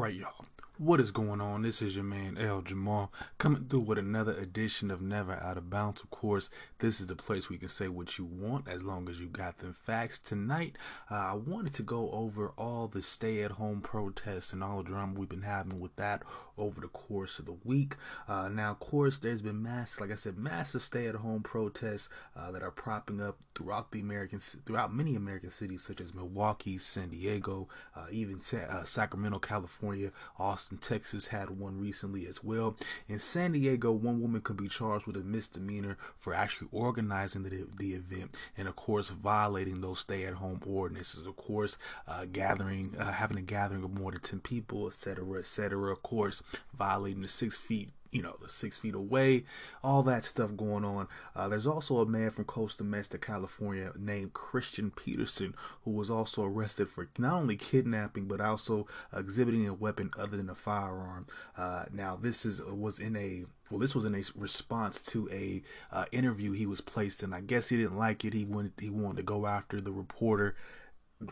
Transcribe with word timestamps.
Right, 0.00 0.14
y'all. 0.14 0.46
What 0.78 0.98
is 0.98 1.10
going 1.10 1.42
on? 1.42 1.60
This 1.60 1.82
is 1.82 1.94
your 1.94 2.04
man 2.04 2.38
El 2.38 2.62
Jamal 2.62 3.12
coming 3.36 3.66
through 3.66 3.80
with 3.80 3.98
another 3.98 4.32
edition 4.32 4.90
of 4.90 5.02
Never 5.02 5.34
Out 5.34 5.58
of 5.58 5.68
Bounds. 5.68 6.00
Of 6.00 6.08
course, 6.08 6.48
this 6.78 7.02
is 7.02 7.08
the 7.08 7.14
place 7.14 7.50
you 7.50 7.58
can 7.58 7.68
say 7.68 7.86
what 7.86 8.16
you 8.16 8.24
want 8.24 8.66
as 8.66 8.82
long 8.82 9.10
as 9.10 9.20
you 9.20 9.26
got 9.26 9.58
them 9.58 9.74
facts. 9.74 10.18
Tonight, 10.18 10.76
uh, 11.10 11.16
I 11.16 11.34
wanted 11.34 11.74
to 11.74 11.82
go 11.82 12.10
over 12.12 12.48
all 12.56 12.88
the 12.88 13.02
stay 13.02 13.42
at 13.42 13.50
home 13.50 13.82
protests 13.82 14.54
and 14.54 14.64
all 14.64 14.78
the 14.78 14.84
drama 14.84 15.20
we've 15.20 15.28
been 15.28 15.42
having 15.42 15.80
with 15.80 15.94
that 15.96 16.22
over 16.60 16.80
the 16.80 16.88
course 16.88 17.38
of 17.38 17.46
the 17.46 17.56
week. 17.64 17.96
Uh, 18.28 18.48
now, 18.48 18.70
of 18.70 18.78
course, 18.78 19.18
there's 19.18 19.42
been 19.42 19.62
mass, 19.62 19.98
like 19.98 20.12
I 20.12 20.14
said, 20.14 20.38
massive 20.38 20.82
stay 20.82 21.06
at 21.06 21.16
home 21.16 21.42
protests 21.42 22.08
uh, 22.36 22.52
that 22.52 22.62
are 22.62 22.70
propping 22.70 23.20
up 23.20 23.38
throughout 23.54 23.90
the 23.90 24.00
American, 24.00 24.38
throughout 24.38 24.94
many 24.94 25.16
American 25.16 25.50
cities 25.50 25.82
such 25.82 26.00
as 26.00 26.14
Milwaukee, 26.14 26.78
San 26.78 27.10
Diego, 27.10 27.68
uh, 27.96 28.06
even 28.10 28.40
uh, 28.52 28.84
Sacramento, 28.84 29.38
California, 29.38 30.12
Austin. 30.38 30.78
Texas 30.78 31.28
had 31.28 31.50
one 31.50 31.80
recently 31.80 32.26
as 32.26 32.44
well. 32.44 32.76
In 33.08 33.18
San 33.18 33.52
Diego, 33.52 33.90
one 33.92 34.20
woman 34.20 34.40
could 34.40 34.56
be 34.56 34.68
charged 34.68 35.06
with 35.06 35.16
a 35.16 35.20
misdemeanor 35.20 35.96
for 36.18 36.34
actually 36.34 36.68
organizing 36.72 37.42
the, 37.42 37.66
the 37.78 37.94
event 37.94 38.36
and, 38.56 38.68
of 38.68 38.76
course, 38.76 39.10
violating 39.10 39.80
those 39.80 40.00
stay 40.00 40.24
at 40.24 40.34
home 40.34 40.60
ordinances. 40.66 41.26
Of 41.26 41.36
course, 41.36 41.76
uh, 42.06 42.26
gathering, 42.26 42.94
uh, 42.98 43.12
having 43.12 43.38
a 43.38 43.42
gathering 43.42 43.84
of 43.84 43.92
more 43.92 44.12
than 44.12 44.20
10 44.20 44.40
people, 44.40 44.86
etc., 44.86 45.38
etc. 45.38 45.92
Of 45.92 46.02
course, 46.02 46.42
violating 46.76 47.22
the 47.22 47.28
six 47.28 47.56
feet 47.56 47.90
you 48.12 48.22
know, 48.22 48.36
the 48.42 48.48
six 48.48 48.76
feet 48.76 48.94
away, 48.94 49.44
all 49.84 50.02
that 50.02 50.24
stuff 50.24 50.56
going 50.56 50.84
on. 50.84 51.06
Uh, 51.34 51.48
there's 51.48 51.66
also 51.66 51.98
a 51.98 52.06
man 52.06 52.30
from 52.30 52.44
Costa 52.44 52.82
Mesa, 52.82 53.18
California, 53.18 53.92
named 53.96 54.32
Christian 54.32 54.90
Peterson, 54.90 55.54
who 55.84 55.92
was 55.92 56.10
also 56.10 56.44
arrested 56.44 56.88
for 56.88 57.08
not 57.18 57.34
only 57.34 57.56
kidnapping 57.56 58.26
but 58.26 58.40
also 58.40 58.86
exhibiting 59.14 59.66
a 59.68 59.74
weapon 59.74 60.10
other 60.18 60.36
than 60.36 60.50
a 60.50 60.54
firearm. 60.54 61.26
Uh, 61.56 61.84
now, 61.92 62.16
this 62.16 62.44
is 62.44 62.62
was 62.62 62.98
in 62.98 63.16
a 63.16 63.44
well, 63.70 63.78
this 63.78 63.94
was 63.94 64.04
in 64.04 64.16
a 64.16 64.22
response 64.34 65.00
to 65.02 65.28
a 65.30 65.62
uh, 65.92 66.06
interview 66.10 66.52
he 66.52 66.66
was 66.66 66.80
placed 66.80 67.22
in. 67.22 67.32
I 67.32 67.40
guess 67.40 67.68
he 67.68 67.76
didn't 67.76 67.96
like 67.96 68.24
it. 68.24 68.34
He 68.34 68.44
wanted 68.44 68.72
he 68.80 68.90
wanted 68.90 69.18
to 69.18 69.22
go 69.22 69.46
after 69.46 69.80
the 69.80 69.92
reporter. 69.92 70.56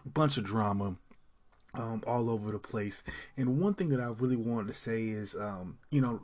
Bunch 0.04 0.36
of 0.36 0.44
drama. 0.44 0.96
Um, 1.74 2.02
all 2.06 2.30
over 2.30 2.50
the 2.50 2.58
place. 2.58 3.02
And 3.36 3.60
one 3.60 3.74
thing 3.74 3.90
that 3.90 4.00
I 4.00 4.06
really 4.06 4.36
wanted 4.36 4.68
to 4.68 4.74
say 4.74 5.04
is, 5.04 5.36
um, 5.36 5.78
you 5.90 6.00
know, 6.00 6.22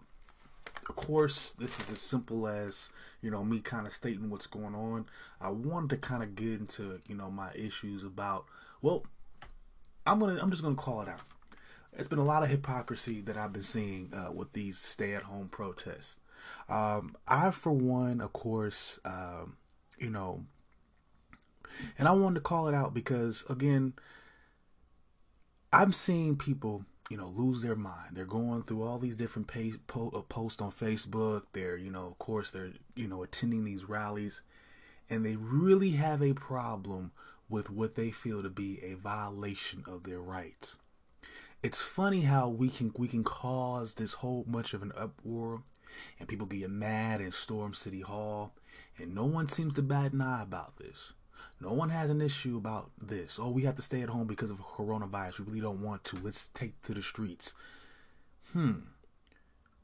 of 0.89 0.97
course, 0.97 1.51
this 1.59 1.81
is 1.81 1.91
as 1.91 2.01
simple 2.01 2.47
as 2.47 2.91
you 3.23 3.31
know 3.31 3.45
me 3.45 3.61
kind 3.61 3.87
of 3.87 3.95
stating 3.95 4.31
what's 4.31 4.47
going 4.47 4.75
on. 4.75 5.07
I 5.41 5.51
wanted 5.51 5.91
to 5.91 5.97
kind 5.97 6.23
of 6.23 6.35
get 6.35 6.61
into 6.61 7.01
you 7.07 7.15
know 7.15 7.31
my 7.31 7.51
issues 7.55 8.05
about 8.05 8.47
well, 8.83 9.05
I'm 10.07 10.19
gonna 10.19 10.39
I'm 10.41 10.51
just 10.51 10.63
gonna 10.63 10.75
call 10.75 11.01
it 11.03 11.09
out. 11.09 11.21
It's 11.97 12.09
been 12.09 12.19
a 12.19 12.25
lot 12.25 12.43
of 12.43 12.51
hypocrisy 12.51 13.21
that 13.23 13.37
I've 13.37 13.53
been 13.53 13.63
seeing 13.63 14.13
uh, 14.13 14.33
with 14.33 14.53
these 14.53 14.79
stay-at-home 14.79 15.49
protests. 15.49 16.17
Um, 16.69 17.17
I, 17.29 17.53
for 17.53 17.73
one, 17.73 18.21
of 18.21 18.33
course, 18.33 18.99
um, 19.05 19.57
you 19.97 20.11
know, 20.11 20.45
and 21.97 22.09
I 22.09 22.11
wanted 22.11 22.37
to 22.37 22.41
call 22.41 22.69
it 22.69 22.75
out 22.75 22.93
because 22.93 23.45
again, 23.49 23.95
I'm 25.75 25.93
seeing 25.93 26.37
people 26.37 26.85
you 27.11 27.17
know 27.17 27.27
lose 27.27 27.63
their 27.63 27.77
mind. 27.77 28.11
They're 28.13 28.25
going 28.25 28.63
through 28.63 28.83
all 28.85 28.99
these 28.99 29.17
different 29.17 29.49
po- 29.87 30.13
uh, 30.15 30.21
posts 30.23 30.63
on 30.63 30.73
facebook. 30.73 31.43
They're 31.53 31.77
you 31.77 31.91
know 31.91 32.07
of 32.07 32.19
course 32.19 32.51
they're 32.51 32.73
you 32.95 33.09
know 33.09 33.23
attending 33.23 33.65
these 33.65 33.89
rallies. 33.89 34.43
And 35.11 35.25
they 35.25 35.37
really 35.37 35.91
have 35.91 36.23
a 36.23 36.33
problem 36.33 37.13
with 37.49 37.69
what 37.69 37.95
they 37.95 38.11
feel 38.11 38.43
to 38.43 38.49
be 38.49 38.81
a 38.83 38.95
violation 38.95 39.85
of 39.87 40.05
their 40.05 40.21
rights. 40.21 40.79
It's 41.63 41.83
funny 41.83 42.23
how 42.23 42.49
we 42.49 42.69
can 42.69 42.93
we 42.97 43.09
can 43.09 43.25
cause 43.25 43.95
this 43.95 44.15
whole 44.15 44.45
much 44.49 44.75
of 44.75 44.83
an 44.83 44.93
uproar 44.97 45.63
and 46.19 46.29
people 46.29 46.47
get 46.47 46.71
mad 46.71 47.21
and 47.21 47.35
storm 47.35 47.75
city 47.75 48.01
hall 48.01 48.55
and 48.99 49.15
no 49.15 49.25
one 49.25 49.49
seems 49.49 49.75
to 49.75 49.83
bat 49.83 50.13
an 50.13 50.21
eye 50.21 50.43
about 50.43 50.77
this 50.77 51.13
no 51.61 51.73
one 51.73 51.91
has 51.91 52.11
an 52.11 52.21
issue 52.21 52.57
about 52.57 52.91
this. 53.01 53.39
Oh, 53.41 53.51
we 53.51 53.63
have 53.63 53.77
to 53.77 53.83
stay 53.83 54.03
at 54.03 54.09
home 54.09 54.27
because 54.27 54.51
of 54.51 54.59
coronavirus. 54.59 55.41
We 55.41 55.47
really 55.47 55.61
don't 55.61 55.83
want 55.83 56.05
to. 56.05 56.17
Let's 56.17 56.49
take 56.49 56.81
to 56.83 56.95
the 56.95 57.03
streets. 57.03 57.55
Hmm. 58.53 58.73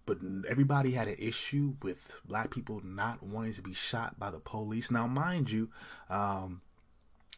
But 0.06 0.18
everybody 0.48 0.92
had 0.92 1.08
an 1.08 1.16
issue 1.18 1.74
with 1.82 2.20
black 2.24 2.50
people 2.50 2.80
not 2.84 3.22
wanting 3.22 3.54
to 3.54 3.62
be 3.62 3.74
shot 3.74 4.18
by 4.18 4.30
the 4.30 4.40
police. 4.40 4.90
Now, 4.90 5.06
mind 5.06 5.50
you, 5.50 5.70
um, 6.08 6.62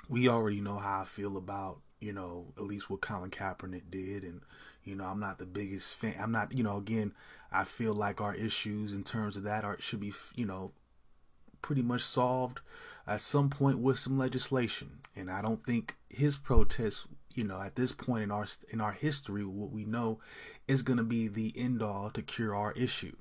we 0.09 0.29
already 0.29 0.61
know 0.61 0.79
how 0.79 1.03
I 1.03 1.05
feel 1.05 1.37
about 1.37 1.81
you 2.01 2.13
know 2.13 2.47
at 2.57 2.65
least 2.65 2.91
what 2.91 3.01
Colin 3.01 3.31
Kaepernick 3.31 3.91
did, 3.91 4.25
and 4.25 4.43
you 4.85 4.97
know 4.97 5.05
I'm 5.05 5.21
not 5.21 5.39
the 5.39 5.47
biggest 5.47 5.95
fan. 5.95 6.17
I'm 6.21 6.33
not 6.33 6.57
you 6.57 6.65
know 6.65 6.77
again 6.77 7.13
I 7.51 7.65
feel 7.65 7.95
like 7.95 8.21
our 8.21 8.35
issues 8.35 8.93
in 8.93 9.05
terms 9.05 9.37
of 9.37 9.45
that 9.45 9.65
are 9.65 9.79
should 9.81 10.01
be 10.01 10.13
you 10.35 10.47
know 10.47 10.73
pretty 11.63 11.83
much 11.83 12.03
solved 12.03 12.61
at 13.07 13.21
some 13.21 13.51
point 13.51 13.79
with 13.79 13.99
some 13.99 14.19
legislation. 14.19 15.01
And 15.15 15.31
I 15.31 15.43
don't 15.43 15.65
think 15.65 15.97
his 16.09 16.37
protests, 16.37 17.07
you 17.35 17.45
know, 17.45 17.61
at 17.61 17.77
this 17.77 17.93
point 17.93 18.23
in 18.25 18.31
our 18.31 18.47
in 18.71 18.81
our 18.81 18.93
history, 18.93 19.45
what 19.45 19.71
we 19.71 19.85
know 19.85 20.21
is 20.69 20.83
going 20.83 20.99
to 20.99 21.05
be 21.05 21.29
the 21.29 21.53
end 21.57 21.83
all 21.83 22.11
to 22.11 22.23
cure 22.23 22.55
our 22.55 22.73
issue. 22.73 23.17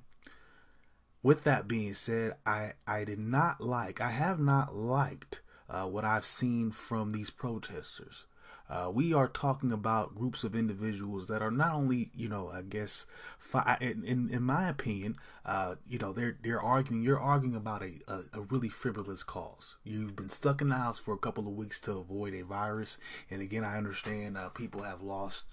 With 1.24 1.44
that 1.44 1.68
being 1.68 1.94
said, 1.94 2.36
I 2.46 2.74
I 2.88 3.04
did 3.04 3.20
not 3.20 3.62
like, 3.62 4.02
I 4.02 4.12
have 4.12 4.40
not 4.40 4.76
liked 4.76 5.42
uh, 5.70 5.86
what 5.86 6.06
I've 6.06 6.26
seen 6.26 6.72
from 6.72 7.12
these 7.12 7.30
protesters. 7.30 8.26
Uh, 8.72 8.90
we 8.90 9.14
are 9.14 9.28
talking 9.28 9.74
about 9.74 10.16
groups 10.16 10.46
of 10.46 10.56
individuals 10.56 11.28
that 11.28 11.42
are 11.42 11.52
not 11.52 11.76
only, 11.76 12.10
you 12.16 12.30
know, 12.30 12.50
I 12.50 12.62
guess, 12.62 13.06
fi- 13.38 13.78
in, 13.82 14.06
in, 14.06 14.30
in 14.30 14.44
my 14.44 14.70
opinion, 14.70 15.18
uh, 15.46 15.76
you 15.86 16.00
know, 16.00 16.14
they're 16.14 16.38
they're 16.42 16.62
arguing. 16.62 17.04
You're 17.04 17.20
arguing 17.20 17.58
about 17.58 17.84
a, 17.84 18.00
a, 18.08 18.22
a 18.34 18.42
really 18.42 18.70
frivolous 18.70 19.24
cause. 19.24 19.76
You've 19.84 20.16
been 20.16 20.30
stuck 20.30 20.62
in 20.62 20.70
the 20.70 20.76
house 20.76 21.00
for 21.00 21.14
a 21.14 21.18
couple 21.18 21.48
of 21.48 21.54
weeks 21.54 21.82
to 21.82 21.98
avoid 21.98 22.34
a 22.34 22.44
virus, 22.44 22.98
and 23.30 23.42
again, 23.42 23.66
I 23.66 23.78
understand 23.78 24.38
uh, 24.38 24.48
people 24.48 24.84
have 24.84 25.02
lost 25.02 25.44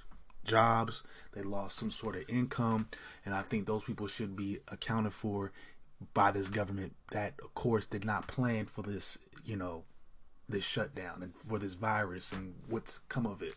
jobs, 0.44 1.02
they 1.32 1.42
lost 1.42 1.76
some 1.76 1.90
sort 1.90 2.14
of 2.14 2.22
income, 2.28 2.88
and 3.26 3.34
I 3.34 3.42
think 3.42 3.66
those 3.66 3.82
people 3.82 4.06
should 4.06 4.36
be 4.36 4.60
accounted 4.68 5.12
for 5.12 5.50
by 6.14 6.30
this 6.30 6.46
government 6.46 6.94
that, 7.10 7.34
of 7.42 7.52
course, 7.54 7.84
did 7.84 8.04
not 8.04 8.28
plan 8.28 8.66
for 8.66 8.82
this, 8.82 9.18
you 9.44 9.56
know, 9.56 9.82
this 10.48 10.64
shutdown 10.64 11.22
and 11.22 11.34
for 11.34 11.58
this 11.58 11.74
virus 11.74 12.32
and 12.32 12.54
what's 12.68 12.98
come 13.08 13.26
of 13.26 13.42
it. 13.42 13.54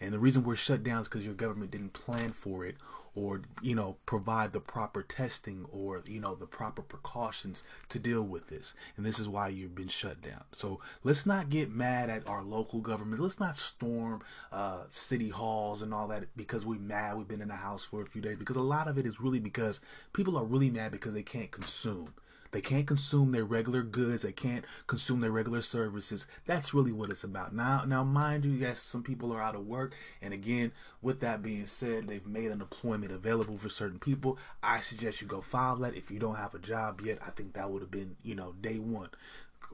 And 0.00 0.12
the 0.12 0.18
reason 0.18 0.44
we're 0.44 0.56
shut 0.56 0.82
down 0.82 1.02
is 1.02 1.08
because 1.08 1.24
your 1.24 1.34
government 1.34 1.70
didn't 1.70 1.94
plan 1.94 2.32
for 2.32 2.64
it 2.64 2.76
or, 3.16 3.42
you 3.62 3.74
know, 3.74 3.96
provide 4.06 4.52
the 4.52 4.60
proper 4.60 5.02
testing 5.02 5.66
or, 5.70 6.02
you 6.06 6.20
know, 6.20 6.34
the 6.34 6.46
proper 6.46 6.82
precautions 6.82 7.62
to 7.88 7.98
deal 7.98 8.22
with 8.22 8.48
this. 8.48 8.74
And 8.96 9.06
this 9.06 9.18
is 9.18 9.28
why 9.28 9.48
you've 9.48 9.74
been 9.74 9.88
shut 9.88 10.20
down. 10.20 10.44
So 10.52 10.80
let's 11.04 11.24
not 11.24 11.48
get 11.48 11.70
mad 11.70 12.10
at 12.10 12.28
our 12.28 12.42
local 12.42 12.80
government. 12.80 13.22
Let's 13.22 13.38
not 13.38 13.56
storm 13.56 14.22
uh, 14.50 14.84
city 14.90 15.28
halls 15.28 15.80
and 15.80 15.94
all 15.94 16.08
that 16.08 16.24
because 16.36 16.66
we're 16.66 16.80
mad. 16.80 17.16
We've 17.16 17.28
been 17.28 17.40
in 17.40 17.48
the 17.48 17.54
house 17.54 17.84
for 17.84 18.02
a 18.02 18.06
few 18.06 18.20
days 18.20 18.36
because 18.36 18.56
a 18.56 18.62
lot 18.62 18.88
of 18.88 18.98
it 18.98 19.06
is 19.06 19.20
really 19.20 19.40
because 19.40 19.80
people 20.12 20.36
are 20.36 20.44
really 20.44 20.70
mad 20.70 20.90
because 20.90 21.14
they 21.14 21.22
can't 21.22 21.52
consume. 21.52 22.14
They 22.54 22.60
can't 22.60 22.86
consume 22.86 23.32
their 23.32 23.44
regular 23.44 23.82
goods. 23.82 24.22
They 24.22 24.30
can't 24.30 24.64
consume 24.86 25.20
their 25.20 25.32
regular 25.32 25.60
services. 25.60 26.28
That's 26.46 26.72
really 26.72 26.92
what 26.92 27.10
it's 27.10 27.24
about. 27.24 27.52
Now, 27.52 27.84
now, 27.84 28.04
mind 28.04 28.44
you, 28.44 28.52
yes, 28.52 28.78
some 28.78 29.02
people 29.02 29.32
are 29.32 29.40
out 29.40 29.56
of 29.56 29.66
work, 29.66 29.92
and 30.22 30.32
again, 30.32 30.70
with 31.02 31.18
that 31.18 31.42
being 31.42 31.66
said, 31.66 32.06
they've 32.06 32.24
made 32.24 32.52
unemployment 32.52 33.10
available 33.10 33.58
for 33.58 33.68
certain 33.68 33.98
people. 33.98 34.38
I 34.62 34.82
suggest 34.82 35.20
you 35.20 35.26
go 35.26 35.40
file 35.40 35.74
that. 35.78 35.96
If 35.96 36.12
you 36.12 36.20
don't 36.20 36.36
have 36.36 36.54
a 36.54 36.60
job 36.60 37.00
yet, 37.00 37.18
I 37.26 37.30
think 37.30 37.54
that 37.54 37.72
would 37.72 37.82
have 37.82 37.90
been, 37.90 38.14
you 38.22 38.36
know, 38.36 38.54
day 38.60 38.78
one. 38.78 39.08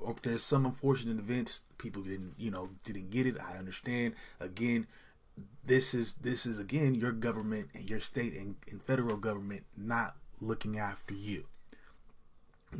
Or 0.00 0.16
there's 0.22 0.42
some 0.42 0.64
unfortunate 0.64 1.18
events. 1.18 1.60
People 1.76 2.00
didn't, 2.00 2.32
you 2.38 2.50
know, 2.50 2.70
didn't 2.82 3.10
get 3.10 3.26
it. 3.26 3.36
I 3.38 3.58
understand. 3.58 4.14
Again, 4.40 4.86
this 5.66 5.92
is 5.92 6.14
this 6.14 6.46
is 6.46 6.58
again 6.58 6.94
your 6.94 7.12
government 7.12 7.68
and 7.74 7.90
your 7.90 8.00
state 8.00 8.32
and, 8.32 8.56
and 8.70 8.82
federal 8.82 9.18
government 9.18 9.64
not 9.76 10.16
looking 10.40 10.78
after 10.78 11.12
you. 11.12 11.44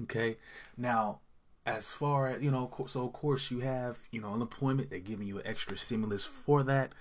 Okay, 0.03 0.37
now 0.77 1.21
as 1.67 1.91
far 1.91 2.29
as 2.29 2.43
you 2.43 2.51
know, 2.51 2.71
so 2.87 3.05
of 3.05 3.13
course 3.13 3.51
you 3.51 3.61
have 3.61 3.99
you 4.11 4.21
know 4.21 4.33
unemployment. 4.33 4.91
They're 4.91 5.01
giving 5.01 5.27
you 5.27 5.39
an 5.39 5.47
extra 5.47 5.77
stimulus 5.77 6.25
for 6.25 6.63
that. 6.63 6.93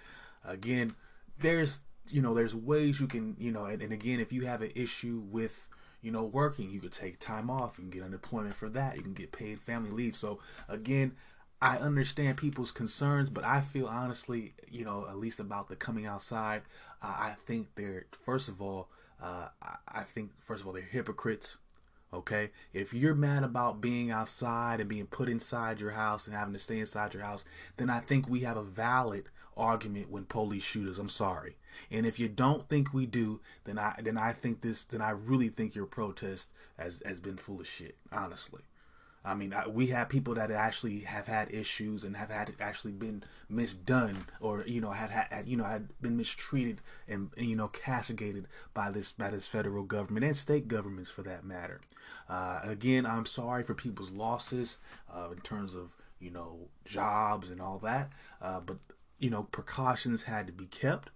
Again, 0.43 0.95
there's 1.39 1.81
you 2.11 2.21
know 2.21 2.33
there's 2.33 2.55
ways 2.55 2.99
you 2.99 3.07
can 3.07 3.35
you 3.39 3.51
know 3.51 3.65
and, 3.65 3.81
and 3.81 3.93
again 3.93 4.19
if 4.19 4.33
you 4.33 4.45
have 4.45 4.61
an 4.61 4.71
issue 4.75 5.21
with 5.29 5.69
you 6.01 6.11
know 6.11 6.23
working 6.23 6.69
you 6.69 6.79
could 6.79 6.91
take 6.91 7.19
time 7.19 7.49
off 7.49 7.77
you 7.77 7.83
can 7.83 7.91
get 7.91 8.03
unemployment 8.03 8.55
for 8.55 8.69
that 8.69 8.95
you 8.95 9.01
can 9.01 9.13
get 9.13 9.31
paid 9.31 9.59
family 9.59 9.91
leave 9.91 10.15
so 10.15 10.39
again 10.67 11.15
i 11.61 11.77
understand 11.77 12.37
people's 12.37 12.71
concerns 12.71 13.29
but 13.29 13.43
i 13.43 13.61
feel 13.61 13.85
honestly 13.85 14.53
you 14.69 14.83
know 14.83 15.05
at 15.09 15.17
least 15.17 15.39
about 15.39 15.69
the 15.69 15.75
coming 15.75 16.05
outside 16.05 16.61
uh, 17.01 17.07
i 17.07 17.35
think 17.45 17.67
they're 17.75 18.05
first 18.25 18.49
of 18.49 18.61
all 18.61 18.87
uh, 19.21 19.49
I, 19.61 19.99
I 19.99 20.03
think 20.03 20.31
first 20.39 20.61
of 20.61 20.67
all 20.67 20.73
they're 20.73 20.81
hypocrites 20.81 21.57
Okay? 22.13 22.51
If 22.73 22.93
you're 22.93 23.15
mad 23.15 23.43
about 23.43 23.81
being 23.81 24.11
outside 24.11 24.79
and 24.79 24.89
being 24.89 25.07
put 25.07 25.29
inside 25.29 25.79
your 25.79 25.91
house 25.91 26.27
and 26.27 26.35
having 26.35 26.53
to 26.53 26.59
stay 26.59 26.79
inside 26.79 27.13
your 27.13 27.23
house, 27.23 27.45
then 27.77 27.89
I 27.89 27.99
think 27.99 28.27
we 28.27 28.41
have 28.41 28.57
a 28.57 28.63
valid 28.63 29.29
argument 29.55 30.09
when 30.09 30.25
police 30.25 30.63
shoot 30.63 30.89
us. 30.89 30.97
I'm 30.97 31.09
sorry. 31.09 31.57
And 31.91 32.05
if 32.05 32.19
you 32.19 32.27
don't 32.29 32.67
think 32.67 32.93
we 32.93 33.05
do, 33.05 33.41
then 33.65 33.77
I 33.77 33.99
then 34.01 34.17
I 34.17 34.33
think 34.33 34.61
this 34.61 34.83
then 34.83 35.01
I 35.01 35.11
really 35.11 35.49
think 35.49 35.75
your 35.75 35.85
protest 35.85 36.49
has 36.77 37.01
has 37.05 37.19
been 37.19 37.37
full 37.37 37.59
of 37.59 37.67
shit, 37.67 37.97
honestly. 38.11 38.61
I 39.23 39.35
mean, 39.35 39.53
we 39.67 39.87
have 39.87 40.07
people 40.07 40.35
that 40.35 40.49
actually 40.49 41.01
have 41.01 41.27
had 41.27 41.53
issues 41.53 42.03
and 42.03 42.15
have 42.15 42.31
had 42.31 42.53
actually 42.59 42.93
been 42.93 43.23
misdone, 43.51 44.23
or 44.39 44.63
you 44.65 44.79
know, 44.79 44.91
had 44.91 45.09
had 45.09 45.45
you 45.45 45.57
know 45.57 45.65
had 45.65 45.89
been 46.01 46.15
mistreated 46.15 46.81
and 47.07 47.29
you 47.37 47.55
know 47.55 47.67
castigated 47.67 48.47
by 48.73 48.89
this 48.91 49.11
by 49.11 49.29
this 49.29 49.47
federal 49.47 49.83
government 49.83 50.25
and 50.25 50.37
state 50.37 50.67
governments 50.67 51.09
for 51.09 51.21
that 51.23 51.43
matter. 51.43 51.81
Uh, 52.29 52.61
again, 52.63 53.05
I'm 53.05 53.25
sorry 53.25 53.63
for 53.63 53.73
people's 53.73 54.11
losses 54.11 54.77
uh, 55.13 55.29
in 55.31 55.41
terms 55.41 55.75
of 55.75 55.95
you 56.19 56.31
know 56.31 56.69
jobs 56.85 57.49
and 57.49 57.61
all 57.61 57.79
that, 57.79 58.11
uh, 58.41 58.61
but 58.61 58.77
you 59.17 59.29
know 59.29 59.43
precautions 59.43 60.23
had 60.23 60.47
to 60.47 60.53
be 60.53 60.65
kept. 60.65 61.09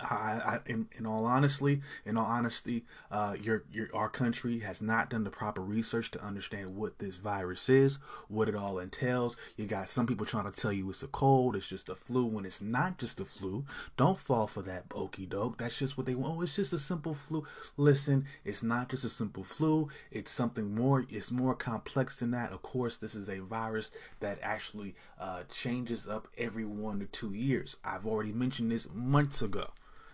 I, 0.00 0.40
I 0.44 0.58
in, 0.66 0.88
in, 0.92 1.06
all 1.06 1.24
honestly, 1.24 1.80
in 2.04 2.16
all 2.16 2.26
honesty, 2.26 2.84
uh, 3.10 3.36
your 3.40 3.64
your 3.72 3.88
our 3.94 4.08
country 4.08 4.60
has 4.60 4.80
not 4.80 5.10
done 5.10 5.24
the 5.24 5.30
proper 5.30 5.60
research 5.60 6.10
to 6.12 6.24
understand 6.24 6.76
what 6.76 6.98
this 6.98 7.16
virus 7.16 7.68
is, 7.68 7.98
what 8.28 8.48
it 8.48 8.54
all 8.54 8.78
entails. 8.78 9.36
You 9.56 9.66
got 9.66 9.88
some 9.88 10.06
people 10.06 10.26
trying 10.26 10.50
to 10.50 10.60
tell 10.60 10.72
you 10.72 10.88
it's 10.90 11.02
a 11.02 11.08
cold, 11.08 11.56
it's 11.56 11.68
just 11.68 11.88
a 11.88 11.94
flu, 11.94 12.24
when 12.24 12.44
it's 12.44 12.62
not 12.62 12.98
just 12.98 13.20
a 13.20 13.24
flu. 13.24 13.64
Don't 13.96 14.18
fall 14.18 14.46
for 14.46 14.62
that 14.62 14.84
okey 14.94 15.26
doke. 15.26 15.58
That's 15.58 15.78
just 15.78 15.96
what 15.96 16.06
they 16.06 16.14
want. 16.14 16.38
Oh, 16.38 16.42
it's 16.42 16.56
just 16.56 16.72
a 16.72 16.78
simple 16.78 17.14
flu. 17.14 17.44
Listen, 17.76 18.26
it's 18.44 18.62
not 18.62 18.88
just 18.88 19.04
a 19.04 19.08
simple 19.08 19.44
flu. 19.44 19.88
It's 20.10 20.30
something 20.30 20.74
more. 20.74 21.04
It's 21.10 21.30
more 21.30 21.54
complex 21.54 22.18
than 22.18 22.30
that. 22.32 22.52
Of 22.52 22.62
course, 22.62 22.96
this 22.96 23.14
is 23.14 23.28
a 23.28 23.40
virus 23.40 23.90
that 24.20 24.38
actually 24.42 24.94
uh, 25.20 25.42
changes 25.50 26.08
up 26.08 26.28
every 26.38 26.64
one 26.64 27.00
to 27.00 27.06
two 27.06 27.34
years. 27.34 27.76
I've 27.84 28.06
already 28.06 28.32
mentioned 28.32 28.70
this 28.70 28.88
months 28.92 29.42
ago. 29.42 29.70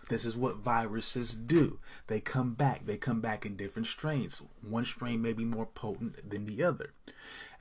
This 0.09 0.25
is 0.25 0.35
what 0.35 0.57
viruses 0.57 1.33
do. 1.35 1.79
They 2.07 2.19
come 2.19 2.55
back. 2.55 2.85
They 2.85 2.97
come 2.97 3.21
back 3.21 3.45
in 3.45 3.55
different 3.55 3.87
strains. 3.87 4.41
One 4.61 4.83
strain 4.83 5.21
may 5.21 5.33
be 5.33 5.45
more 5.45 5.67
potent 5.67 6.29
than 6.29 6.45
the 6.45 6.63
other. 6.63 6.93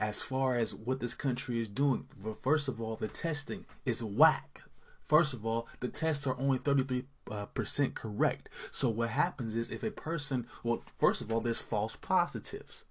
As 0.01 0.23
far 0.23 0.57
as 0.57 0.75
what 0.75 1.01
this 1.01 1.15
country 1.15 1.61
is 1.61 1.69
doing, 1.69 2.07
well, 2.23 2.39
first 2.43 2.67
of 2.67 2.81
all, 2.81 2.97
the 2.97 3.09
testing 3.09 3.67
is 3.85 4.03
whack. 4.03 4.63
First 5.05 5.33
of 5.35 5.45
all, 5.45 5.69
the 5.81 5.89
tests 5.89 6.27
are 6.27 6.39
only 6.39 6.59
33 6.59 7.05
uh, 7.31 7.47
percent 7.47 7.95
correct. 7.95 8.49
So 8.73 8.89
what 8.89 9.11
happens 9.11 9.55
is 9.55 9.71
if 9.71 9.83
a 9.83 9.91
person, 9.91 10.47
well, 10.63 10.83
first 10.99 11.21
of 11.21 11.33
all, 11.33 11.41
there's 11.41 11.61
false 11.61 11.97
positives. 11.97 12.85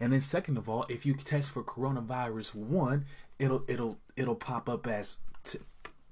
And 0.00 0.12
then 0.12 0.20
second 0.20 0.56
of 0.56 0.68
all, 0.68 0.84
if 0.88 1.04
you 1.04 1.14
test 1.14 1.50
for 1.50 1.62
coronavirus 1.62 2.54
1, 2.54 3.04
it'll 3.38 3.64
it'll 3.68 3.98
it'll 4.16 4.34
pop 4.34 4.68
up 4.68 4.86
as 4.86 5.18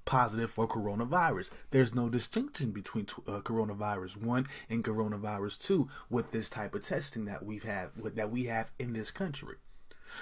positive 0.07 0.51
for 0.51 0.67
coronavirus. 0.67 1.51
There's 1.71 1.95
no 1.95 2.09
distinction 2.09 2.71
between 2.71 3.07
uh, 3.27 3.41
coronavirus 3.41 4.17
1 4.17 4.47
and 4.71 4.83
coronavirus 4.83 5.59
2 5.59 5.89
with 6.09 6.31
this 6.31 6.49
type 6.49 6.75
of 6.75 6.83
testing 6.83 7.27
that 7.27 7.45
we've 7.45 7.65
had 7.65 7.91
that 7.95 8.31
we 8.31 8.45
have 8.45 8.71
in 8.79 8.95
this 8.95 9.11
country. 9.11 9.57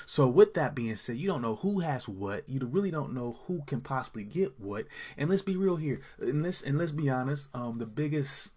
So 0.07 0.27
with 0.27 0.55
that 0.55 0.75
being 0.75 0.97
said, 0.97 1.19
you 1.19 1.29
don't 1.29 1.43
know 1.43 1.57
who 1.57 1.81
has 1.81 2.09
what. 2.09 2.49
You 2.49 2.61
really 2.67 2.91
don't 2.91 3.15
know 3.15 3.39
who 3.47 3.63
can 3.67 3.81
possibly 3.81 4.25
get 4.25 4.59
what. 4.59 4.87
And 5.17 5.31
let's 5.31 5.43
be 5.43 5.57
real 5.57 5.77
here. 5.77 6.01
And 6.19 6.43
let's 6.43 6.63
and 6.63 6.79
let's 6.79 6.91
be 6.91 7.09
honest. 7.11 7.49
Um, 7.55 7.79
the 7.79 7.87
biggest 7.87 8.51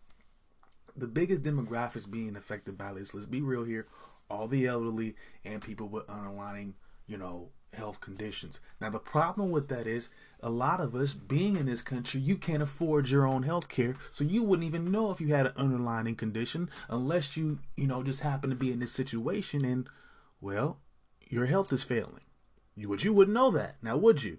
the 0.96 1.08
biggest 1.08 1.44
demographics 1.44 2.10
being 2.10 2.36
affected 2.36 2.78
by 2.78 2.94
this. 2.94 3.14
Let's 3.14 3.28
be 3.28 3.42
real 3.42 3.64
here. 3.64 3.88
All 4.30 4.48
the 4.48 4.66
elderly 4.66 5.16
and 5.46 5.62
people 5.62 5.88
with 5.88 6.10
underlying, 6.10 6.76
you 7.06 7.18
know, 7.18 7.50
health 7.74 8.02
conditions. 8.02 8.60
Now, 8.82 8.90
the 8.90 9.00
problem 9.00 9.52
with 9.52 9.68
that 9.70 9.88
is 9.88 10.10
a 10.42 10.50
lot 10.50 10.80
of 10.80 10.96
us 10.96 11.14
being 11.14 11.56
in 11.56 11.66
this 11.66 11.82
country, 11.82 12.22
you 12.22 12.36
can't 12.38 12.64
afford 12.64 13.10
your 13.10 13.26
own 13.26 13.44
health 13.44 13.70
care. 13.70 13.96
So 14.12 14.24
you 14.24 14.44
wouldn't 14.44 14.68
even 14.68 14.92
know 14.92 15.12
if 15.12 15.20
you 15.20 15.34
had 15.34 15.48
an 15.48 15.54
underlying 15.56 16.16
condition 16.16 16.70
unless 16.90 17.36
you, 17.36 17.60
you 17.76 17.88
know, 17.88 18.04
just 18.04 18.22
happen 18.22 18.50
to 18.50 18.56
be 18.56 18.72
in 18.72 18.80
this 18.80 18.92
situation 18.92 19.66
and, 19.66 19.88
well, 20.40 20.80
your 21.28 21.48
health 21.48 21.74
is 21.74 21.84
failing. 21.84 22.22
You, 22.76 22.90
but 22.90 23.04
you 23.04 23.14
wouldn't 23.14 23.36
know 23.36 23.52
that. 23.52 23.78
Now, 23.82 23.98
would 23.98 24.24
you? 24.24 24.38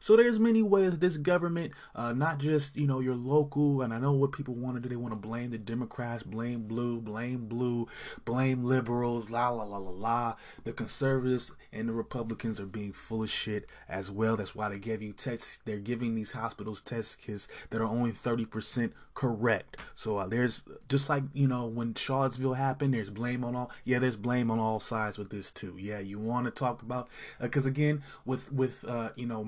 So 0.00 0.16
there's 0.16 0.38
many 0.38 0.62
ways 0.62 0.98
this 0.98 1.18
government, 1.18 1.72
uh, 1.94 2.12
not 2.12 2.38
just 2.38 2.74
you 2.74 2.86
know 2.86 3.00
your 3.00 3.14
local, 3.14 3.82
and 3.82 3.92
I 3.92 3.98
know 3.98 4.12
what 4.12 4.32
people 4.32 4.54
want 4.54 4.76
to 4.76 4.80
do. 4.80 4.88
They 4.88 4.96
want 4.96 5.12
to 5.12 5.16
blame 5.16 5.50
the 5.50 5.58
Democrats, 5.58 6.22
blame 6.22 6.62
blue, 6.62 7.00
blame 7.00 7.46
blue, 7.46 7.86
blame 8.24 8.64
liberals, 8.64 9.28
la 9.28 9.50
la 9.50 9.64
la 9.64 9.76
la 9.76 9.90
la. 9.90 10.36
The 10.64 10.72
conservatives 10.72 11.52
and 11.70 11.88
the 11.88 11.92
Republicans 11.92 12.58
are 12.58 12.66
being 12.66 12.92
full 12.92 13.22
of 13.22 13.30
shit 13.30 13.68
as 13.88 14.10
well. 14.10 14.36
That's 14.36 14.54
why 14.54 14.70
they 14.70 14.78
give 14.78 15.02
you 15.02 15.12
tests. 15.12 15.58
They're 15.64 15.78
giving 15.78 16.14
these 16.14 16.32
hospitals 16.32 16.80
test 16.80 17.20
kits 17.20 17.46
that 17.68 17.80
are 17.80 17.84
only 17.84 18.12
thirty 18.12 18.46
percent 18.46 18.94
correct. 19.14 19.76
So 19.96 20.16
uh, 20.16 20.26
there's 20.26 20.64
just 20.88 21.10
like 21.10 21.24
you 21.34 21.46
know 21.46 21.66
when 21.66 21.92
Charlottesville 21.94 22.54
happened, 22.54 22.94
there's 22.94 23.10
blame 23.10 23.44
on 23.44 23.54
all. 23.54 23.70
Yeah, 23.84 23.98
there's 23.98 24.16
blame 24.16 24.50
on 24.50 24.58
all 24.58 24.80
sides 24.80 25.18
with 25.18 25.28
this 25.28 25.50
too. 25.50 25.76
Yeah, 25.78 25.98
you 25.98 26.18
want 26.18 26.46
to 26.46 26.50
talk 26.50 26.80
about 26.80 27.08
because 27.38 27.66
uh, 27.66 27.70
again 27.70 28.02
with 28.24 28.50
with 28.50 28.82
uh, 28.88 29.10
you 29.16 29.26
know 29.26 29.44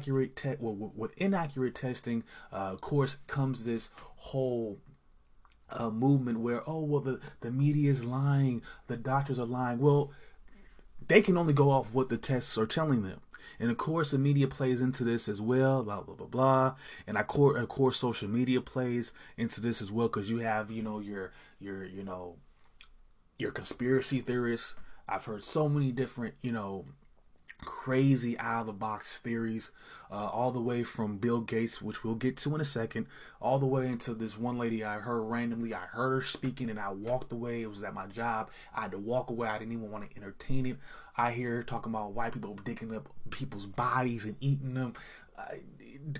te- 0.00 0.56
well, 0.58 0.92
with 0.94 1.12
inaccurate 1.16 1.74
testing, 1.74 2.24
uh, 2.52 2.72
of 2.72 2.80
course 2.80 3.16
comes 3.26 3.64
this 3.64 3.90
whole 3.98 4.78
uh, 5.70 5.90
movement 5.90 6.40
where 6.40 6.62
oh 6.68 6.84
well 6.84 7.00
the 7.00 7.20
the 7.40 7.50
media 7.50 7.90
is 7.90 8.04
lying, 8.04 8.62
the 8.86 8.96
doctors 8.96 9.38
are 9.38 9.46
lying. 9.46 9.78
Well, 9.78 10.12
they 11.06 11.22
can 11.22 11.36
only 11.36 11.52
go 11.52 11.70
off 11.70 11.92
what 11.92 12.08
the 12.08 12.16
tests 12.16 12.56
are 12.56 12.66
telling 12.66 13.02
them. 13.02 13.20
And 13.60 13.70
of 13.70 13.76
course, 13.76 14.10
the 14.10 14.18
media 14.18 14.48
plays 14.48 14.80
into 14.80 15.04
this 15.04 15.28
as 15.28 15.40
well, 15.40 15.82
blah, 15.82 16.00
blah, 16.00 16.14
blah, 16.14 16.26
blah. 16.26 16.74
And 17.06 17.18
of 17.18 17.26
course, 17.26 17.60
of 17.60 17.68
course 17.68 17.98
social 17.98 18.28
media 18.28 18.60
plays 18.60 19.12
into 19.36 19.60
this 19.60 19.82
as 19.82 19.92
well 19.92 20.08
because 20.08 20.30
you 20.30 20.38
have, 20.38 20.70
you 20.70 20.82
know, 20.82 20.98
your, 20.98 21.32
your, 21.60 21.84
you 21.84 22.02
know, 22.02 22.36
your 23.38 23.50
conspiracy 23.50 24.20
theorists. 24.20 24.74
I've 25.06 25.26
heard 25.26 25.44
so 25.44 25.68
many 25.68 25.92
different, 25.92 26.34
you 26.40 26.52
know, 26.52 26.86
crazy 27.62 28.38
out 28.38 28.62
of 28.62 28.66
the 28.66 28.72
box 28.72 29.18
theories, 29.18 29.70
uh, 30.10 30.26
all 30.26 30.50
the 30.50 30.60
way 30.60 30.82
from 30.84 31.18
Bill 31.18 31.40
Gates, 31.40 31.80
which 31.82 32.04
we'll 32.04 32.14
get 32.14 32.36
to 32.38 32.54
in 32.54 32.60
a 32.60 32.64
second, 32.64 33.06
all 33.40 33.58
the 33.58 33.66
way 33.66 33.86
into 33.86 34.14
this 34.14 34.38
one 34.38 34.58
lady 34.58 34.84
I 34.84 34.98
heard 34.98 35.22
randomly. 35.22 35.74
I 35.74 35.86
heard 35.86 36.10
her 36.10 36.22
speaking 36.22 36.70
and 36.70 36.78
I 36.78 36.90
walked 36.90 37.32
away. 37.32 37.62
It 37.62 37.70
was 37.70 37.82
at 37.82 37.94
my 37.94 38.06
job. 38.06 38.50
I 38.74 38.82
had 38.82 38.92
to 38.92 38.98
walk 38.98 39.30
away. 39.30 39.48
I 39.48 39.58
didn't 39.58 39.72
even 39.72 39.90
want 39.90 40.10
to 40.10 40.16
entertain 40.16 40.66
it. 40.66 40.78
I 41.16 41.32
hear 41.32 41.62
talking 41.62 41.92
about 41.92 42.12
white 42.12 42.32
people 42.32 42.58
digging 42.64 42.94
up 42.94 43.08
people's 43.30 43.66
bodies 43.66 44.24
and 44.24 44.36
eating 44.40 44.74
them 44.74 44.94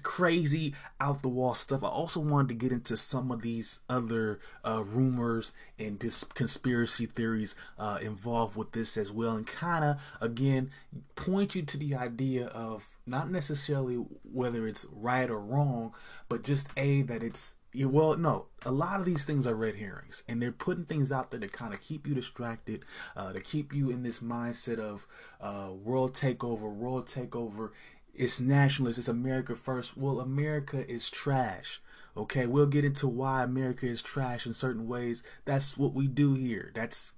crazy 0.03 0.75
out 1.01 1.23
the 1.23 1.29
wall 1.29 1.55
stuff. 1.55 1.83
I 1.83 1.89
also 1.89 2.21
wanted 2.21 2.49
to 2.49 2.55
get 2.55 2.73
into 2.73 2.97
some 2.97 3.31
of 3.31 3.43
these 3.43 3.81
other 3.89 4.41
uh, 4.65 4.83
rumors 4.85 5.53
and 5.79 5.99
dis- 5.99 6.25
conspiracy 6.25 7.07
theories 7.07 7.55
uh, 7.79 7.99
involved 8.03 8.57
with 8.57 8.73
this 8.73 8.97
as 8.97 9.11
well, 9.11 9.37
and 9.37 9.47
kind 9.47 9.85
of 9.85 9.97
again 10.21 10.71
point 11.15 11.55
you 11.55 11.63
to 11.63 11.77
the 11.77 11.95
idea 11.95 12.47
of 12.47 12.97
not 13.07 13.31
necessarily 13.31 13.97
whether 14.31 14.67
it's 14.67 14.87
right 14.93 15.31
or 15.31 15.41
wrong, 15.41 15.95
but 16.29 16.43
just 16.43 16.69
a 16.77 17.03
that 17.03 17.23
it's 17.23 17.55
well, 17.75 18.17
no, 18.17 18.47
a 18.65 18.71
lot 18.71 19.01
of 19.01 19.07
these 19.07 19.25
things 19.25 19.49
are 19.49 19.55
red 19.55 19.75
herrings, 19.75 20.23
and 20.29 20.41
they're 20.41 20.53
putting 20.53 20.85
things 20.85 21.11
out 21.11 21.33
there 21.33 21.41
to 21.41 21.49
kind 21.49 21.75
of 21.75 21.81
keep 21.81 22.07
you 22.07 22.15
distracted, 22.15 22.85
uh, 23.17 23.33
to 23.33 23.41
keep 23.41 23.75
you 23.75 23.91
in 23.91 24.05
this 24.05 24.21
mindset 24.21 24.79
of 24.79 25.09
uh, 25.41 25.71
world 25.73 26.15
takeover, 26.15 26.73
world 26.73 27.09
takeover, 27.09 27.71
it's 28.15 28.41
nationalist, 28.41 28.99
it's 28.99 29.09
America 29.09 29.55
first. 29.55 29.97
Well, 29.97 30.21
America 30.21 30.89
is 30.91 31.11
trash. 31.11 31.81
Okay, 32.17 32.47
we'll 32.47 32.67
get 32.67 32.85
into 32.85 33.09
why 33.09 33.43
America 33.43 33.87
is 33.87 34.01
trash 34.01 34.47
in 34.47 34.53
certain 34.53 34.87
ways. 34.87 35.23
That's 35.45 35.77
what 35.77 35.95
we 35.95 36.07
do 36.07 36.35
here. 36.35 36.71
That's, 36.75 37.15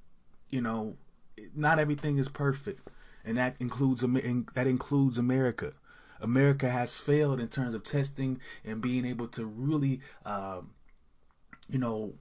you 0.49 0.63
know, 0.63 0.97
not 1.55 1.79
everything 1.79 2.17
is 2.17 2.31
perfect, 2.31 2.89
and 3.25 3.37
that 3.37 3.57
includes 3.61 4.01
that 4.01 4.67
includes 4.67 5.19
America. 5.19 5.75
America 6.19 6.71
has 6.71 6.99
failed 6.99 7.41
in 7.41 7.49
terms 7.49 7.75
of 7.75 7.85
testing 7.85 8.41
and 8.65 8.81
being 8.81 9.05
able 9.05 9.29
to 9.29 9.45
really, 9.45 10.01
um, 10.25 10.71
you 11.69 11.79
know, 11.79 12.15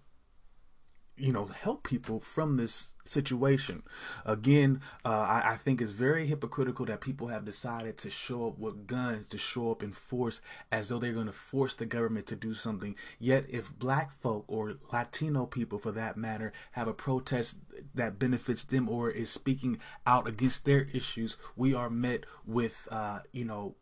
you 1.18 1.32
know 1.32 1.46
help 1.46 1.84
people 1.84 2.20
from 2.20 2.58
this 2.58 2.94
situation. 3.06 3.84
Again 4.26 4.82
uh, 5.04 5.10
I, 5.10 5.52
I, 5.52 5.58
think 5.58 5.82
it's 5.82 5.92
very 5.92 6.28
hypocritical 6.28 6.86
that 6.88 7.02
people 7.02 7.28
have 7.28 7.46
decided 7.46 7.98
to 8.00 8.10
show 8.10 8.48
up 8.48 8.58
with 8.58 8.88
guns 8.88 9.30
to 9.30 9.38
show 9.38 9.72
up 9.72 9.84
in 9.84 9.92
force 9.92 10.42
as 10.72 10.90
though 10.90 11.00
they're 11.00 11.14
going 11.14 11.28
to 11.28 11.32
force 11.32 11.76
the 11.76 11.86
government 11.86 12.26
to 12.28 12.36
do 12.36 12.54
something. 12.54 12.96
Yet 13.20 13.46
if 13.48 13.78
black 13.78 14.12
folk 14.12 14.46
or 14.48 14.76
latino 14.92 15.46
people 15.46 15.80
for 15.80 15.92
that 15.92 16.18
matter 16.18 16.52
have 16.72 16.88
a 16.88 16.94
protest 16.94 17.60
that 17.94 18.20
benefits 18.20 18.64
them 18.64 18.90
or 18.90 19.10
is 19.10 19.30
speaking 19.30 19.80
out 20.06 20.28
against 20.28 20.66
their 20.66 20.88
issues 20.94 21.38
we 21.56 21.74
are 21.74 21.90
met 21.90 22.26
with 22.46 22.88
uh, 22.92 23.20
you 23.32 23.46
know 23.46 23.76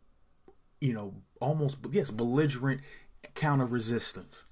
you 0.80 0.92
know 0.92 1.14
almost 1.40 1.78
yes 1.90 2.10
belligerent 2.10 2.80
counter 3.34 3.66
resistance 3.66 4.44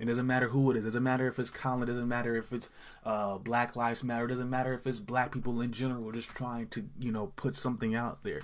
It 0.00 0.06
doesn't 0.06 0.26
matter 0.26 0.48
who 0.48 0.70
it 0.70 0.78
is. 0.78 0.84
It 0.84 0.88
doesn't 0.88 1.02
matter 1.02 1.28
if 1.28 1.38
it's 1.38 1.50
Colin. 1.50 1.82
It 1.82 1.86
doesn't 1.92 2.08
matter 2.08 2.34
if 2.34 2.54
it's 2.54 2.70
uh, 3.04 3.36
Black 3.36 3.76
Lives 3.76 4.02
Matter. 4.02 4.24
It 4.24 4.28
doesn't 4.28 4.48
matter 4.48 4.72
if 4.72 4.86
it's 4.86 4.98
black 4.98 5.30
people 5.30 5.60
in 5.60 5.72
general 5.72 6.10
just 6.10 6.30
trying 6.30 6.68
to, 6.68 6.88
you 6.98 7.12
know, 7.12 7.32
put 7.36 7.54
something 7.54 7.94
out 7.94 8.24
there. 8.24 8.40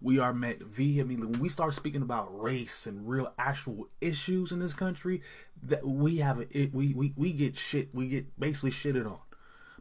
We 0.00 0.18
are 0.18 0.34
met 0.34 0.60
vehemently 0.60 1.28
when 1.28 1.40
we 1.40 1.48
start 1.48 1.74
speaking 1.74 2.02
about 2.02 2.36
race 2.36 2.84
and 2.84 3.08
real 3.08 3.32
actual 3.38 3.88
issues 4.00 4.50
in 4.50 4.58
this 4.58 4.74
country. 4.74 5.22
That 5.62 5.86
we 5.86 6.16
have 6.16 6.40
it, 6.50 6.74
we, 6.74 6.94
we 6.94 7.12
we 7.16 7.32
get 7.32 7.56
shit. 7.56 7.94
We 7.94 8.08
get 8.08 8.38
basically 8.38 8.72
shitted 8.72 9.06
on. 9.06 9.18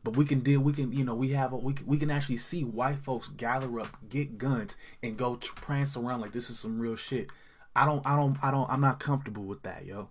But 0.04 0.16
we 0.16 0.26
can 0.26 0.42
deal. 0.42 0.62
We 0.62 0.74
can, 0.74 0.92
you 0.92 1.04
know, 1.04 1.16
we 1.16 1.30
have. 1.30 1.52
A, 1.52 1.58
we 1.58 1.74
can, 1.74 1.88
we 1.88 1.98
can 1.98 2.12
actually 2.12 2.38
see 2.38 2.64
white 2.64 2.98
folks 2.98 3.28
gather 3.28 3.80
up, 3.80 3.98
get 4.08 4.38
guns, 4.38 4.76
and 5.02 5.18
go 5.18 5.36
prance 5.36 5.98
around 5.98 6.22
like 6.22 6.32
this 6.32 6.52
is 6.52 6.60
some 6.60 6.80
real 6.80 6.96
shit. 6.96 7.28
I 7.76 7.86
don't. 7.86 8.06
I 8.06 8.16
don't. 8.16 8.38
I 8.44 8.52
don't. 8.52 8.70
I'm 8.70 8.82
not 8.82 9.00
comfortable 9.00 9.44
with 9.44 9.64
that, 9.64 9.86
yo. 9.86 10.10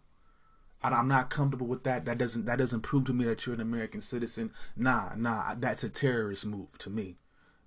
I'm 0.93 1.09
not 1.09 1.31
comfortable 1.31 1.67
with 1.67 1.85
that. 1.85 2.05
That 2.05 2.19
doesn't 2.19 2.45
that 2.47 2.59
doesn't 2.59 2.83
prove 2.83 3.05
to 3.05 3.13
me 3.13 3.25
that 3.25 3.47
you're 3.47 3.55
an 3.55 3.61
American 3.61 4.01
citizen. 4.01 4.53
Nah, 4.77 5.11
nah, 5.17 5.55
that's 5.59 5.85
a 5.85 5.89
terrorist 5.89 6.47
move 6.47 6.77
to 6.79 6.91
me. 6.91 7.17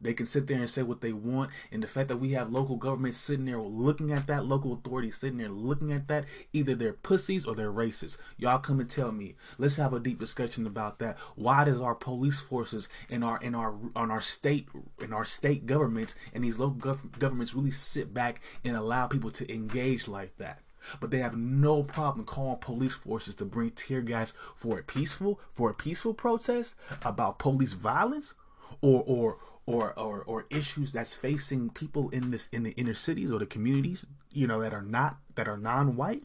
They 0.02 0.14
can 0.14 0.26
sit 0.26 0.48
there 0.48 0.58
and 0.58 0.70
say 0.70 0.82
what 0.82 1.02
they 1.02 1.12
want, 1.12 1.52
and 1.72 1.84
the 1.84 1.88
fact 1.88 2.08
that 2.08 2.18
we 2.18 2.32
have 2.32 2.52
local 2.52 2.78
governments 2.78 3.18
sitting 3.18 3.46
there 3.46 3.60
looking 3.60 4.14
at 4.14 4.28
that, 4.28 4.46
local 4.46 4.74
authorities 4.74 5.18
sitting 5.18 5.40
there 5.40 5.50
looking 5.50 5.92
at 5.92 6.08
that, 6.08 6.24
either 6.54 6.74
they're 6.74 6.94
pussies 6.94 7.46
or 7.46 7.54
they're 7.54 7.72
racist. 7.72 8.18
Y'all 8.38 8.60
come 8.60 8.80
and 8.80 8.90
tell 8.90 9.12
me. 9.12 9.36
Let's 9.58 9.76
have 9.76 9.92
a 9.92 10.00
deep 10.00 10.20
discussion 10.20 10.66
about 10.66 11.00
that. 11.00 11.18
Why 11.36 11.66
does 11.66 11.82
our 11.82 11.96
police 11.96 12.40
forces 12.40 12.88
and 13.10 13.24
our 13.26 13.42
in 13.42 13.56
our 13.56 13.76
on 13.96 14.10
our 14.10 14.22
state 14.22 14.70
in 15.02 15.12
our 15.12 15.26
state 15.26 15.66
governments 15.66 16.16
and 16.34 16.44
these 16.44 16.60
local 16.60 16.94
gov- 16.94 17.20
governments 17.20 17.54
really 17.54 17.72
sit 17.72 18.14
back 18.14 18.42
and 18.64 18.78
allow 18.78 19.08
people 19.08 19.32
to 19.32 19.54
engage 19.54 20.08
like 20.08 20.38
that? 20.38 20.60
But 21.00 21.12
they 21.12 21.20
have 21.20 21.36
no 21.38 21.84
problem 21.84 22.26
calling 22.26 22.58
police 22.58 22.94
forces 22.94 23.36
to 23.36 23.46
bring 23.46 23.70
tear 23.72 24.02
gas 24.02 24.34
for 24.56 24.80
a 24.80 24.84
peaceful 24.84 25.40
for 25.54 25.70
a 25.70 25.74
peaceful 25.74 26.14
protest 26.14 26.76
about 27.04 27.40
police 27.40 27.74
violence 27.74 28.34
or 28.82 29.04
or 29.06 29.38
or 29.66 29.94
or, 30.00 30.24
or 30.24 30.46
issues 30.50 30.92
that's 30.92 31.16
facing 31.16 31.70
people 31.70 32.10
in 32.10 32.32
this 32.32 32.50
in 32.52 32.64
the 32.64 32.72
inner 32.72 32.94
cities 32.94 33.32
or 33.32 33.40
the 33.40 33.46
communities 33.46 34.06
you 34.32 34.48
know 34.48 34.62
that 34.62 34.74
are 34.74 34.82
not 34.82 35.18
that 35.36 35.48
are 35.48 35.58
non-white. 35.58 36.24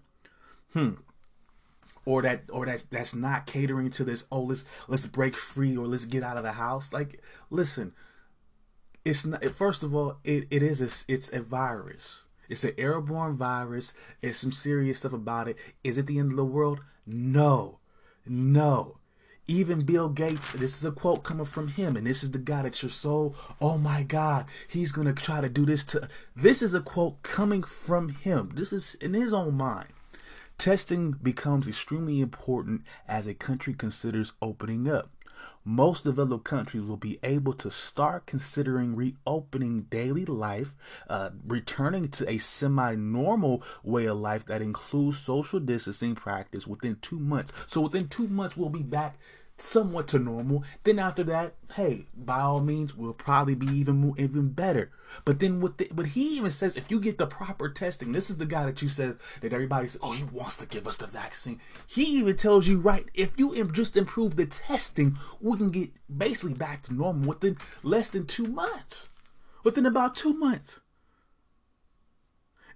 Hmm. 0.73 0.93
Or 2.07 2.21
that 2.23 2.45
or 2.51 2.67
that 2.67 2.85
that's 2.91 3.15
not 3.15 3.47
catering 3.47 3.91
to 3.93 4.05
this 4.05 4.25
oh 4.31 4.43
let's 4.43 4.65
let's 4.89 5.07
break 5.07 5.37
free 5.37 5.77
or 5.77 5.87
let's 5.87 6.05
get 6.05 6.23
out 6.23 6.37
of 6.37 6.43
the 6.43 6.53
house. 6.53 6.93
Like 6.93 7.23
listen 7.51 7.93
it's 9.05 9.25
not 9.25 9.45
first 9.55 9.83
of 9.83 9.95
all 9.95 10.19
it, 10.25 10.47
it 10.51 10.63
is 10.63 10.81
a, 10.81 11.13
it's 11.13 11.33
a 11.33 11.41
virus 11.41 12.25
it's 12.49 12.65
an 12.65 12.75
airborne 12.79 13.37
virus. 13.37 13.93
There's 14.21 14.37
some 14.37 14.53
serious 14.53 14.99
stuff 14.99 15.13
about 15.13 15.49
it. 15.49 15.57
Is 15.83 15.99
it 15.99 16.07
the 16.07 16.19
end 16.19 16.33
of 16.33 16.37
the 16.37 16.45
world? 16.45 16.81
No. 17.07 17.79
No. 18.27 18.99
Even 19.47 19.85
Bill 19.85 20.09
Gates, 20.09 20.53
this 20.53 20.79
is 20.79 20.85
a 20.87 20.91
quote 20.91 21.23
coming 21.23 21.45
from 21.45 21.69
him, 21.69 21.97
and 21.97 22.07
this 22.07 22.23
is 22.23 22.31
the 22.31 22.39
guy 22.39 22.63
that 22.63 22.83
you're 22.83 22.89
so, 22.89 23.35
oh 23.61 23.77
my 23.77 24.03
God, 24.03 24.47
he's 24.69 24.91
going 24.91 25.07
to 25.07 25.13
try 25.13 25.43
to 25.43 25.51
do 25.51 25.67
this 25.67 25.85
to. 25.85 26.09
This 26.35 26.63
is 26.63 26.73
a 26.73 26.81
quote 26.81 27.23
coming 27.23 27.63
from 27.63 28.09
him. 28.09 28.53
This 28.55 28.73
is 28.73 28.95
in 28.97 29.13
his 29.13 29.35
own 29.35 29.55
mind. 29.55 29.89
Testing 30.57 31.13
becomes 31.13 31.69
extremely 31.69 32.21
important 32.21 32.83
as 33.07 33.27
a 33.27 33.35
country 33.35 33.75
considers 33.75 34.33
opening 34.41 34.89
up 34.89 35.11
most 35.65 36.05
developed 36.05 36.45
countries 36.45 36.85
will 36.85 36.97
be 36.99 37.19
able 37.23 37.55
to 37.55 37.71
start 37.71 38.27
considering 38.27 38.95
reopening 38.95 39.83
daily 39.83 40.25
life, 40.25 40.75
uh, 41.09 41.31
returning 41.47 42.09
to 42.09 42.29
a 42.29 42.39
semi 42.39 42.95
normal 42.95 43.63
way 43.83 44.07
of 44.07 44.19
life 44.19 44.45
that 44.47 44.61
includes 44.63 45.19
social 45.19 45.61
distancing 45.61 46.15
practice 46.15 46.67
within 46.67 46.97
two 47.01 47.19
months. 47.19 47.53
So, 47.67 47.81
within 47.81 48.09
two 48.09 48.29
months, 48.29 48.57
we'll 48.57 48.69
be 48.69 48.83
back 48.83 49.19
somewhat 49.57 50.09
to 50.09 50.19
normal. 50.19 50.65
Then 50.83 50.99
after 50.99 51.23
that, 51.25 51.55
hey, 51.75 52.07
by 52.17 52.41
all 52.41 52.61
means, 52.61 52.95
we'll 52.97 53.13
probably 53.13 53.55
be 53.55 53.67
even 53.67 53.97
more, 53.97 54.15
even 54.19 54.49
better. 54.49 54.91
But 55.25 55.41
then 55.41 55.61
with 55.61 55.77
the, 55.77 55.89
but 55.93 56.07
he 56.09 56.37
even 56.37 56.51
says 56.51 56.75
if 56.75 56.91
you 56.91 56.99
get 56.99 57.19
the 57.19 57.27
proper 57.27 57.69
testing, 57.69 58.13
this 58.13 58.31
is 58.31 58.37
the 58.37 58.47
guy 58.47 58.67
that 58.67 58.83
you 58.83 58.89
said 58.89 59.19
that 59.41 59.53
everybody 59.53 59.89
says, 59.89 60.01
oh, 60.03 60.13
he 60.13 60.25
wants 60.25 60.57
to 60.57 60.67
give 60.67 60.87
us 60.87 60.97
the 60.97 61.07
vaccine. 61.07 61.61
He 61.87 62.03
even 62.19 62.37
tells 62.37 62.67
you 62.67 62.81
right, 62.81 63.07
if 63.15 63.39
you 63.39 63.65
just 63.73 63.97
improve 63.97 64.37
the 64.37 64.47
testing, 64.47 65.17
we 65.41 65.57
can 65.57 65.71
get 65.71 65.91
basically 66.15 66.55
back 66.55 66.83
to 66.85 66.95
normal 66.95 67.29
within 67.29 67.57
less 67.83 68.09
than 68.09 68.27
two 68.27 68.47
months. 68.47 69.09
Within 69.63 69.87
about 69.87 70.17
two 70.17 70.35
months. 70.35 70.81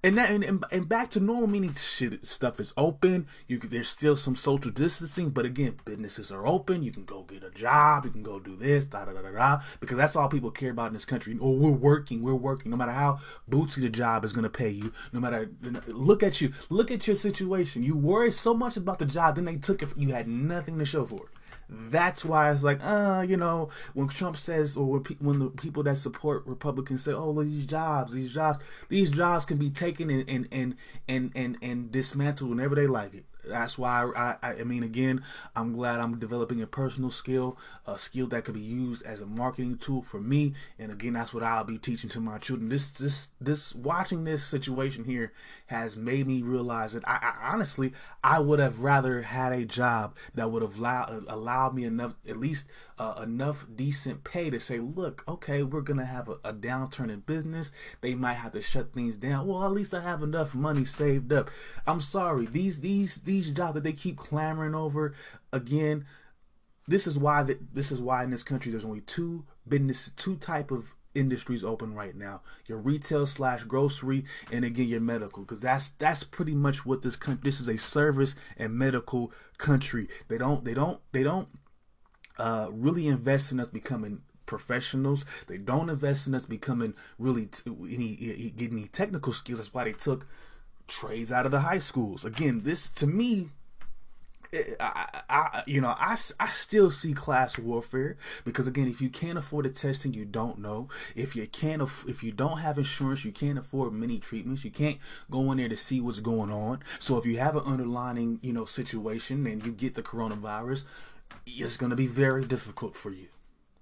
And 0.03 0.17
that 0.17 0.31
and, 0.31 0.45
and, 0.45 0.65
and, 0.71 0.89
back 0.89 1.11
to 1.11 1.21
normal 1.21 1.49
meaning 1.49 1.75
shit 1.75 2.25
stuff 2.25 2.61
is 2.61 2.73
open. 2.77 3.27
You 3.49 3.59
there's 3.59 3.89
still 3.89 4.17
some 4.17 4.37
social 4.37 4.71
distancing, 4.71 5.31
but 5.31 5.45
again, 5.45 5.81
businesses 5.85 6.31
are 6.31 6.47
open. 6.47 6.85
You 6.85 6.93
can 6.93 7.05
go 7.05 7.23
get 7.23 7.43
a 7.43 7.51
job. 7.51 8.05
You 8.05 8.13
can 8.13 8.23
go 8.23 8.39
do 8.39 8.55
this, 8.55 8.85
da 8.85 9.05
da 9.05 9.13
da 9.13 9.23
da 9.23 9.33
da. 9.33 9.61
Because 9.81 9.97
that's 9.97 10.15
all 10.15 10.29
people 10.29 10.53
care 10.53 10.71
about 10.71 10.89
in 10.89 10.95
this 10.95 11.05
country. 11.05 11.37
Oh, 11.41 11.53
we're 11.53 11.73
working, 11.73 12.23
we're 12.23 12.35
working. 12.35 12.71
No 12.71 12.77
matter 12.77 12.93
how 12.93 13.19
bootsy 13.51 13.81
the 13.81 13.89
job 13.89 14.25
is 14.25 14.33
gonna 14.33 14.49
pay 14.49 14.71
you. 14.71 14.93
No 15.13 15.19
matter 15.19 15.51
look 15.89 16.23
at 16.23 16.41
you, 16.41 16.53
look 16.71 16.93
at 16.93 17.09
your 17.09 17.17
situation. 17.17 17.83
You 17.83 17.97
worry 17.97 18.31
so 18.31 18.55
much 18.55 18.77
about 18.77 19.01
the 19.01 19.07
job, 19.07 19.35
then 19.35 19.47
they 19.47 19.57
took 19.57 19.83
it. 19.83 19.89
You 19.97 20.13
had 20.13 20.29
nothing 20.29 20.79
to 20.79 20.85
show 20.85 21.07
for 21.07 21.25
it. 21.25 21.38
That's 21.71 22.25
why 22.25 22.51
it's 22.51 22.63
like, 22.63 22.79
uh, 22.83 23.25
you 23.29 23.37
know, 23.37 23.69
when 23.93 24.09
Trump 24.09 24.39
says, 24.39 24.77
or 24.77 25.03
when, 25.19 25.39
the 25.39 25.51
people 25.51 25.83
that 25.83 25.99
support 25.99 26.47
Republicans 26.47 27.05
say, 27.05 27.13
oh, 27.13 27.43
these 27.43 27.67
jobs, 27.67 28.13
these 28.13 28.33
jobs, 28.33 28.65
these 28.89 29.11
jobs 29.11 29.45
can 29.45 29.59
be 29.59 29.71
taken 29.71 30.09
and 30.11 30.25
and 30.29 30.49
and 30.51 30.77
and 31.09 31.33
and, 31.35 31.59
and 31.61 31.93
dismantled 31.93 32.51
whenever 32.51 32.75
they 32.75 32.87
like 32.87 33.15
it 33.15 33.25
that's 33.45 33.79
why 33.79 34.11
I, 34.17 34.37
I, 34.43 34.61
I 34.61 34.65
mean 34.65 34.83
again 34.83 35.23
I'm 35.55 35.73
glad 35.73 36.01
I'm 36.01 36.19
developing 36.19 36.61
a 36.63 36.67
personal 36.67 37.11
skill 37.11 37.57
a 37.87 37.99
skill 37.99 38.27
that 38.29 38.45
could 38.45 38.55
be 38.55 38.61
used 38.61 39.05
as 39.05 39.21
a 39.21 39.27
marketing 39.27 39.79
tool 39.79 40.03
for 40.03 40.21
me. 40.21 40.55
And 40.79 40.93
again 40.93 41.15
that's 41.15 41.33
what 41.33 41.43
I'll 41.43 41.65
be 41.65 41.79
teaching 41.79 42.11
to 42.11 42.21
my 42.21 42.39
children. 42.39 42.69
This 42.69 42.91
this 42.91 43.29
this 43.41 43.75
watching 43.75 44.25
this 44.25 44.45
situation 44.45 45.05
here 45.05 45.33
has 45.67 45.97
made 45.97 46.27
me 46.27 46.43
realize 46.43 46.93
that 46.93 47.07
I, 47.09 47.19
I 47.23 47.53
honestly 47.53 47.93
I 48.23 48.41
would 48.41 48.59
have 48.59 48.81
rather 48.81 49.23
had 49.23 49.53
a 49.53 49.65
job 49.65 50.15
that 50.35 50.51
would 50.51 50.63
have 50.63 50.79
allowed 50.79 51.25
allowed 51.29 51.75
me 51.75 51.85
enough 51.85 52.15
at 52.29 52.37
least 52.37 52.67
uh, 52.99 53.21
enough 53.23 53.67
decent 53.75 54.25
pay 54.25 54.51
to 54.51 54.59
say 54.59 54.79
look 54.79 55.23
okay 55.29 55.63
we're 55.63 55.81
gonna 55.81 56.05
have 56.05 56.29
a, 56.29 56.37
a 56.45 56.53
downturn 56.53 57.11
in 57.11 57.21
business. 57.21 57.71
They 58.01 58.15
might 58.15 58.35
have 58.35 58.53
to 58.53 58.63
shut 58.63 58.93
things 58.93 59.17
down. 59.17 59.47
Well 59.47 59.65
at 59.65 59.73
least 59.73 59.95
I 59.95 60.03
have 60.03 60.23
enough 60.23 60.55
money 60.55 60.85
saved 60.85 61.33
up. 61.33 61.51
I'm 61.87 62.01
sorry 62.01 62.47
these 62.47 62.81
these 62.81 63.19
these 63.19 63.51
jobs 63.51 63.75
that 63.75 63.85
they 63.85 63.93
keep 63.93 64.17
clamoring 64.17 64.75
over 64.75 65.15
again 65.53 66.07
this 66.87 67.07
is 67.07 67.19
why 67.19 67.43
that 67.43 67.75
this 67.75 67.93
is 67.93 68.01
why 68.01 68.25
in 68.25 68.31
this 68.31 68.43
country 68.43 68.73
there's 68.73 68.85
only 68.85 69.03
two 69.03 69.45
business 69.67 70.11
two 70.17 70.37
type 70.37 70.71
of 70.71 70.95
industries 71.15 71.65
open 71.65 71.95
right 71.95 72.15
now 72.15 72.41
your 72.67 72.79
retail 72.79 73.27
slash 73.27 73.65
grocery 73.65 74.25
and 74.53 74.65
again 74.65 74.89
your 74.89 75.01
medical 75.01 75.43
because 75.43 75.61
that's 75.61 75.89
that's 75.91 76.23
pretty 76.23 76.55
much 76.55 76.87
what 76.87 77.03
this 77.03 77.17
country 77.17 77.41
this 77.43 77.61
is 77.61 77.69
a 77.69 77.77
service 77.77 78.35
and 78.57 78.75
medical 78.75 79.33
country. 79.59 80.09
They 80.29 80.39
don't 80.39 80.65
they 80.65 80.75
don't 80.75 81.01
they 81.13 81.23
don't 81.23 81.49
uh, 82.39 82.69
really 82.71 83.07
invest 83.07 83.53
in 83.53 83.61
us 83.61 83.69
becoming 83.69 84.23
professionals. 84.47 85.25
They 85.47 85.59
don't 85.59 85.91
invest 85.91 86.27
in 86.27 86.35
us 86.35 86.47
becoming 86.47 86.95
really 87.19 87.47
t- 87.47 87.71
any 87.91 88.53
getting 88.57 88.79
any 88.79 88.89
technical 88.89 89.33
skills. 89.33 89.59
That's 89.59 89.75
why 89.75 89.85
they 89.85 89.93
took 89.93 90.27
trades 90.87 91.31
out 91.31 91.47
of 91.47 91.53
the 91.53 91.61
high 91.61 91.81
schools. 91.81 92.25
Again, 92.25 92.61
this 92.65 92.89
to 92.91 93.07
me 93.07 93.51
I, 94.81 95.23
I, 95.29 95.63
you 95.67 95.81
know, 95.81 95.95
I, 95.99 96.17
I 96.41 96.49
still 96.49 96.91
see 96.91 97.13
class 97.13 97.59
warfare 97.59 98.17
because 98.45 98.67
again, 98.67 98.89
if 98.89 99.01
you 99.01 99.11
can't 99.11 99.39
afford 99.39 99.67
the 99.67 99.71
testing, 99.71 100.15
you 100.15 100.25
don't 100.25 100.59
know. 100.59 100.89
If 101.15 101.37
you 101.37 101.47
can't, 101.47 101.83
if 101.83 102.23
you 102.23 102.33
don't 102.33 102.59
have 102.59 102.79
insurance, 102.79 103.25
you 103.25 103.33
can't 103.33 103.59
afford 103.59 103.93
many 103.93 104.19
treatments. 104.19 104.65
You 104.65 104.71
can't 104.71 104.99
go 105.31 105.51
in 105.53 105.59
there 105.59 105.69
to 105.69 105.77
see 105.77 106.01
what's 106.01 106.21
going 106.21 106.51
on. 106.51 106.81
So 106.99 107.19
if 107.19 107.27
you 107.27 107.39
have 107.39 107.57
an 107.57 107.65
underlying, 107.65 108.39
you 108.43 108.53
know, 108.53 108.65
situation 108.65 109.47
and 109.47 109.65
you 109.65 109.73
get 109.73 109.95
the 109.95 110.03
coronavirus, 110.03 110.85
it's 111.47 111.77
going 111.77 111.91
to 111.91 111.97
be 111.97 112.07
very 112.07 112.45
difficult 112.45 112.97
for 112.97 113.11
you. 113.11 113.29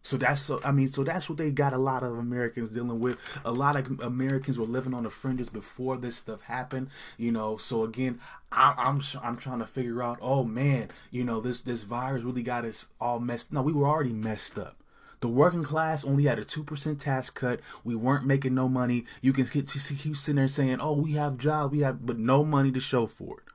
So 0.07 0.17
that's 0.17 0.41
so 0.41 0.61
I 0.62 0.71
mean 0.71 0.87
so 0.87 1.03
that's 1.03 1.29
what 1.29 1.37
they 1.37 1.50
got 1.50 1.73
a 1.73 1.79
lot 1.79 2.05
of 2.05 2.17
Americans 2.17 2.71
dealing 2.71 3.00
with. 3.00 3.19
A 3.45 3.50
lot 3.50 3.75
of 3.75 3.99
Americans 4.00 4.57
were 4.57 4.65
living 4.65 4.95
on 4.95 5.03
the 5.03 5.11
fringes 5.11 5.49
before 5.49 5.97
this 5.97 6.17
stuff 6.17 6.43
happened, 6.43 6.91
you 7.17 7.33
know. 7.33 7.57
So 7.57 7.83
again, 7.83 8.21
I, 8.53 8.75
I'm 8.79 9.03
I'm 9.21 9.37
trying 9.37 9.59
to 9.59 9.67
figure 9.67 10.05
out. 10.05 10.19
Oh 10.23 10.45
man, 10.45 10.91
you 11.11 11.25
know 11.25 11.41
this 11.41 11.61
this 11.61 11.83
virus 11.83 12.23
really 12.23 12.45
got 12.45 12.65
us 12.65 12.87
all 13.00 13.19
messed. 13.19 13.53
No, 13.53 13.62
we 13.62 13.73
were 13.73 13.88
already 13.88 14.12
messed 14.12 14.57
up. 14.57 14.76
The 15.19 15.29
working 15.29 15.65
class 15.65 16.05
only 16.05 16.25
had 16.25 16.38
a 16.38 16.45
two 16.45 16.62
percent 16.62 17.00
tax 17.00 17.29
cut. 17.29 17.59
We 17.83 17.97
weren't 17.97 18.26
making 18.26 18.55
no 18.55 18.69
money. 18.69 19.07
You 19.23 19.33
can 19.33 19.47
keep, 19.47 19.69
sitting 19.69 20.37
there 20.37 20.47
saying, 20.47 20.79
"Oh, 20.81 20.93
we 20.93 21.15
have 21.15 21.37
job, 21.37 21.73
we 21.73 21.81
have," 21.81 22.07
but 22.07 22.17
no 22.17 22.45
money 22.45 22.71
to 22.71 22.81
show 22.81 23.09
for 23.09 23.38
it. 23.38 23.53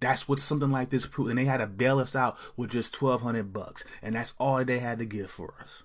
That's 0.00 0.26
what 0.26 0.38
something 0.38 0.70
like 0.70 0.90
this 0.90 1.06
proved, 1.06 1.30
and 1.30 1.38
they 1.38 1.44
had 1.44 1.58
to 1.58 1.66
bail 1.66 1.98
us 1.98 2.16
out 2.16 2.38
with 2.56 2.70
just 2.70 2.94
twelve 2.94 3.22
hundred 3.22 3.52
bucks, 3.52 3.84
and 4.02 4.16
that's 4.16 4.32
all 4.38 4.64
they 4.64 4.78
had 4.78 4.98
to 4.98 5.04
give 5.04 5.30
for 5.30 5.54
us. 5.60 5.82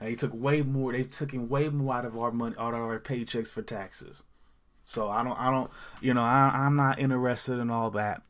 They 0.00 0.14
took 0.14 0.32
way 0.34 0.62
more. 0.62 0.92
They 0.92 1.04
took 1.04 1.32
in 1.32 1.48
way 1.48 1.68
more 1.68 1.94
out 1.94 2.04
of 2.04 2.18
our 2.18 2.30
money, 2.30 2.54
out 2.58 2.74
of 2.74 2.80
our 2.80 2.98
paychecks 2.98 3.52
for 3.52 3.62
taxes. 3.62 4.22
So 4.84 5.08
I 5.08 5.24
don't, 5.24 5.38
I 5.38 5.50
don't, 5.50 5.70
you 6.00 6.12
know, 6.12 6.22
I, 6.22 6.50
I'm 6.52 6.76
not 6.76 6.98
interested 6.98 7.58
in 7.58 7.70
all 7.70 7.90
that. 7.92 8.22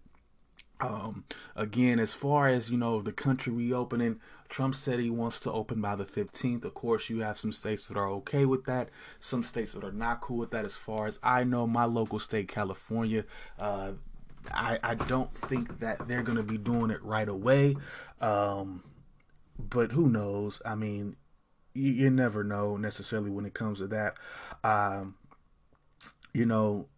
Um, 0.80 1.24
again, 1.56 1.98
as 1.98 2.14
far 2.14 2.48
as 2.48 2.70
you 2.70 2.76
know, 2.76 3.00
the 3.00 3.12
country 3.12 3.52
reopening, 3.52 4.20
Trump 4.48 4.74
said 4.74 4.98
he 4.98 5.10
wants 5.10 5.40
to 5.40 5.52
open 5.52 5.80
by 5.80 5.96
the 5.96 6.04
15th. 6.04 6.64
Of 6.64 6.74
course, 6.74 7.08
you 7.08 7.20
have 7.20 7.38
some 7.38 7.52
states 7.52 7.88
that 7.88 7.96
are 7.96 8.08
okay 8.10 8.44
with 8.44 8.64
that, 8.66 8.90
some 9.18 9.42
states 9.42 9.72
that 9.72 9.84
are 9.84 9.92
not 9.92 10.20
cool 10.20 10.38
with 10.38 10.50
that. 10.50 10.64
As 10.64 10.76
far 10.76 11.06
as 11.06 11.18
I 11.22 11.42
know, 11.42 11.66
my 11.66 11.84
local 11.84 12.18
state, 12.18 12.48
California, 12.48 13.24
uh, 13.58 13.92
I, 14.52 14.78
I 14.82 14.94
don't 14.94 15.32
think 15.32 15.80
that 15.80 16.08
they're 16.08 16.22
going 16.22 16.36
to 16.36 16.42
be 16.42 16.58
doing 16.58 16.90
it 16.90 17.02
right 17.02 17.28
away. 17.28 17.76
Um, 18.20 18.84
but 19.58 19.92
who 19.92 20.08
knows? 20.08 20.60
I 20.64 20.74
mean, 20.74 21.16
you, 21.74 21.90
you, 21.90 22.10
never 22.10 22.44
know 22.44 22.76
necessarily 22.76 23.30
when 23.30 23.44
it 23.46 23.54
comes 23.54 23.78
to 23.78 23.86
that. 23.88 24.16
Um, 24.62 25.14
you 26.32 26.46
know, 26.46 26.88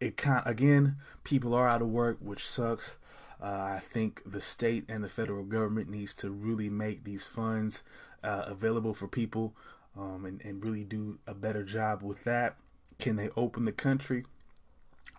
it 0.00 0.16
kind 0.16 0.42
again, 0.46 0.96
people 1.22 1.54
are 1.54 1.68
out 1.68 1.82
of 1.82 1.88
work, 1.88 2.18
which 2.20 2.46
sucks. 2.48 2.96
Uh, 3.42 3.76
I 3.76 3.82
think 3.82 4.22
the 4.24 4.40
state 4.40 4.84
and 4.88 5.02
the 5.02 5.08
federal 5.08 5.44
government 5.44 5.88
needs 5.88 6.14
to 6.16 6.30
really 6.30 6.70
make 6.70 7.04
these 7.04 7.24
funds 7.24 7.82
uh, 8.22 8.44
available 8.46 8.94
for 8.94 9.08
people 9.08 9.54
um, 9.96 10.24
and, 10.24 10.40
and 10.42 10.64
really 10.64 10.84
do 10.84 11.18
a 11.26 11.34
better 11.34 11.62
job 11.62 12.02
with 12.02 12.24
that. 12.24 12.56
Can 12.98 13.16
they 13.16 13.30
open 13.36 13.64
the 13.64 13.72
country? 13.72 14.24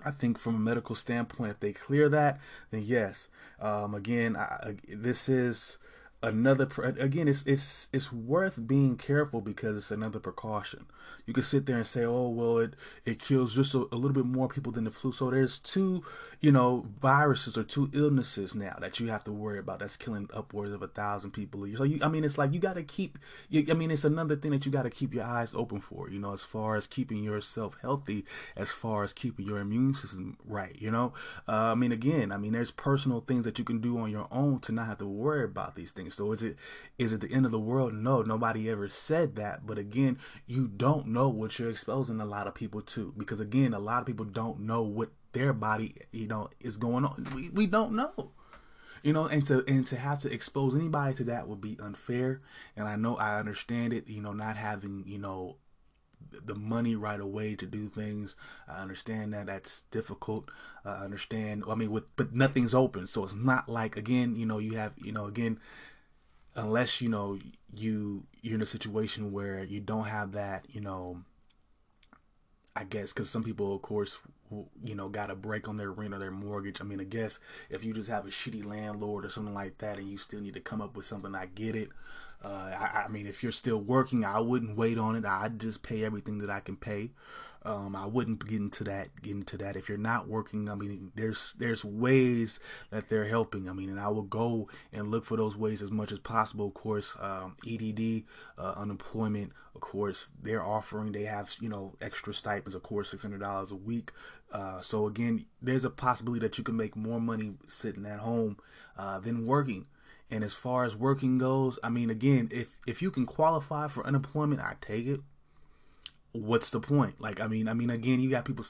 I 0.05 0.11
think 0.11 0.37
from 0.37 0.55
a 0.55 0.59
medical 0.59 0.95
standpoint, 0.95 1.51
if 1.51 1.59
they 1.59 1.73
clear 1.73 2.07
that, 2.09 2.39
then 2.69 2.83
yes. 2.85 3.27
Um, 3.59 3.95
again, 3.95 4.37
I, 4.37 4.75
this 4.87 5.27
is 5.27 5.79
another 6.25 6.67
again 6.99 7.27
it's 7.27 7.43
it's 7.43 7.87
it's 7.93 8.11
worth 8.11 8.67
being 8.67 8.97
careful 8.97 9.41
because 9.41 9.75
it's 9.75 9.91
another 9.91 10.19
precaution. 10.19 10.85
You 11.25 11.33
could 11.33 11.45
sit 11.45 11.65
there 11.65 11.77
and 11.77 11.87
say 11.87 12.03
oh 12.03 12.29
well 12.29 12.57
it 12.57 12.73
it 13.05 13.19
kills 13.19 13.55
just 13.55 13.73
a, 13.73 13.87
a, 13.91 13.95
little 13.95 14.13
bit 14.13 14.25
more 14.25 14.47
people 14.47 14.71
than 14.71 14.85
the 14.85 14.91
flu. 14.91 15.11
So 15.11 15.29
there's 15.29 15.59
two 15.59 16.03
you 16.41 16.51
know 16.51 16.85
viruses 16.99 17.57
or 17.57 17.63
two 17.63 17.89
illnesses 17.93 18.55
now 18.55 18.77
that 18.79 18.99
you 18.99 19.07
have 19.07 19.23
to 19.25 19.31
worry 19.31 19.59
about 19.59 19.79
that's 19.79 19.97
killing 19.97 20.29
upwards 20.33 20.71
of 20.71 20.81
a 20.81 20.87
thousand 20.87 21.31
people 21.31 21.63
a 21.63 21.67
year. 21.67 21.77
So 21.77 21.83
you, 21.83 21.99
i 22.01 22.07
mean 22.07 22.23
it's 22.23 22.37
like 22.37 22.53
you 22.53 22.59
got 22.59 22.75
to 22.75 22.83
keep 22.83 23.17
i 23.53 23.73
mean 23.73 23.91
it's 23.91 24.03
another 24.03 24.35
thing 24.35 24.51
that 24.51 24.65
you 24.65 24.71
got 24.71 24.83
to 24.83 24.89
keep 24.89 25.13
your 25.13 25.23
eyes 25.23 25.53
open 25.53 25.79
for 25.81 26.09
you 26.09 26.19
know 26.19 26.33
as 26.33 26.43
far 26.43 26.75
as 26.75 26.87
keeping 26.87 27.23
yourself 27.23 27.77
healthy 27.81 28.25
as 28.55 28.71
far 28.71 29.03
as 29.03 29.13
keeping 29.13 29.45
your 29.45 29.59
immune 29.59 29.93
system 29.93 30.37
right 30.45 30.75
you 30.79 30.91
know? 30.91 31.13
Uh, 31.47 31.71
i 31.71 31.75
mean 31.75 31.91
again 31.91 32.31
i 32.31 32.37
mean 32.37 32.53
there's 32.53 32.71
personal 32.71 33.21
things 33.21 33.43
that 33.43 33.57
you 33.59 33.65
can 33.65 33.79
do 33.79 33.97
on 33.97 34.11
your 34.11 34.27
own 34.31 34.59
to 34.59 34.71
not 34.71 34.87
have 34.87 34.97
to 34.97 35.05
worry 35.05 35.43
about 35.43 35.75
these 35.75 35.91
things 35.91 36.14
so 36.15 36.31
is 36.31 36.43
it 36.43 36.57
is 36.97 37.13
it 37.13 37.21
the 37.21 37.31
end 37.31 37.45
of 37.45 37.51
the 37.51 37.59
world? 37.59 37.93
No, 37.93 38.21
nobody 38.21 38.69
ever 38.69 38.87
said 38.87 39.35
that. 39.35 39.65
But 39.65 39.77
again, 39.77 40.17
you 40.47 40.67
don't 40.67 41.07
know 41.07 41.29
what 41.29 41.57
you're 41.59 41.69
exposing 41.69 42.19
a 42.19 42.25
lot 42.25 42.47
of 42.47 42.55
people 42.55 42.81
to 42.81 43.13
because 43.17 43.39
again, 43.39 43.73
a 43.73 43.79
lot 43.79 43.99
of 43.99 44.07
people 44.07 44.25
don't 44.25 44.61
know 44.61 44.81
what 44.81 45.11
their 45.33 45.53
body, 45.53 45.95
you 46.11 46.27
know, 46.27 46.49
is 46.59 46.77
going 46.77 47.05
on. 47.05 47.27
We 47.35 47.49
we 47.49 47.67
don't 47.67 47.93
know. 47.93 48.31
You 49.03 49.13
know, 49.13 49.27
and 49.27 49.45
to 49.45 49.63
and 49.67 49.85
to 49.87 49.97
have 49.97 50.19
to 50.19 50.33
expose 50.33 50.73
anybody 50.75 51.13
to 51.15 51.23
that 51.25 51.47
would 51.47 51.61
be 51.61 51.77
unfair. 51.79 52.41
And 52.75 52.87
I 52.87 52.95
know 52.95 53.17
I 53.17 53.37
understand 53.37 53.93
it, 53.93 54.07
you 54.07 54.21
know, 54.21 54.33
not 54.33 54.57
having, 54.57 55.03
you 55.05 55.19
know, 55.19 55.57
the 56.31 56.55
money 56.55 56.95
right 56.95 57.19
away 57.19 57.55
to 57.55 57.65
do 57.65 57.89
things. 57.89 58.35
I 58.67 58.81
understand 58.81 59.33
that 59.33 59.45
that's 59.47 59.83
difficult. 59.91 60.49
I 60.83 61.03
understand. 61.03 61.63
I 61.69 61.75
mean, 61.75 61.91
with 61.91 62.03
but 62.15 62.33
nothing's 62.33 62.73
open, 62.73 63.07
so 63.07 63.23
it's 63.23 63.35
not 63.35 63.69
like 63.69 63.97
again, 63.97 64.35
you 64.35 64.45
know, 64.45 64.57
you 64.57 64.77
have, 64.77 64.93
you 64.97 65.11
know, 65.11 65.25
again, 65.25 65.59
unless 66.55 67.01
you 67.01 67.09
know 67.09 67.39
you 67.75 68.25
you're 68.41 68.55
in 68.55 68.61
a 68.61 68.65
situation 68.65 69.31
where 69.31 69.63
you 69.63 69.79
don't 69.79 70.05
have 70.05 70.31
that 70.31 70.65
you 70.69 70.81
know 70.81 71.21
i 72.75 72.83
guess 72.83 73.11
because 73.11 73.29
some 73.29 73.43
people 73.43 73.75
of 73.75 73.81
course 73.81 74.19
you 74.83 74.95
know 74.95 75.09
got 75.09 75.31
a 75.31 75.35
break 75.35 75.67
on 75.67 75.75
their 75.75 75.91
rent 75.91 76.13
or 76.13 76.19
their 76.19 76.31
mortgage. 76.31 76.79
I 76.79 76.83
mean 76.83 76.99
i 76.99 77.03
guess 77.03 77.39
if 77.69 77.83
you 77.83 77.93
just 77.93 78.09
have 78.09 78.25
a 78.25 78.29
shitty 78.29 78.63
landlord 78.63 79.25
or 79.25 79.29
something 79.29 79.53
like 79.53 79.79
that 79.79 79.97
and 79.97 80.09
you 80.09 80.17
still 80.17 80.41
need 80.41 80.53
to 80.53 80.59
come 80.59 80.81
up 80.81 80.95
with 80.95 81.05
something 81.05 81.33
i 81.35 81.47
get 81.47 81.75
it. 81.75 81.89
Uh, 82.43 82.71
I, 82.77 83.05
I 83.05 83.07
mean 83.07 83.25
if 83.27 83.41
you're 83.41 83.51
still 83.51 83.79
working 83.81 84.23
i 84.23 84.39
wouldn't 84.39 84.77
wait 84.77 84.97
on 84.97 85.15
it. 85.15 85.25
I'd 85.25 85.59
just 85.59 85.83
pay 85.83 86.03
everything 86.05 86.37
that 86.39 86.49
i 86.49 86.59
can 86.59 86.75
pay 86.75 87.11
um, 87.65 87.95
I 87.95 88.05
wouldn't 88.05 88.47
get 88.47 88.59
into 88.59 88.83
that. 88.83 89.21
Get 89.21 89.33
into 89.33 89.57
that. 89.57 89.75
If 89.75 89.89
you're 89.89 89.97
not 89.97 90.27
working, 90.27 90.69
I 90.69 90.75
mean, 90.75 91.11
there's 91.15 91.53
there's 91.57 91.83
ways 91.83 92.59
that 92.91 93.09
they're 93.09 93.27
helping. 93.27 93.67
I 93.67 93.73
mean, 93.73 93.89
and 93.89 93.99
I 93.99 94.07
will 94.09 94.23
go 94.23 94.69
and 94.93 95.09
look 95.09 95.25
for 95.25 95.35
those 95.35 95.57
ways 95.57 95.81
as 95.81 95.91
much 95.91 96.11
as 96.11 96.19
possible. 96.19 96.67
Of 96.67 96.75
course, 96.75 97.15
um, 97.19 97.57
EDD, 97.67 98.23
uh, 98.57 98.73
unemployment. 98.77 99.51
Of 99.73 99.81
course, 99.81 100.29
they're 100.41 100.63
offering. 100.63 101.11
They 101.11 101.23
have 101.23 101.55
you 101.59 101.69
know 101.69 101.95
extra 102.01 102.33
stipends. 102.33 102.75
Of 102.75 102.83
course, 102.83 103.09
six 103.09 103.23
hundred 103.23 103.41
dollars 103.41 103.71
a 103.71 103.75
week. 103.75 104.11
Uh, 104.51 104.79
so 104.81 105.07
again, 105.07 105.45
there's 105.61 105.85
a 105.85 105.89
possibility 105.89 106.39
that 106.41 106.57
you 106.59 106.63
can 106.63 106.77
make 106.77 106.95
more 106.95 107.19
money 107.19 107.55
sitting 107.67 108.05
at 108.05 108.19
home 108.19 108.57
uh, 108.97 109.19
than 109.19 109.45
working. 109.45 109.87
And 110.29 110.43
as 110.43 110.53
far 110.53 110.85
as 110.85 110.95
working 110.95 111.37
goes, 111.37 111.77
I 111.83 111.89
mean, 111.89 112.09
again, 112.11 112.49
if 112.51 112.77
if 112.85 113.01
you 113.01 113.09
can 113.09 113.25
qualify 113.25 113.87
for 113.87 114.05
unemployment, 114.05 114.61
I 114.61 114.75
take 114.81 115.07
it 115.07 115.21
what's 116.35 116.69
the 116.69 116.79
point? 116.79 117.19
Like, 117.19 117.39
I 117.39 117.47
mean, 117.47 117.67
I 117.67 117.73
mean, 117.73 117.89
again, 117.89 118.19
you 118.19 118.29
got 118.29 118.45
people. 118.45 118.65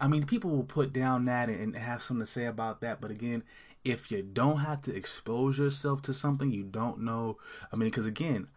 I 0.00 0.08
mean, 0.08 0.26
people 0.26 0.50
will 0.50 0.64
put 0.64 0.92
down 0.92 1.24
that 1.26 1.48
and 1.48 1.76
have 1.76 2.02
something 2.02 2.24
to 2.24 2.30
say 2.30 2.46
about 2.46 2.80
that. 2.80 3.00
But 3.00 3.10
again, 3.10 3.44
if 3.84 4.10
you 4.10 4.22
don't 4.22 4.58
have 4.58 4.82
to 4.82 4.94
expose 4.94 5.58
yourself 5.58 6.02
to 6.02 6.14
something 6.14 6.50
you 6.50 6.64
don't 6.64 7.00
know, 7.00 7.38
I 7.72 7.76
mean, 7.76 7.90
because 7.90 8.06
again, 8.06 8.48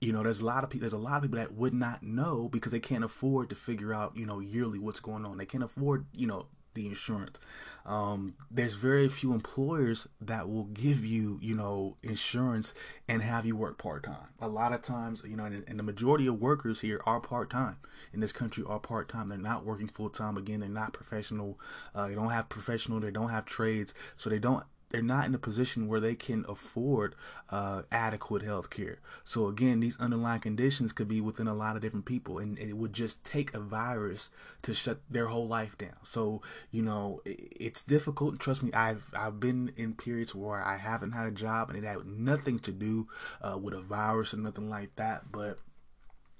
you 0.00 0.12
know, 0.12 0.22
there's 0.22 0.40
a 0.40 0.46
lot 0.46 0.62
of 0.62 0.70
people. 0.70 0.88
There's 0.88 0.92
a 0.92 0.98
lot 0.98 1.16
of 1.16 1.22
people 1.22 1.38
that 1.38 1.54
would 1.54 1.74
not 1.74 2.02
know 2.02 2.48
because 2.48 2.72
they 2.72 2.80
can't 2.80 3.04
afford 3.04 3.50
to 3.50 3.56
figure 3.56 3.92
out, 3.92 4.16
you 4.16 4.26
know, 4.26 4.38
yearly 4.38 4.78
what's 4.78 5.00
going 5.00 5.24
on. 5.24 5.38
They 5.38 5.46
can't 5.46 5.64
afford, 5.64 6.06
you 6.12 6.26
know, 6.26 6.46
the 6.78 6.86
insurance. 6.86 7.38
Um, 7.84 8.34
there's 8.50 8.74
very 8.74 9.08
few 9.08 9.32
employers 9.32 10.06
that 10.20 10.48
will 10.48 10.64
give 10.64 11.04
you, 11.04 11.38
you 11.42 11.54
know, 11.54 11.96
insurance 12.02 12.74
and 13.08 13.22
have 13.22 13.46
you 13.46 13.56
work 13.56 13.78
part 13.78 14.04
time. 14.04 14.28
A 14.40 14.48
lot 14.48 14.74
of 14.74 14.82
times, 14.82 15.22
you 15.26 15.36
know, 15.36 15.46
and, 15.46 15.64
and, 15.66 15.78
the 15.78 15.82
majority 15.82 16.26
of 16.26 16.38
workers 16.38 16.82
here 16.82 17.00
are 17.06 17.18
part 17.18 17.48
time 17.48 17.78
in 18.12 18.20
this 18.20 18.32
country 18.32 18.62
are 18.66 18.78
part 18.78 19.08
time. 19.08 19.30
They're 19.30 19.38
not 19.38 19.64
working 19.64 19.88
full 19.88 20.10
time. 20.10 20.36
Again, 20.36 20.60
they're 20.60 20.68
not 20.68 20.92
professional. 20.92 21.58
Uh, 21.94 22.08
they 22.08 22.14
don't 22.14 22.30
have 22.30 22.50
professional. 22.50 23.00
They 23.00 23.10
don't 23.10 23.30
have 23.30 23.46
trades, 23.46 23.94
so 24.18 24.28
they 24.28 24.38
don't 24.38 24.64
they're 24.90 25.02
not 25.02 25.26
in 25.26 25.34
a 25.34 25.38
position 25.38 25.86
where 25.86 26.00
they 26.00 26.14
can 26.14 26.44
afford 26.48 27.14
uh, 27.50 27.82
adequate 27.92 28.42
health 28.42 28.70
care. 28.70 29.00
So 29.24 29.46
again, 29.48 29.80
these 29.80 29.98
underlying 29.98 30.40
conditions 30.40 30.92
could 30.92 31.08
be 31.08 31.20
within 31.20 31.46
a 31.46 31.54
lot 31.54 31.76
of 31.76 31.82
different 31.82 32.06
people, 32.06 32.38
and 32.38 32.58
it 32.58 32.76
would 32.76 32.92
just 32.92 33.24
take 33.24 33.52
a 33.54 33.60
virus 33.60 34.30
to 34.62 34.74
shut 34.74 35.00
their 35.10 35.26
whole 35.26 35.46
life 35.46 35.76
down. 35.76 35.96
So 36.02 36.42
you 36.70 36.82
know, 36.82 37.20
it's 37.24 37.82
difficult. 37.82 38.32
And 38.32 38.40
trust 38.40 38.62
me, 38.62 38.72
I've 38.72 39.04
I've 39.14 39.40
been 39.40 39.72
in 39.76 39.94
periods 39.94 40.34
where 40.34 40.62
I 40.62 40.76
haven't 40.76 41.12
had 41.12 41.26
a 41.26 41.32
job, 41.32 41.70
and 41.70 41.78
it 41.78 41.86
had 41.86 42.06
nothing 42.06 42.58
to 42.60 42.72
do 42.72 43.08
uh, 43.42 43.58
with 43.58 43.74
a 43.74 43.80
virus 43.80 44.32
or 44.32 44.38
nothing 44.38 44.68
like 44.68 44.96
that, 44.96 45.30
but 45.30 45.58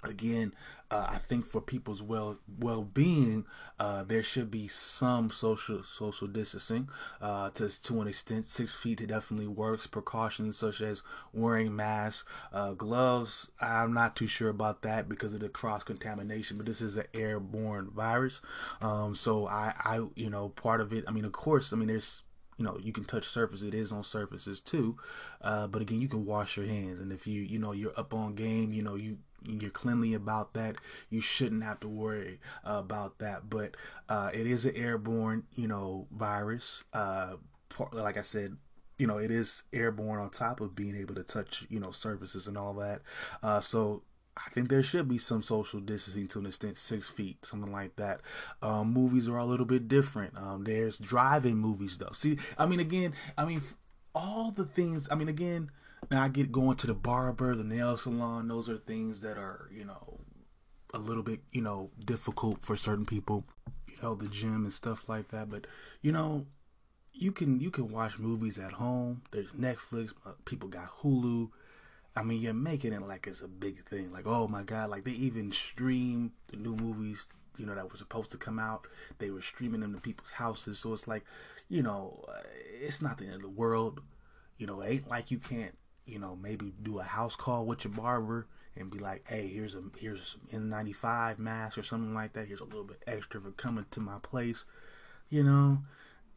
again 0.05 0.55
uh, 0.91 1.07
i 1.11 1.19
think 1.19 1.45
for 1.45 1.61
people's 1.61 2.01
well 2.01 2.39
well-being 2.59 3.45
uh, 3.81 4.03
there 4.05 4.23
should 4.23 4.51
be 4.51 4.67
some 4.67 5.31
social 5.31 5.83
social 5.83 6.27
distancing 6.27 6.89
uh, 7.21 7.49
to 7.51 7.69
to 7.81 8.01
an 8.01 8.09
extent. 8.09 8.49
Six 8.49 8.75
feet 8.75 9.07
definitely 9.07 9.47
works. 9.47 9.87
Precautions 9.87 10.57
such 10.57 10.81
as 10.81 11.03
wearing 11.33 11.77
masks 11.77 12.29
uh, 12.53 12.73
gloves 12.73 13.49
i'm 13.61 13.93
not 13.93 14.17
too 14.17 14.27
sure 14.27 14.49
about 14.49 14.83
that 14.83 15.09
because 15.09 15.35
of 15.35 15.41
the 15.41 15.49
cross 15.49 15.85
contamination 15.85 16.57
but 16.57 16.67
this 16.67 16.81
is 16.81 16.97
an 16.97 17.07
airborne 17.15 17.91
virus. 17.95 18.41
Um, 18.81 19.15
so 19.15 19.47
i 19.47 19.75
i 19.85 20.01
you 20.15 20.31
know 20.31 20.49
part 20.51 20.81
of 20.81 20.93
it 20.93 21.05
i 21.07 21.11
mean 21.11 21.25
of 21.25 21.33
course 21.33 21.73
i 21.73 21.77
mean 21.77 21.89
there's 21.89 22.23
you 22.57 22.65
know 22.65 22.77
you 22.83 22.93
can 22.93 23.05
touch 23.05 23.29
surface. 23.29 23.63
It 23.63 23.73
is 23.73 23.93
on 23.93 24.03
surfaces 24.05 24.61
too. 24.61 24.97
Uh, 25.41 25.69
but 25.69 25.81
again 25.81 26.01
you 26.01 26.09
can 26.09 26.27
wash 26.27 26.57
your 26.57 26.67
hands. 26.67 27.01
And 27.01 27.13
if 27.13 27.27
you 27.27 27.41
you 27.41 27.59
know 27.59 27.73
you're 27.73 27.97
up 27.97 28.13
on 28.13 28.35
game 28.35 28.73
you 28.73 28.83
know 28.83 28.97
you 28.97 29.19
you're 29.45 29.71
cleanly 29.71 30.15
about 30.15 30.55
that 30.55 30.77
you 31.09 31.21
shouldn't 31.21 31.63
have 31.63 31.81
to 31.81 31.89
worry 31.89 32.41
uh, 32.65 32.73
about 32.79 33.19
that 33.19 33.49
but 33.49 33.77
uh, 34.09 34.31
it 34.33 34.47
is 34.47 34.65
an 34.65 34.75
airborne 34.77 35.45
you 35.55 35.69
know 35.69 36.07
virus 36.11 36.83
uh, 36.93 37.35
like 37.93 38.17
i 38.17 38.23
said 38.23 38.57
you 38.99 39.07
know 39.07 39.19
it 39.19 39.31
is 39.31 39.63
airborne 39.73 40.21
on 40.21 40.31
top 40.31 40.61
of 40.61 40.75
being 40.75 40.97
able 40.97 41.15
to 41.15 41.23
touch 41.23 41.65
you 41.69 41.79
know 41.79 41.91
surfaces 41.91 42.47
and 42.47 42.59
all 42.59 42.75
that 42.75 43.01
uh, 43.43 43.61
so 43.61 44.03
I 44.47 44.51
think 44.51 44.69
there 44.69 44.83
should 44.83 45.09
be 45.09 45.19
some 45.19 45.43
social 45.43 45.81
distancing 45.81 46.29
to 46.29 46.39
an 46.39 46.47
extent, 46.47 46.79
six 46.79 47.09
feet, 47.09 47.45
something 47.45 47.73
like 47.73 47.97
that. 47.97 48.21
Um, 48.63 48.93
movies 48.93 49.29
are 49.29 49.39
a 49.39 49.45
little 49.45 49.67
bit 49.67 49.89
different. 49.89 50.39
Um, 50.39 50.65
there's 50.65 50.99
driving 50.99 51.57
movies 51.57 51.99
though. 51.99 52.13
See, 52.13 52.39
I 52.57 52.67
mean, 52.67 52.79
again, 52.81 53.15
I 53.37 53.45
mean, 53.45 53.63
all 54.15 54.51
the 54.51 54.65
things. 54.65 55.09
I 55.11 55.17
mean, 55.17 55.29
again, 55.29 55.71
now 56.11 56.23
I 56.23 56.29
get 56.29 56.53
going 56.53 56.77
to 56.79 56.87
the 56.87 56.95
barber, 56.95 57.55
the 57.55 57.65
nail 57.65 57.97
salon. 57.97 58.49
Those 58.49 58.69
are 58.69 58.77
things 58.77 59.21
that 59.23 59.37
are, 59.37 59.69
you 59.73 59.85
know, 59.85 60.21
a 60.95 60.99
little 60.99 61.23
bit, 61.23 61.41
you 61.53 61.63
know, 61.63 61.91
difficult 62.05 62.65
for 62.65 62.77
certain 62.77 63.07
people. 63.07 63.45
You 63.87 63.97
know, 64.03 64.15
the 64.15 64.29
gym 64.29 64.65
and 64.65 64.73
stuff 64.73 65.09
like 65.09 65.29
that. 65.29 65.51
But 65.51 65.67
you 66.03 66.13
know, 66.13 66.47
you 67.13 67.33
can 67.33 67.61
you 67.61 67.71
can 67.71 67.91
watch 67.91 68.19
movies 68.19 68.59
at 68.59 68.73
home. 68.73 69.23
There's 69.31 69.53
Netflix. 69.53 70.13
Uh, 70.25 70.33
people 70.45 70.69
got 70.69 71.01
Hulu. 71.03 71.51
I 72.17 72.23
mean, 72.23 72.41
you're 72.41 72.55
making 72.55 72.93
it 72.93 73.03
like 73.03 73.27
it's 73.27 73.43
a 73.43 73.49
big 73.49 73.85
thing. 73.85 74.13
Like, 74.13 74.27
oh 74.27 74.49
my 74.49 74.63
god, 74.63 74.91
like 74.91 75.05
they 75.05 75.13
even 75.13 75.53
stream 75.53 76.33
the 76.49 76.57
new 76.57 76.75
movies 76.75 77.27
you 77.59 77.67
know, 77.67 77.75
that 77.75 77.91
were 77.91 77.97
supposed 77.97 78.31
to 78.31 78.39
come 78.39 78.59
out. 78.59 78.87
They 79.19 79.31
were 79.31 79.43
streaming 79.43 79.81
them 79.81 79.93
to 79.95 80.01
people's 80.01 80.31
houses. 80.31 80.79
So 80.79 80.93
it's 80.93 81.09
like, 81.09 81.25
you 81.69 81.83
know, 81.83 82.25
uh, 82.29 82.43
it's 82.81 83.03
not 83.03 83.19
the 83.19 83.27
end 83.27 83.35
of 83.35 83.43
the 83.43 83.49
world. 83.49 84.01
You 84.57 84.67
know, 84.67 84.81
it 84.81 84.91
ain't 84.91 85.09
like 85.09 85.31
you 85.31 85.39
can't, 85.39 85.77
you 86.09 86.19
know, 86.19 86.37
maybe 86.41 86.73
do 86.83 86.99
a 86.99 87.05
house 87.05 87.37
call 87.37 87.67
with 87.67 87.85
your 87.85 87.93
barber 87.93 88.47
and 88.77 88.91
be 88.91 88.99
like, 88.99 89.25
hey, 89.29 89.49
here's 89.49 89.75
a 89.75 89.83
here's 89.99 90.37
N95 90.53 91.39
mask 91.39 91.79
or 91.79 91.83
something 91.83 92.15
like 92.15 92.33
that. 92.33 92.47
Here's 92.47 92.61
a 92.61 92.65
little 92.65 92.85
bit 92.85 93.03
extra 93.07 93.41
for 93.41 93.51
coming 93.53 93.87
to 93.91 94.01
my 94.01 94.19
place. 94.23 94.65
You 95.29 95.43
know, 95.43 95.79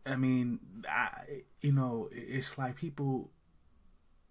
I 0.05 0.15
mean, 0.15 0.59
I, 0.89 1.43
you 1.61 1.71
know, 1.71 2.09
it's 2.11 2.57
like 2.57 2.75
people 2.75 3.29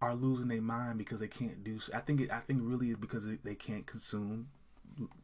are 0.03 0.15
losing 0.15 0.49
their 0.49 0.63
mind 0.63 0.99
because 0.99 1.19
they 1.19 1.29
can't 1.29 1.63
do. 1.63 1.79
I 1.95 2.01
think 2.01 2.21
it, 2.21 2.33
I 2.33 2.41
think 2.41 2.61
really 2.63 2.91
it's 2.91 3.01
because 3.01 3.27
they 3.45 3.55
can't 3.55 3.87
consume 3.87 4.49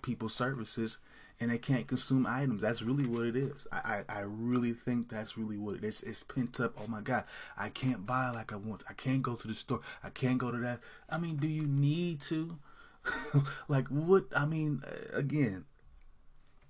people's 0.03 0.35
services 0.35 0.99
and 1.39 1.51
they 1.51 1.59
can't 1.59 1.87
consume 1.87 2.27
items. 2.27 2.63
That's 2.63 2.83
really 2.83 3.07
what 3.07 3.27
it 3.27 3.37
is. 3.37 3.67
I, 3.71 4.05
I, 4.09 4.19
I 4.19 4.21
really 4.27 4.73
think 4.73 5.09
that's 5.09 5.37
really 5.37 5.59
what 5.59 5.77
it 5.77 5.85
is. 5.85 6.03
It's 6.03 6.23
pent 6.23 6.59
up. 6.61 6.75
Oh 6.79 6.87
my 6.89 7.01
God, 7.01 7.25
I 7.57 7.69
can't 7.69 8.07
buy 8.07 8.31
like 8.31 8.53
I 8.53 8.57
want. 8.57 8.85
I 8.89 8.95
can't 8.95 9.23
go 9.23 9.35
to 9.35 9.49
the 9.49 9.55
store. 9.55 9.81
I 10.03 10.11
can't 10.11 10.39
go 10.39 10.51
to 10.51 10.59
that. 10.59 10.81
I 11.09 11.19
mean, 11.19 11.37
do 11.37 11.47
you 11.47 11.67
need 11.67 12.23
to? 12.23 12.59
like 13.69 13.89
what? 13.89 14.25
I 14.35 14.47
mean, 14.47 14.83
uh, 14.87 15.17
again, 15.17 15.67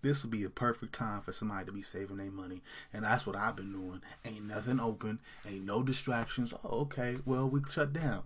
this 0.02 0.22
would 0.22 0.30
be 0.30 0.44
a 0.44 0.50
perfect 0.50 0.92
time 0.94 1.20
for 1.20 1.32
somebody 1.32 1.66
to 1.66 1.72
be 1.72 1.82
saving 1.82 2.18
their 2.18 2.30
money. 2.30 2.62
And 2.92 3.04
that's 3.04 3.26
what 3.26 3.36
I've 3.36 3.56
been 3.56 3.72
doing. 3.72 4.02
Ain't 4.24 4.46
nothing 4.46 4.80
open, 4.80 5.20
ain't 5.46 5.64
no 5.64 5.82
distractions. 5.82 6.52
Oh, 6.64 6.80
okay, 6.80 7.16
well, 7.24 7.48
we 7.48 7.60
shut 7.68 7.92
down. 7.92 8.24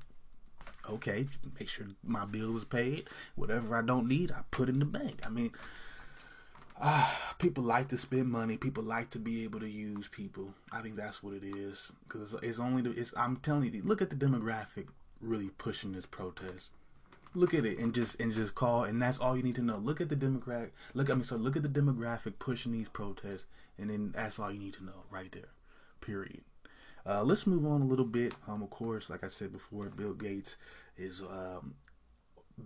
Okay, 0.88 1.26
make 1.58 1.68
sure 1.68 1.86
my 2.02 2.24
bill 2.24 2.56
is 2.56 2.64
paid. 2.64 3.08
Whatever 3.36 3.76
I 3.76 3.82
don't 3.82 4.08
need, 4.08 4.32
I 4.32 4.40
put 4.50 4.68
in 4.68 4.78
the 4.78 4.84
bank. 4.84 5.20
I 5.24 5.28
mean, 5.28 5.52
ah, 6.80 7.34
people 7.38 7.64
like 7.64 7.88
to 7.88 7.98
spend 7.98 8.28
money. 8.28 8.56
People 8.56 8.82
like 8.82 9.10
to 9.10 9.18
be 9.18 9.44
able 9.44 9.60
to 9.60 9.70
use 9.70 10.08
people. 10.08 10.54
I 10.72 10.80
think 10.82 10.96
that's 10.96 11.22
what 11.22 11.34
it 11.34 11.44
is. 11.44 11.92
Because 12.06 12.34
it's 12.42 12.58
only 12.58 12.82
the, 12.82 12.90
it's. 12.92 13.14
I'm 13.16 13.36
telling 13.36 13.72
you, 13.72 13.82
look 13.82 14.02
at 14.02 14.10
the 14.10 14.16
demographic 14.16 14.86
really 15.20 15.50
pushing 15.50 15.92
this 15.92 16.06
protest 16.06 16.70
look 17.34 17.54
at 17.54 17.64
it 17.64 17.78
and 17.78 17.94
just 17.94 18.20
and 18.20 18.34
just 18.34 18.54
call 18.54 18.84
and 18.84 19.00
that's 19.00 19.18
all 19.18 19.36
you 19.36 19.42
need 19.42 19.54
to 19.54 19.62
know 19.62 19.76
look 19.76 20.00
at 20.00 20.08
the 20.08 20.16
demographic 20.16 20.70
look 20.94 21.08
at 21.08 21.16
me 21.16 21.22
so 21.22 21.36
look 21.36 21.56
at 21.56 21.62
the 21.62 21.68
demographic 21.68 22.34
pushing 22.38 22.72
these 22.72 22.88
protests 22.88 23.44
and 23.78 23.90
then 23.90 24.12
that's 24.14 24.38
all 24.38 24.50
you 24.50 24.58
need 24.58 24.74
to 24.74 24.84
know 24.84 25.04
right 25.10 25.32
there 25.32 25.50
period 26.00 26.42
uh, 27.06 27.22
let's 27.22 27.46
move 27.46 27.64
on 27.64 27.80
a 27.82 27.84
little 27.84 28.04
bit 28.04 28.34
um, 28.48 28.62
of 28.62 28.70
course 28.70 29.08
like 29.08 29.22
i 29.22 29.28
said 29.28 29.52
before 29.52 29.86
bill 29.90 30.12
gates 30.12 30.56
is 30.96 31.20
um, 31.20 31.74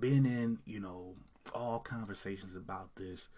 been 0.00 0.24
in 0.24 0.58
you 0.64 0.80
know 0.80 1.14
all 1.54 1.78
conversations 1.78 2.56
about 2.56 2.96
this 2.96 3.28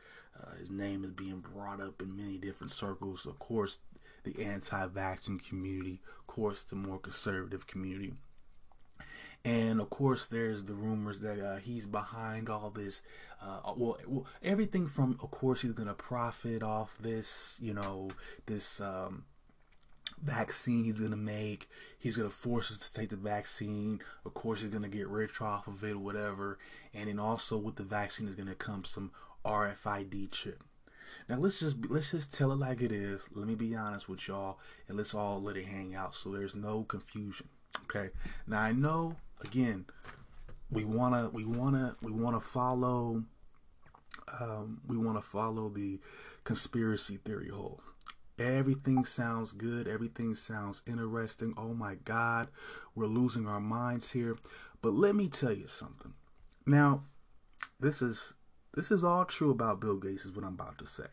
uh, 0.40 0.56
his 0.58 0.70
name 0.70 1.04
is 1.04 1.10
being 1.10 1.40
brought 1.40 1.80
up 1.80 2.00
in 2.02 2.16
many 2.16 2.38
different 2.38 2.70
circles. 2.70 3.26
Of 3.26 3.38
course 3.38 3.78
the 4.24 4.44
anti-vaccine 4.44 5.38
community 5.38 6.00
of 6.18 6.26
course 6.26 6.64
the 6.64 6.74
more 6.74 6.98
conservative 6.98 7.66
community. 7.66 8.14
And 9.44 9.80
of 9.80 9.90
course 9.90 10.26
there's 10.26 10.64
the 10.64 10.74
rumors 10.74 11.20
that 11.20 11.40
uh, 11.40 11.56
he's 11.58 11.86
behind 11.86 12.48
all 12.48 12.70
this 12.70 13.02
uh, 13.40 13.60
well, 13.76 13.98
well, 14.06 14.26
everything 14.42 14.88
from 14.88 15.18
of 15.22 15.30
course 15.30 15.62
he's 15.62 15.72
gonna 15.72 15.94
profit 15.94 16.62
off 16.62 16.96
this 16.98 17.56
you 17.60 17.72
know 17.72 18.08
this 18.46 18.80
um, 18.80 19.24
vaccine 20.22 20.84
he's 20.84 20.98
gonna 20.98 21.16
make. 21.16 21.68
He's 21.98 22.16
gonna 22.16 22.30
force 22.30 22.70
us 22.70 22.78
to 22.78 22.92
take 22.92 23.10
the 23.10 23.16
vaccine. 23.16 24.00
Of 24.24 24.34
course 24.34 24.62
he's 24.62 24.70
gonna 24.70 24.88
get 24.88 25.08
rich 25.08 25.40
off 25.40 25.66
of 25.66 25.84
it 25.84 25.98
whatever. 25.98 26.58
And 26.94 27.08
then 27.08 27.18
also 27.18 27.56
with 27.56 27.76
the 27.76 27.84
vaccine 27.84 28.28
is 28.28 28.34
gonna 28.34 28.54
come 28.54 28.84
some 28.84 29.10
rfid 29.46 30.30
chip 30.32 30.62
now 31.28 31.36
let's 31.36 31.60
just 31.60 31.76
let's 31.88 32.10
just 32.10 32.32
tell 32.32 32.52
it 32.52 32.56
like 32.56 32.80
it 32.80 32.92
is 32.92 33.28
let 33.34 33.46
me 33.46 33.54
be 33.54 33.74
honest 33.74 34.08
with 34.08 34.26
y'all 34.28 34.58
and 34.88 34.96
let's 34.96 35.14
all 35.14 35.40
let 35.40 35.56
it 35.56 35.66
hang 35.66 35.94
out 35.94 36.14
so 36.14 36.30
there's 36.30 36.54
no 36.54 36.82
confusion 36.84 37.48
okay 37.84 38.10
now 38.46 38.60
i 38.60 38.72
know 38.72 39.16
again, 39.44 39.86
we 40.70 40.84
wanna 40.84 41.30
we 41.32 41.44
wanna 41.44 41.96
we 42.02 42.12
wanna 42.12 42.40
follow 42.40 43.24
um, 44.40 44.80
we 44.86 44.96
want 44.96 45.16
to 45.18 45.22
follow 45.22 45.68
the 45.68 46.00
conspiracy 46.42 47.18
theory 47.18 47.48
hole. 47.48 47.80
Everything 48.38 49.04
sounds 49.04 49.52
good. 49.52 49.86
Everything 49.86 50.34
sounds 50.34 50.82
interesting. 50.86 51.54
Oh 51.56 51.74
my 51.74 51.94
God, 51.94 52.48
we're 52.94 53.06
losing 53.06 53.46
our 53.46 53.60
minds 53.60 54.12
here. 54.12 54.36
But 54.82 54.94
let 54.94 55.14
me 55.14 55.28
tell 55.28 55.52
you 55.52 55.68
something. 55.68 56.14
Now, 56.66 57.02
this 57.78 58.02
is 58.02 58.34
this 58.76 58.90
is 58.92 59.02
all 59.02 59.24
true 59.24 59.50
about 59.50 59.80
Bill 59.80 59.96
Gates. 59.96 60.26
Is 60.26 60.32
what 60.32 60.44
I'm 60.44 60.54
about 60.54 60.78
to 60.78 60.86
say. 60.86 61.06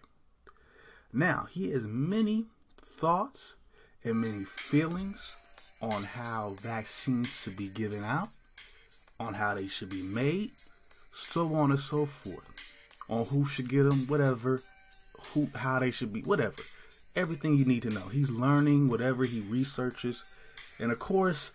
Now, 1.11 1.47
he 1.49 1.71
has 1.71 1.87
many 1.87 2.45
thoughts 2.77 3.55
and 4.03 4.19
many 4.19 4.43
feelings 4.43 5.35
on 5.81 6.03
how 6.03 6.55
vaccines 6.61 7.29
should 7.29 7.55
be 7.55 7.69
given 7.69 8.03
out, 8.03 8.29
on 9.19 9.35
how 9.35 9.53
they 9.55 9.67
should 9.67 9.89
be 9.89 10.01
made, 10.01 10.51
so 11.13 11.53
on 11.55 11.71
and 11.71 11.79
so 11.79 12.05
forth, 12.05 12.49
on 13.09 13.25
who 13.25 13.45
should 13.45 13.69
get 13.69 13.83
them, 13.83 14.07
whatever, 14.07 14.61
who, 15.33 15.47
how 15.55 15.79
they 15.79 15.91
should 15.91 16.11
be, 16.11 16.21
whatever. 16.21 16.63
Everything 17.15 17.57
you 17.57 17.65
need 17.65 17.83
to 17.83 17.89
know. 17.89 18.07
He's 18.07 18.31
learning 18.31 18.89
whatever 18.89 19.23
he 19.23 19.39
researches, 19.39 20.23
and 20.79 20.91
of 20.91 20.99
course, 20.99 21.51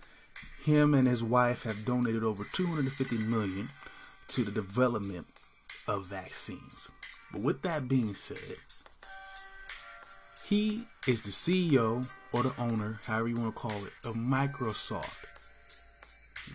him 0.65 0.95
and 0.95 1.09
his 1.09 1.23
wife 1.23 1.65
have 1.65 1.85
donated 1.85 2.23
over 2.23 2.45
250 2.53 3.19
million 3.19 3.69
to 4.29 4.45
the 4.45 4.53
development 4.53 5.27
of 5.89 6.07
vaccines. 6.07 6.91
But 7.33 7.41
with 7.41 7.63
that 7.63 7.89
being 7.89 8.15
said, 8.15 8.57
he 10.47 10.85
is 11.07 11.23
the 11.23 11.31
CEO 11.31 12.09
or 12.33 12.43
the 12.43 12.55
owner, 12.59 13.01
however 13.05 13.29
you 13.29 13.37
want 13.37 13.55
to 13.55 13.61
call 13.61 13.85
it, 13.85 13.93
of 14.05 14.15
Microsoft. 14.15 15.25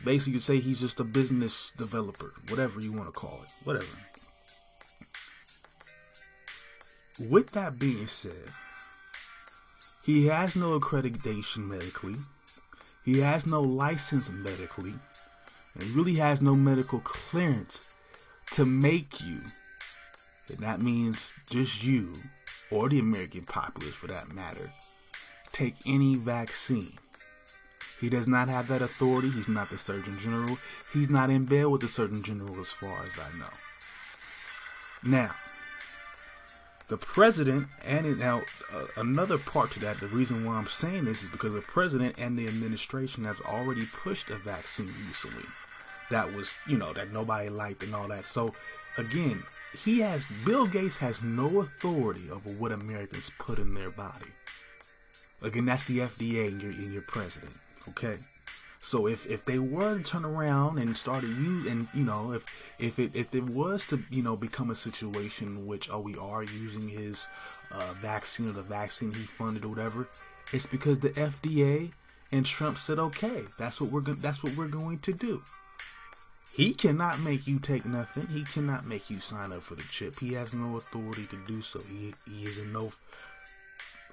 Basically, 0.04 0.34
you 0.34 0.40
say 0.40 0.60
he's 0.60 0.80
just 0.80 1.00
a 1.00 1.04
business 1.04 1.72
developer, 1.78 2.34
whatever 2.50 2.80
you 2.80 2.94
want 2.94 3.06
to 3.06 3.12
call 3.12 3.42
it, 3.44 3.50
whatever. 3.64 3.86
With 7.30 7.52
that 7.52 7.78
being 7.78 8.08
said, 8.08 8.50
he 10.04 10.28
has 10.28 10.56
no 10.56 10.80
accreditation 10.80 11.68
medically, 11.68 12.16
he 13.06 13.20
has 13.20 13.46
no 13.46 13.62
license 13.62 14.30
medically, 14.30 14.94
and 15.76 15.84
really 15.92 16.16
has 16.16 16.42
no 16.42 16.56
medical 16.56 17.00
clearance 17.00 17.94
to 18.54 18.66
make 18.66 19.20
you, 19.20 19.40
and 20.48 20.60
that 20.60 20.80
means 20.80 21.34
just 21.50 21.84
you, 21.84 22.14
or 22.70 22.88
the 22.88 23.00
American 23.00 23.42
populace 23.42 23.96
for 23.96 24.06
that 24.08 24.32
matter, 24.32 24.70
take 25.52 25.76
any 25.88 26.16
vaccine. 26.16 26.94
He 28.00 28.10
does 28.10 28.28
not 28.28 28.50
have 28.50 28.68
that 28.68 28.82
authority. 28.82 29.32
He's 29.32 29.48
not 29.48 29.72
the 29.72 29.78
Surgeon 29.80 30.20
General. 30.20 30.58
He's 30.94 31.10
not 31.10 31.32
in 31.32 31.46
bed 31.46 31.66
with 31.66 31.82
the 31.82 31.88
Surgeon 31.88 32.22
General 32.22 32.60
as 32.60 32.70
far 32.70 33.00
as 33.04 33.18
I 33.18 33.38
know. 33.40 33.50
Now, 35.02 35.32
the 36.90 36.98
president, 36.98 37.70
and 37.84 38.20
now 38.20 38.42
uh, 38.72 38.86
another 38.98 39.40
part 39.40 39.72
to 39.72 39.80
that, 39.80 40.00
the 40.00 40.08
reason 40.08 40.46
why 40.46 40.56
I'm 40.56 40.68
saying 40.68 41.06
this 41.06 41.24
is 41.24 41.30
because 41.30 41.54
the 41.54 41.62
president 41.62 42.20
and 42.20 42.38
the 42.38 42.48
administration 42.48 43.24
has 43.24 43.40
already 43.42 43.86
pushed 43.86 44.30
a 44.30 44.36
vaccine 44.36 44.92
recently 45.08 45.46
that 46.10 46.34
was, 46.34 46.54
you 46.68 46.78
know, 46.78 46.94
that 46.94 47.12
nobody 47.12 47.50
liked 47.50 47.84
and 47.84 47.94
all 47.96 48.08
that. 48.08 48.26
So, 48.26 48.54
again, 48.98 49.44
he 49.78 50.00
has 50.00 50.26
Bill 50.46 50.68
Gates 50.68 50.98
has 50.98 51.22
no 51.22 51.62
authority 51.62 52.30
over 52.32 52.50
what 52.52 52.72
Americans 52.72 53.32
put 53.40 53.60
in 53.60 53.74
their 53.74 53.90
body. 53.90 54.32
Again, 55.42 55.66
that's 55.66 55.86
the 55.86 56.00
FDA 56.00 56.48
and 56.48 56.62
your, 56.62 56.72
and 56.72 56.94
your 56.94 57.02
president. 57.02 57.54
Okay. 57.90 58.18
So 58.80 59.08
if, 59.08 59.26
if 59.28 59.46
they 59.46 59.60
were 59.60 59.98
to 59.98 60.04
turn 60.04 60.26
around 60.26 60.78
and 60.78 60.96
start 60.96 61.22
to 61.22 61.28
use 61.28 61.72
and 61.72 61.88
you 61.94 62.04
know 62.04 62.34
if 62.34 62.76
if 62.80 63.00
it 63.00 63.16
if 63.16 63.34
it 63.34 63.46
was 63.46 63.88
to 63.88 64.00
you 64.12 64.22
know 64.22 64.36
become 64.36 64.70
a 64.70 64.76
situation 64.76 65.48
in 65.48 65.66
which 65.66 65.90
oh 65.90 66.02
we 66.02 66.18
are 66.18 66.44
using 66.44 66.90
his 66.90 67.26
uh, 67.72 67.94
vaccine 68.02 68.50
or 68.50 68.52
the 68.52 68.62
vaccine 68.62 69.14
he 69.14 69.22
funded 69.22 69.64
or 69.64 69.70
whatever, 69.70 70.10
it's 70.52 70.66
because 70.66 71.00
the 71.00 71.12
FDA 71.12 71.94
and 72.32 72.46
Trump 72.46 72.78
said 72.78 73.00
okay 73.00 73.44
that's 73.58 73.80
what 73.80 73.90
we're 73.90 74.02
that's 74.02 74.44
what 74.44 74.56
we're 74.58 74.68
going 74.68 75.00
to 75.00 75.14
do. 75.14 75.42
He 76.56 76.74
cannot 76.76 77.20
make 77.20 77.48
you 77.48 77.58
take 77.58 77.84
nothing. 77.84 78.28
He 78.28 78.44
cannot 78.44 78.86
make 78.86 79.10
you 79.10 79.18
sign 79.18 79.52
up 79.52 79.64
for 79.64 79.74
the 79.74 79.84
chip. 79.84 80.20
He 80.20 80.34
has 80.34 80.54
no 80.54 80.78
authority 80.78 81.26
to 81.28 81.38
do 81.48 81.64
so. 81.64 81.80
He, 81.80 82.14
he 82.30 82.44
is 82.44 82.60
in 82.60 82.72
no 82.72 82.94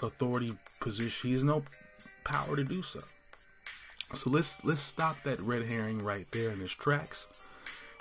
authority 0.00 0.56
position. 0.80 1.28
He 1.28 1.34
has 1.34 1.44
no 1.44 1.64
power 2.24 2.56
to 2.56 2.64
do 2.64 2.82
so. 2.82 3.00
So 4.14 4.30
let's 4.30 4.64
let's 4.64 4.80
stop 4.80 5.22
that 5.22 5.38
red 5.40 5.68
herring 5.68 5.98
right 5.98 6.26
there 6.32 6.50
in 6.50 6.62
its 6.62 6.72
tracks. 6.72 7.28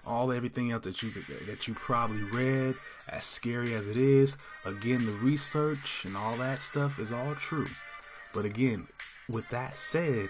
All 0.07 0.31
everything 0.31 0.71
else 0.71 0.85
that 0.85 1.03
you 1.03 1.11
that 1.45 1.67
you 1.67 1.73
probably 1.73 2.23
read, 2.23 2.75
as 3.09 3.25
scary 3.25 3.73
as 3.73 3.87
it 3.87 3.97
is, 3.97 4.37
again 4.65 5.05
the 5.05 5.11
research 5.11 6.05
and 6.05 6.15
all 6.15 6.35
that 6.37 6.61
stuff 6.61 6.97
is 6.97 7.11
all 7.11 7.35
true. 7.35 7.67
But 8.33 8.45
again, 8.45 8.87
with 9.27 9.49
that 9.49 9.77
said, 9.77 10.29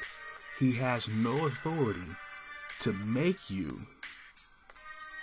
he 0.58 0.74
has 0.74 1.08
no 1.08 1.46
authority 1.46 2.16
to 2.82 2.92
make 2.94 3.50
you 3.50 3.86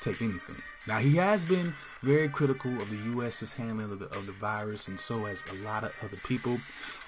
take 0.06 0.22
anything. 0.22 0.56
Now 0.86 0.98
he 0.98 1.16
has 1.16 1.44
been 1.44 1.74
very 2.02 2.28
critical 2.28 2.70
of 2.80 2.88
the 2.90 3.10
U.S.'s 3.10 3.52
handling 3.54 3.90
of 3.90 3.98
the, 3.98 4.06
of 4.06 4.26
the 4.26 4.32
virus, 4.32 4.86
and 4.86 4.98
so 4.98 5.24
has 5.24 5.42
a 5.50 5.64
lot 5.64 5.82
of 5.82 5.92
other 6.02 6.16
people. 6.24 6.58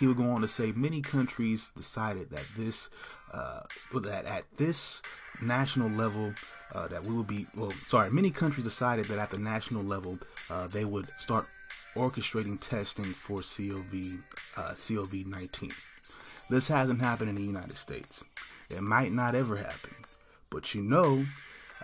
He 0.01 0.07
would 0.07 0.17
go 0.17 0.31
on 0.31 0.41
to 0.41 0.49
say 0.49 0.73
many 0.73 1.01
countries 1.01 1.71
decided 1.77 2.31
that 2.31 2.45
this, 2.57 2.89
uh, 3.33 3.61
that 3.95 4.25
at 4.25 4.45
this 4.57 5.01
national 5.41 5.91
level, 5.91 6.33
uh, 6.75 6.89
that 6.89 7.07
we 7.07 7.15
would 7.15 7.29
be 7.29 7.47
well. 7.55 7.71
Sorry, 7.71 8.11
many 8.11 8.31
countries 8.31 8.65
decided 8.65 9.05
that 9.07 9.19
at 9.19 9.31
the 9.31 9.39
national 9.39 9.85
level, 9.85 10.19
uh, 10.51 10.67
they 10.67 10.85
would 10.85 11.09
start 11.21 11.47
orchestrating 11.95 12.61
testing 12.61 13.05
for 13.05 13.43
COV 13.43 14.19
uh, 14.57 14.75
COV 14.75 15.27
nineteen. 15.27 15.71
This 16.51 16.67
hasn't 16.67 17.01
happened 17.01 17.31
in 17.31 17.37
the 17.37 17.43
United 17.43 17.75
States. 17.75 18.25
It 18.71 18.83
might 18.83 19.13
not 19.13 19.35
ever 19.35 19.57
happen, 19.57 19.95
but 20.51 20.75
you 20.75 20.83
know 20.83 21.25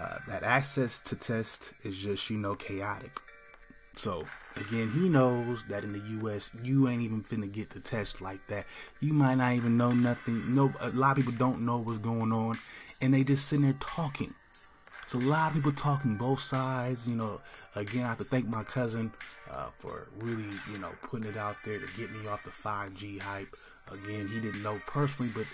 uh, 0.00 0.18
that 0.28 0.42
access 0.42 1.00
to 1.00 1.16
test 1.16 1.72
is 1.85 1.96
just 1.96 2.30
you 2.30 2.38
know 2.38 2.54
chaotic. 2.54 3.18
So 3.96 4.24
again, 4.57 4.90
he 4.90 5.09
knows 5.09 5.64
that 5.68 5.85
in 5.85 5.92
the 5.92 5.98
U.S. 6.20 6.50
you 6.62 6.88
ain't 6.88 7.02
even 7.02 7.22
finna 7.22 7.50
get 7.50 7.70
the 7.70 7.80
test 7.80 8.20
like 8.20 8.46
that. 8.48 8.66
You 9.00 9.12
might 9.12 9.37
not 9.37 9.52
even 9.54 9.76
know 9.76 9.92
nothing. 9.92 10.54
No, 10.54 10.72
a 10.80 10.90
lot 10.90 11.16
of 11.18 11.24
people 11.24 11.38
don't 11.38 11.61
know 11.61 11.78
what's 11.78 11.98
going 11.98 12.33
on, 12.33 12.57
and 13.00 13.14
they 13.14 13.24
just 13.24 13.46
sitting 13.46 13.64
there 13.64 13.76
talking. 13.80 14.35
It's 15.04 15.14
a 15.14 15.18
lot 15.18 15.48
of 15.48 15.54
people 15.54 15.72
talking 15.72 16.16
both 16.16 16.40
sides. 16.40 17.07
You 17.09 17.16
know, 17.16 17.40
again, 17.76 18.04
I 18.04 18.09
have 18.09 18.18
to 18.18 18.24
thank 18.24 18.48
my 18.48 18.64
cousin 18.64 19.12
uh, 19.50 19.68
for 19.78 20.09
really, 20.18 20.48
you 20.72 20.78
know, 20.78 20.90
putting 21.02 21.28
it 21.28 21.37
out 21.37 21.57
there 21.64 21.78
to 21.78 21.87
get 21.96 22.11
me 22.11 22.26
off 22.26 22.42
the 22.42 22.50
5G 22.50 23.22
hype. 23.22 23.54
Again, 23.92 24.28
he 24.28 24.40
didn't 24.40 24.62
know 24.62 24.80
personally, 24.87 25.30
but 25.35 25.46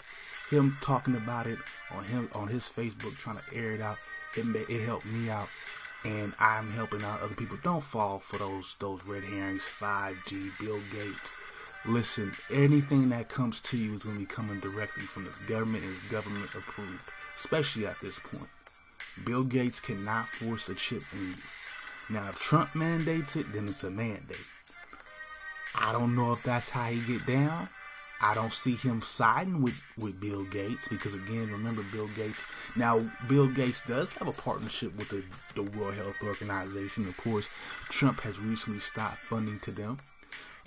him 0.50 0.76
talking 0.80 1.16
about 1.16 1.46
it 1.46 1.58
on 1.92 2.04
him 2.04 2.30
on 2.34 2.48
his 2.48 2.64
Facebook, 2.64 3.16
trying 3.16 3.36
to 3.36 3.54
air 3.54 3.72
it 3.72 3.80
out, 3.80 3.98
it 4.36 4.70
it 4.70 4.84
helped 4.84 5.06
me 5.06 5.30
out, 5.30 5.48
and 6.04 6.32
I'm 6.38 6.70
helping 6.72 7.02
out 7.04 7.20
other 7.20 7.34
people. 7.34 7.58
Don't 7.62 7.84
fall 7.84 8.18
for 8.18 8.38
those 8.38 8.76
those 8.78 9.04
red 9.04 9.24
herrings. 9.24 9.62
5G, 9.62 10.58
Bill 10.60 10.80
Gates. 10.92 11.36
Listen, 11.86 12.30
anything 12.52 13.08
that 13.08 13.30
comes 13.30 13.60
to 13.60 13.76
you 13.76 13.94
is 13.94 14.04
going 14.04 14.16
to 14.16 14.20
be 14.20 14.26
coming 14.26 14.60
directly 14.60 15.04
from 15.04 15.24
this 15.24 15.38
government 15.38 15.82
is 15.82 15.98
government 16.10 16.50
approved, 16.54 17.08
especially 17.38 17.86
at 17.86 17.98
this 18.00 18.18
point. 18.18 18.50
Bill 19.24 19.44
Gates 19.44 19.80
cannot 19.80 20.28
force 20.28 20.68
a 20.68 20.74
chip 20.74 21.02
in 21.12 21.28
you. 21.28 21.34
Now, 22.10 22.28
if 22.28 22.38
Trump 22.38 22.74
mandates 22.74 23.36
it, 23.36 23.50
then 23.52 23.66
it's 23.66 23.84
a 23.84 23.90
mandate. 23.90 24.46
I 25.74 25.92
don't 25.92 26.14
know 26.14 26.32
if 26.32 26.42
that's 26.42 26.68
how 26.68 26.86
he 26.86 27.00
get 27.00 27.26
down. 27.26 27.68
I 28.22 28.34
don't 28.34 28.52
see 28.52 28.74
him 28.74 29.00
siding 29.00 29.62
with, 29.62 29.82
with 29.96 30.20
Bill 30.20 30.44
Gates 30.44 30.88
because 30.88 31.14
again, 31.14 31.50
remember 31.50 31.82
Bill 31.90 32.08
Gates. 32.08 32.46
Now, 32.76 33.00
Bill 33.28 33.48
Gates 33.48 33.80
does 33.86 34.12
have 34.14 34.28
a 34.28 34.32
partnership 34.32 34.96
with 34.96 35.08
the, 35.08 35.24
the 35.54 35.70
World 35.78 35.94
Health 35.94 36.22
Organization. 36.22 37.08
Of 37.08 37.16
course, 37.16 37.48
Trump 37.88 38.20
has 38.20 38.38
recently 38.38 38.80
stopped 38.80 39.18
funding 39.18 39.58
to 39.60 39.70
them. 39.70 39.98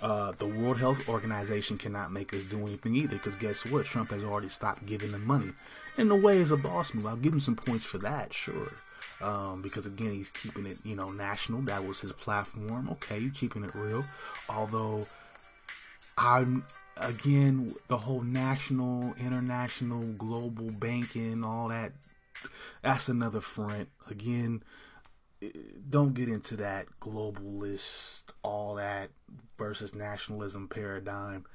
Uh, 0.02 0.32
the 0.32 0.46
World 0.46 0.78
Health 0.78 1.08
Organization 1.08 1.78
cannot 1.78 2.10
make 2.10 2.34
us 2.34 2.44
do 2.44 2.58
anything 2.58 2.96
either 2.96 3.16
because 3.16 3.36
guess 3.36 3.64
what? 3.70 3.86
Trump 3.86 4.10
has 4.10 4.24
already 4.24 4.48
stopped 4.48 4.84
giving 4.84 5.12
them 5.12 5.24
money. 5.24 5.52
In 5.96 6.10
a 6.10 6.16
way, 6.16 6.40
as 6.40 6.50
a 6.50 6.56
boss 6.56 6.92
move, 6.92 7.06
I'll 7.06 7.16
give 7.16 7.32
him 7.32 7.40
some 7.40 7.56
points 7.56 7.84
for 7.84 7.98
that, 7.98 8.34
sure. 8.34 8.72
Um, 9.22 9.62
because 9.62 9.86
again, 9.86 10.10
he's 10.10 10.30
keeping 10.32 10.66
it, 10.66 10.78
you 10.84 10.96
know, 10.96 11.12
national. 11.12 11.62
That 11.62 11.86
was 11.86 12.00
his 12.00 12.12
platform. 12.12 12.90
Okay, 12.90 13.30
keeping 13.32 13.62
it 13.62 13.74
real. 13.74 14.04
Although 14.48 15.06
I'm 16.18 16.64
again 16.96 17.74
the 17.88 17.98
whole 17.98 18.22
national, 18.22 19.14
international, 19.18 20.12
global 20.14 20.70
banking, 20.70 21.44
all 21.44 21.68
that. 21.68 21.92
That's 22.82 23.08
another 23.08 23.40
front. 23.40 23.88
Again, 24.10 24.62
eh, 25.42 25.48
don't 25.88 26.14
get 26.14 26.28
into 26.28 26.56
that 26.56 26.86
globalist, 27.00 28.24
all 28.42 28.74
that 28.76 29.10
versus 29.56 29.94
nationalism 29.94 30.68
paradigm. 30.68 31.46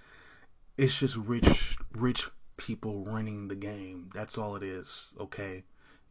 It's 0.78 0.98
just 0.98 1.16
rich, 1.16 1.78
rich 1.92 2.28
people 2.58 3.04
running 3.04 3.48
the 3.48 3.56
game. 3.56 4.10
That's 4.14 4.38
all 4.38 4.56
it 4.56 4.64
is. 4.64 5.10
Okay 5.20 5.64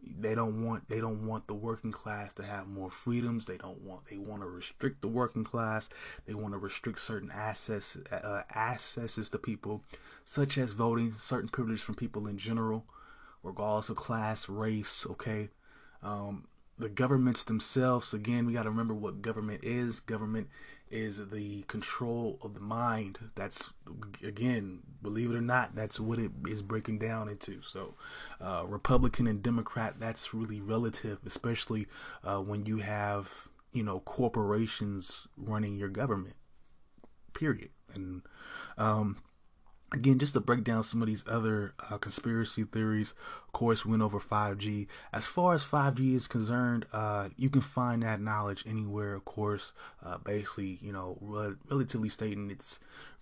they 0.02 0.34
don't 0.34 0.64
want 0.64 0.88
they 0.88 1.00
don't 1.00 1.26
want 1.26 1.46
the 1.46 1.54
working 1.54 1.92
class 1.92 2.32
to 2.34 2.42
have 2.42 2.66
more 2.68 2.90
freedoms. 2.90 3.46
They 3.46 3.56
don't 3.56 3.80
want 3.82 4.06
they 4.10 4.18
want 4.18 4.42
to 4.42 4.48
restrict 4.48 5.02
the 5.02 5.08
working 5.08 5.44
class. 5.44 5.88
They 6.26 6.34
want 6.34 6.54
to 6.54 6.58
restrict 6.58 7.00
certain 7.00 7.30
access 7.32 7.96
uh, 8.10 8.42
accesses 8.54 9.30
to 9.30 9.38
people 9.38 9.82
such 10.24 10.56
as 10.58 10.72
voting 10.72 11.14
certain 11.16 11.48
privileges 11.48 11.84
from 11.84 11.94
people 11.94 12.26
in 12.26 12.38
general 12.38 12.84
regardless 13.42 13.88
of 13.88 13.96
class 13.96 14.48
race 14.48 15.06
okay? 15.10 15.50
Um, 16.02 16.46
the 16.78 16.88
governments 16.88 17.42
themselves 17.42 18.14
again 18.14 18.46
we 18.46 18.52
got 18.52 18.62
to 18.62 18.70
remember 18.70 18.94
what 18.94 19.22
government 19.22 19.64
is. 19.64 20.00
Government 20.00 20.48
is 20.90 21.28
the 21.28 21.62
control 21.62 22.38
of 22.42 22.54
the 22.54 22.60
mind. 22.60 23.18
That's 23.34 23.72
again 24.24 24.80
believe 25.02 25.30
it 25.30 25.36
or 25.36 25.42
not 25.42 25.74
that's 25.74 26.00
what 26.00 26.18
it 26.18 26.30
is 26.46 26.62
breaking 26.62 26.98
down 26.98 27.28
into. 27.28 27.62
So 27.62 27.94
uh, 28.40 28.64
republican 28.66 29.26
and 29.26 29.42
democrat 29.42 29.96
that's 29.98 30.32
really 30.32 30.60
relative 30.60 31.18
especially 31.26 31.86
uh, 32.24 32.38
when 32.38 32.66
you 32.66 32.78
have 32.78 33.48
you 33.72 33.82
know 33.82 34.00
corporations 34.00 35.28
running 35.36 35.76
your 35.76 35.88
government 35.88 36.36
period. 37.34 37.70
And 37.94 38.22
um, 38.76 39.18
Again, 39.90 40.18
just 40.18 40.34
to 40.34 40.40
break 40.40 40.64
down 40.64 40.84
some 40.84 41.00
of 41.00 41.08
these 41.08 41.24
other 41.26 41.72
uh, 41.90 41.96
conspiracy 41.96 42.64
theories, 42.64 43.14
course, 43.58 43.84
we 43.84 43.90
went 43.90 44.04
over 44.04 44.20
5G. 44.20 44.86
As 45.12 45.26
far 45.26 45.52
as 45.52 45.64
5G 45.64 46.14
is 46.14 46.28
concerned, 46.28 46.86
uh, 46.92 47.30
you 47.36 47.50
can 47.50 47.60
find 47.60 48.04
that 48.04 48.20
knowledge 48.20 48.62
anywhere, 48.64 49.14
of 49.14 49.24
course. 49.24 49.72
Uh, 50.00 50.16
basically, 50.18 50.78
you 50.80 50.92
know, 50.92 51.18
re- 51.20 51.56
relatively 51.68 52.08
stating 52.08 52.52
it's 52.52 52.78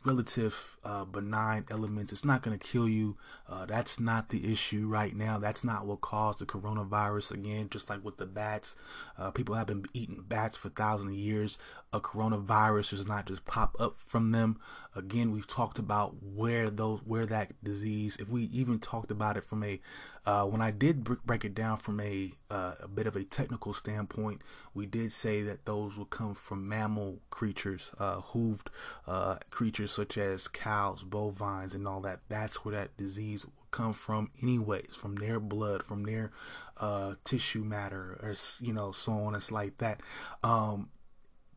relative 0.07 0.77
uh, 0.85 1.05
benign 1.05 1.65
elements. 1.71 2.13
It's 2.13 2.25
not 2.25 2.43
going 2.43 2.57
to 2.57 2.65
kill 2.65 2.89
you. 2.89 3.17
Uh, 3.49 3.67
that's 3.67 3.99
not 3.99 4.29
the 4.29 4.53
issue 4.53 4.87
right 4.87 5.15
now. 5.15 5.39
That's 5.39 5.65
not 5.65 5.85
what 5.85 6.01
caused 6.01 6.39
the 6.39 6.47
coronavirus. 6.47 7.33
Again, 7.33 7.69
just 7.71 7.91
like 7.91 8.05
with 8.05 8.17
the 8.17 8.27
bats, 8.27 8.77
uh, 9.19 9.31
people 9.33 9.57
have 9.57 9.67
been 9.67 9.85
eating 9.93 10.25
bats 10.27 10.57
for 10.57 10.69
thousands 10.69 11.11
of 11.11 11.19
years. 11.19 11.59
A 11.93 12.01
coronavirus 12.01 12.91
does 12.91 13.09
not 13.09 13.27
just 13.27 13.45
pop 13.45 13.77
up 13.81 13.97
from 13.99 14.33
them. 14.33 14.59
Again, 14.95 15.33
we've 15.33 15.47
talked 15.47 15.79
about 15.79 16.15
where 16.23 16.71
those 16.71 17.01
where 17.05 17.27
that 17.27 17.53
disease. 17.63 18.17
If 18.21 18.29
we 18.29 18.45
even 18.45 18.79
talked 18.79 19.11
about 19.11 19.37
it 19.37 19.45
from 19.45 19.65
a 19.65 19.81
uh, 20.27 20.45
when 20.45 20.61
I 20.61 20.73
did 20.73 21.05
break 21.05 21.45
it 21.45 21.55
down 21.55 21.77
from 21.77 22.01
a 22.01 22.33
uh, 22.51 22.75
a 22.81 22.89
bit 22.89 23.07
of 23.07 23.15
a 23.15 23.23
technical 23.23 23.73
standpoint, 23.73 24.43
we 24.75 24.85
did 24.85 25.13
say 25.13 25.41
that 25.43 25.67
those 25.67 25.97
would 25.97 26.11
come 26.11 26.35
from 26.35 26.69
mammal 26.69 27.21
creatures, 27.31 27.93
uh, 28.01 28.21
hooved 28.21 28.67
uh, 29.07 29.37
creatures 29.51 29.93
such 29.93 30.19
as 30.19 30.49
cows, 30.49 31.05
bovines, 31.05 31.75
and 31.75 31.87
all 31.87 32.01
that. 32.01 32.21
That's 32.29 32.65
where 32.65 32.75
that 32.75 32.97
disease 32.97 33.45
would 33.45 33.71
come 33.71 33.93
from, 33.93 34.31
anyways, 34.43 34.97
from 34.97 35.15
their 35.15 35.39
blood, 35.39 35.85
from 35.85 36.03
their 36.03 36.33
uh, 36.79 37.15
tissue 37.23 37.63
matter, 37.63 38.19
or 38.21 38.35
you 38.61 38.73
know, 38.73 38.91
so 38.91 39.13
on 39.13 39.35
and 39.35 39.53
like 39.53 39.79
that. 39.79 40.01
Um, 40.43 40.89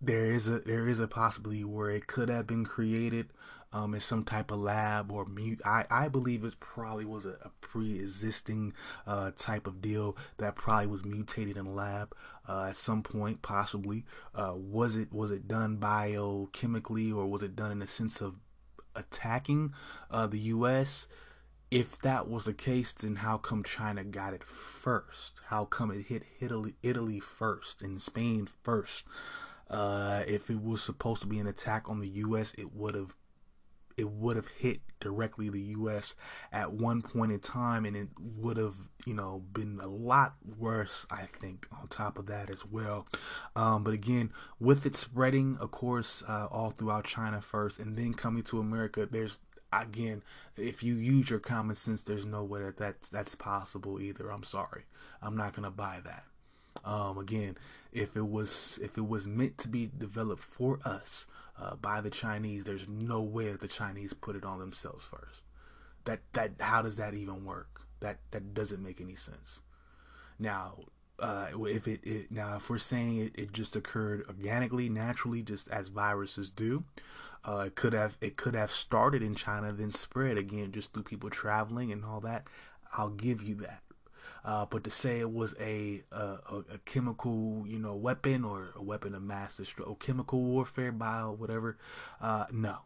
there 0.02 0.28
is 0.28 0.48
a 0.48 0.60
there 0.60 0.88
is 0.88 1.00
a 1.00 1.08
possibility 1.08 1.64
where 1.64 1.90
it 1.90 2.06
could 2.06 2.30
have 2.30 2.46
been 2.46 2.66
created 2.66 3.30
um, 3.72 3.94
in 3.94 4.00
some 4.00 4.24
type 4.24 4.52
of 4.52 4.60
lab 4.60 5.12
or 5.12 5.26
mute. 5.26 5.62
I, 5.64 5.86
I 5.90 6.08
believe 6.08 6.44
it 6.44 6.60
probably 6.60 7.06
was 7.06 7.26
a, 7.26 7.38
a 7.44 7.52
pre-existing 7.62 8.74
uh, 9.06 9.32
type 9.36 9.68
of 9.68 9.82
deal 9.82 10.18
that 10.38 10.56
probably 10.56 10.88
was 10.88 11.06
mutated 11.06 11.58
in 11.58 11.68
a 11.68 11.74
lab 11.74 12.16
uh, 12.48 12.68
at 12.70 12.76
some 12.76 13.04
point, 13.04 13.42
possibly. 13.42 14.06
Uh, 14.34 14.54
was 14.56 14.96
it 14.96 15.14
was 15.14 15.32
it 15.32 15.48
done 15.48 15.78
biochemically 15.78 17.16
or 17.16 17.28
was 17.28 17.42
it 17.42 17.56
done 17.56 17.72
in 17.72 17.82
a 17.82 17.88
sense 17.88 18.22
of 18.22 18.36
attacking 18.96 19.74
uh, 20.10 20.28
the 20.28 20.40
U.S.? 20.40 21.08
If 21.72 22.02
that 22.02 22.28
was 22.28 22.46
the 22.46 22.54
case, 22.54 22.94
then 22.94 23.18
how 23.18 23.38
come 23.38 23.64
China 23.64 24.04
got 24.04 24.34
it 24.34 24.44
first? 24.44 25.40
How 25.50 25.66
come 25.66 25.92
it 25.92 26.08
hit 26.08 26.24
Italy, 26.40 26.74
Italy 26.82 27.20
first 27.20 27.84
and 27.84 28.02
Spain 28.02 28.48
first? 28.64 29.06
Uh, 29.70 30.24
if 30.28 30.50
it 30.50 30.64
was 30.64 30.82
supposed 30.82 31.22
to 31.22 31.28
be 31.28 31.38
an 31.38 31.46
attack 31.46 31.88
on 31.88 32.00
the 32.00 32.10
U.S., 32.10 32.56
it 32.58 32.74
would 32.74 32.96
have 32.96 33.14
it 34.00 34.10
would 34.10 34.38
have 34.38 34.48
hit 34.48 34.80
directly 35.02 35.50
the 35.50 35.60
U.S. 35.60 36.16
at 36.52 36.72
one 36.72 37.02
point 37.02 37.32
in 37.32 37.40
time, 37.40 37.86
and 37.86 37.96
it 37.96 38.08
would 38.20 38.58
have, 38.58 38.76
you 39.06 39.14
know, 39.14 39.44
been 39.52 39.80
a 39.82 39.88
lot 39.88 40.36
worse, 40.58 41.06
I 41.12 41.24
think, 41.24 41.68
on 41.72 41.88
top 41.88 42.18
of 42.18 42.28
that 42.28 42.50
as 42.50 42.66
well. 42.66 43.08
Um, 43.56 43.84
but 43.84 43.94
again, 43.94 44.32
with 44.60 44.86
it 44.86 44.96
spreading, 44.96 45.58
of 45.60 45.72
course, 45.72 46.24
uh, 46.28 46.48
all 46.50 46.72
throughout 46.72 47.06
China 47.06 47.42
first, 47.42 47.80
and 47.80 47.98
then 47.98 48.14
coming 48.14 48.44
to 48.44 48.60
America, 48.60 49.08
there's 49.10 49.40
again, 49.72 50.24
if 50.56 50.82
you 50.82 50.96
use 50.96 51.30
your 51.30 51.40
common 51.40 51.76
sense, 51.76 52.02
there's 52.02 52.26
no 52.26 52.44
way 52.44 52.62
that 52.64 52.78
that's, 52.78 53.10
that's 53.10 53.36
possible 53.36 54.02
either. 54.02 54.32
I'm 54.32 54.44
sorry, 54.44 54.86
I'm 55.22 55.38
not 55.38 55.54
gonna 55.54 55.72
buy 55.72 56.00
that. 56.06 56.24
Um, 56.84 57.18
again, 57.18 57.58
if 57.92 58.16
it 58.16 58.28
was 58.28 58.80
if 58.82 58.98
it 58.98 59.08
was 59.08 59.28
meant 59.28 59.58
to 59.60 59.68
be 59.68 59.90
developed 59.98 60.44
for 60.44 60.80
us, 60.86 61.26
uh, 61.60 61.76
by 61.76 62.02
the 62.02 62.10
Chinese, 62.10 62.64
there's 62.64 62.88
no 62.88 63.22
way 63.22 63.52
the 63.52 63.68
Chinese 63.68 64.14
put 64.14 64.36
it 64.36 64.46
on 64.46 64.60
themselves 64.60 65.06
first. 65.06 65.44
That 66.06 66.22
that 66.34 66.54
how 66.60 66.82
does 66.82 66.98
that 66.98 67.14
even 67.14 67.46
work? 67.46 67.82
That 68.00 68.20
that 68.32 68.54
doesn't 68.54 68.82
make 68.82 69.02
any 69.02 69.16
sense. 69.16 69.62
Now, 70.38 70.80
uh, 71.20 71.48
if 71.66 71.88
it, 71.88 72.00
it, 72.04 72.32
now 72.32 72.56
if 72.56 72.70
we're 72.70 72.78
saying 72.78 73.18
it, 73.18 73.32
it 73.36 73.52
just 73.52 73.76
occurred 73.76 74.24
organically, 74.28 74.88
naturally, 74.88 75.42
just 75.42 75.68
as 75.68 75.90
viruses 75.90 76.50
do, 76.50 76.86
uh, 77.46 77.66
it 77.68 77.76
could 77.76 77.94
have 77.94 78.18
it 78.22 78.38
could 78.38 78.56
have 78.56 78.72
started 78.72 79.22
in 79.22 79.36
China, 79.36 79.74
then 79.74 79.92
spread 79.92 80.38
again 80.38 80.72
just 80.72 80.94
through 80.94 81.04
people 81.04 81.30
traveling 81.30 81.92
and 81.92 82.06
all 82.06 82.22
that. 82.22 82.46
I'll 82.98 83.10
give 83.10 83.44
you 83.44 83.56
that. 83.56 83.82
Uh, 84.44 84.66
but 84.66 84.84
to 84.84 84.90
say 84.90 85.20
it 85.20 85.32
was 85.32 85.54
a, 85.60 86.04
a, 86.12 86.64
a 86.74 86.78
chemical, 86.86 87.64
you 87.68 87.80
know, 87.80 87.96
weapon 87.96 88.44
or 88.44 88.74
a 88.76 88.82
weapon 88.82 89.14
of 89.14 89.22
mass 89.22 89.56
destruction, 89.56 89.96
chemical 90.00 90.42
warfare, 90.42 90.92
bio, 90.92 91.32
whatever, 91.32 91.78
uh, 92.22 92.46
no, 92.52 92.78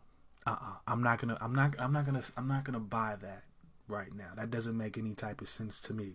uh-uh. 0.46 0.78
I'm 0.88 1.04
not 1.04 1.20
gonna, 1.20 1.38
I'm 1.39 1.54
not, 1.54 1.76
I'm 1.80 1.94
not 1.94 2.06
gonna, 2.06 2.24
I'm 2.38 2.48
not 2.48 2.63
gonna 2.63 2.80
buy 2.80 3.16
that 3.22 3.44
right 3.88 4.13
now. 4.13 4.30
That 4.36 4.52
doesn't 4.52 4.78
make 4.78 4.98
any 4.98 5.13
type 5.13 5.42
of 5.42 5.50
sense 5.50 5.80
to 5.82 5.94
me. 5.94 6.13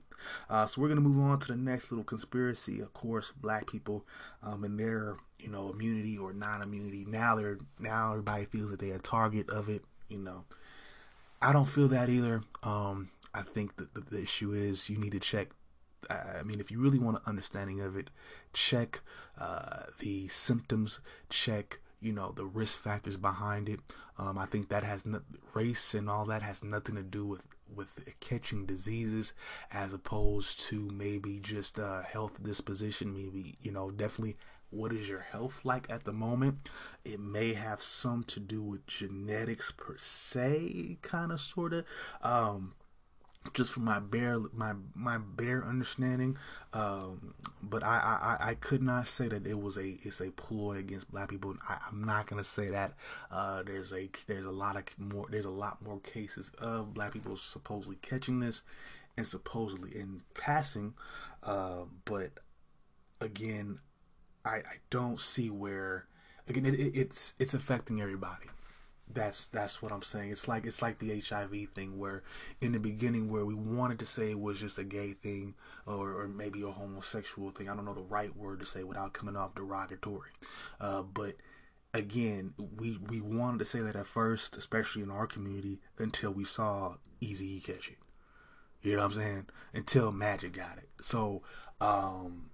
Uh, 0.49 0.67
so 0.67 0.81
we're 0.81 0.89
gonna 0.89 1.01
move 1.01 1.19
on 1.19 1.39
to 1.41 1.49
the 1.49 1.57
next 1.57 1.91
little 1.91 2.05
conspiracy. 2.05 2.81
Of 2.81 2.93
course, 2.93 3.33
black 3.33 3.67
people 3.67 4.05
um, 4.43 4.65
and 4.65 4.79
their 4.79 5.17
you 5.39 5.49
know 5.49 5.71
immunity 5.71 6.19
or 6.19 6.33
non-immunity. 6.33 7.05
Now 7.07 7.37
they're 7.37 7.59
now 7.79 8.11
everybody 8.13 8.47
feels 8.47 8.71
that 8.71 8.81
they're 8.81 8.97
a 8.97 9.01
target 9.01 9.49
of 9.51 9.69
it. 9.69 9.85
You 10.09 10.19
know, 10.19 10.45
I 11.41 11.53
don't 11.53 11.69
feel 11.69 11.89
that 11.89 12.09
either. 12.09 12.43
Um, 12.63 13.11
I 13.35 13.43
think 13.43 13.77
that 13.77 13.95
the, 13.95 14.01
the 14.01 14.23
issue 14.23 14.53
is 14.53 14.89
you 14.91 14.99
need 14.99 15.13
to 15.13 15.21
check 15.21 15.49
I 16.09 16.43
mean, 16.45 16.61
if 16.61 16.71
you 16.71 16.81
really 16.81 16.99
want 16.99 17.19
an 17.19 17.23
understanding 17.27 17.81
of 17.81 17.97
it, 17.97 18.11
check 18.53 19.01
uh, 19.39 19.85
the 19.99 20.29
symptoms, 20.29 21.01
check 21.29 21.81
you 22.01 22.13
know 22.13 22.33
the 22.35 22.47
risk 22.47 22.79
factors 22.79 23.17
behind 23.17 23.69
it. 23.69 23.81
Um, 24.19 24.39
I 24.39 24.47
think 24.47 24.69
that 24.69 24.85
has 24.85 25.05
no, 25.05 25.23
race 25.55 25.95
and 25.95 26.09
all 26.09 26.25
that 26.27 26.43
has 26.43 26.63
nothing 26.63 26.95
to 26.97 27.03
do 27.03 27.27
with 27.27 27.43
with 27.75 28.09
catching 28.21 28.65
diseases, 28.65 29.33
as 29.71 29.93
opposed 29.93 30.61
to 30.61 30.89
maybe 30.93 31.41
just 31.41 31.79
uh, 31.79 32.03
health 32.03 32.43
disposition. 32.43 33.13
Maybe 33.13 33.57
you 33.61 33.73
know 33.73 33.91
definitely 33.91 34.37
what 34.71 34.93
is 34.93 35.09
your 35.09 35.21
health 35.21 35.61
like 35.65 35.89
at 35.91 36.05
the 36.05 36.13
moment. 36.13 36.69
It 37.05 37.21
may 37.21 37.55
have 37.55 37.83
some 37.83 38.23
to 38.25 38.41
do 38.41 38.63
with 38.63 38.87
genetics 38.87 39.73
per 39.77 39.97
se, 39.99 40.99
kind 41.03 41.33
of 41.33 41.41
sort 41.41 41.73
of. 41.73 41.85
Um, 42.23 42.75
just 43.55 43.73
from 43.73 43.85
my 43.85 43.99
bare 43.99 44.39
my 44.53 44.75
my 44.95 45.19
bare 45.19 45.65
understanding 45.65 46.37
um, 46.73 47.35
but 47.63 47.83
I, 47.83 48.37
I 48.41 48.51
i 48.51 48.55
could 48.55 48.83
not 48.83 49.07
say 49.07 49.29
that 49.29 49.47
it 49.47 49.61
was 49.61 49.77
a 49.77 49.99
it's 50.03 50.21
a 50.21 50.31
ploy 50.31 50.77
against 50.79 51.11
black 51.11 51.31
people. 51.31 51.57
I, 51.69 51.79
am 51.91 52.05
not 52.05 52.27
gonna 52.27 52.45
say 52.45 52.69
that 52.69 52.95
uh, 53.31 53.63
there's 53.63 53.93
a 53.93 54.11
there's 54.27 54.45
a 54.45 54.51
lot 54.51 54.77
of 54.77 54.85
more 54.99 55.27
there's 55.31 55.45
a 55.45 55.51
lot 55.51 55.83
more 55.83 56.01
cases 56.01 56.53
of 56.59 56.95
black 56.95 57.13
people 57.13 57.37
supposedly 57.37 57.97
catching 58.03 58.41
this 58.41 58.63
and 59.17 59.27
supposedly 59.27 59.97
in 59.97 60.23
passing 60.35 60.95
uh, 61.43 61.83
but 62.05 62.31
again 63.21 63.81
i 64.45 64.57
i 64.57 64.77
don't 64.91 65.21
see 65.21 65.51
where 65.51 66.07
again 66.49 66.65
it, 66.65 66.75
it, 66.75 66.93
it's 66.95 67.35
it's 67.39 67.55
affecting 67.55 68.01
everybody 68.01 68.47
that's 69.13 69.47
that's 69.47 69.81
what 69.81 69.93
I'm 69.93 70.03
saying. 70.03 70.31
It's 70.31 70.49
like 70.49 70.67
it's 70.67 70.83
like 70.83 70.99
the 70.99 71.21
HIV 71.21 71.71
thing 71.75 71.99
where 71.99 72.23
in 72.61 72.73
the 72.73 72.81
beginning 72.81 73.31
where 73.31 73.45
we 73.45 73.55
wanted 73.55 73.99
to 74.01 74.07
say 74.07 74.31
it 74.31 74.41
was 74.41 74.61
just 74.61 74.79
a 74.79 74.85
gay 74.85 75.13
thing 75.13 75.55
or, 75.87 76.21
or 76.21 76.29
maybe 76.29 76.63
a 76.63 76.71
homosexual 76.71 77.51
thing. 77.51 77.69
I 77.69 77.75
don't 77.75 77.85
know 77.85 77.95
the 77.95 78.01
right 78.03 78.37
word 78.37 78.61
to 78.61 78.67
say 78.67 78.85
without 78.85 79.13
coming 79.13 79.37
off 79.37 79.55
derogatory. 79.55 80.31
Uh, 80.81 81.03
but 81.03 81.37
again, 81.95 82.55
we 82.77 82.99
we 82.99 83.21
wanted 83.21 83.59
to 83.59 83.65
say 83.65 83.81
that 83.81 83.97
at 83.97 84.07
first, 84.07 84.57
especially 84.57 85.03
in 85.03 85.11
our 85.11 85.27
community, 85.27 85.81
until 85.99 86.31
we 86.33 86.45
saw 86.45 86.97
Eazy 87.21 87.63
catch 87.65 87.89
it. 87.89 87.99
You 88.83 88.93
know 88.97 89.03
what 89.03 89.13
I'm 89.13 89.19
saying? 89.21 89.47
Until 89.75 90.13
Magic 90.13 90.53
got 90.53 90.79
it. 90.79 90.89
So 91.01 91.43
um 91.81 92.51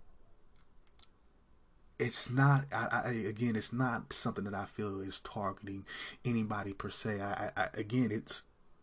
it's 2.04 2.28
not 2.28 2.66
I, 2.70 3.02
I, 3.06 3.10
again 3.10 3.56
it's 3.56 3.72
not 3.72 4.12
something 4.12 4.44
that 4.44 4.54
i 4.54 4.66
feel 4.66 5.00
is 5.00 5.20
targeting 5.20 5.86
anybody 6.24 6.74
per 6.74 6.90
se. 6.90 7.20
I, 7.20 7.50
I, 7.56 7.68
again 7.72 8.10
it's 8.10 8.42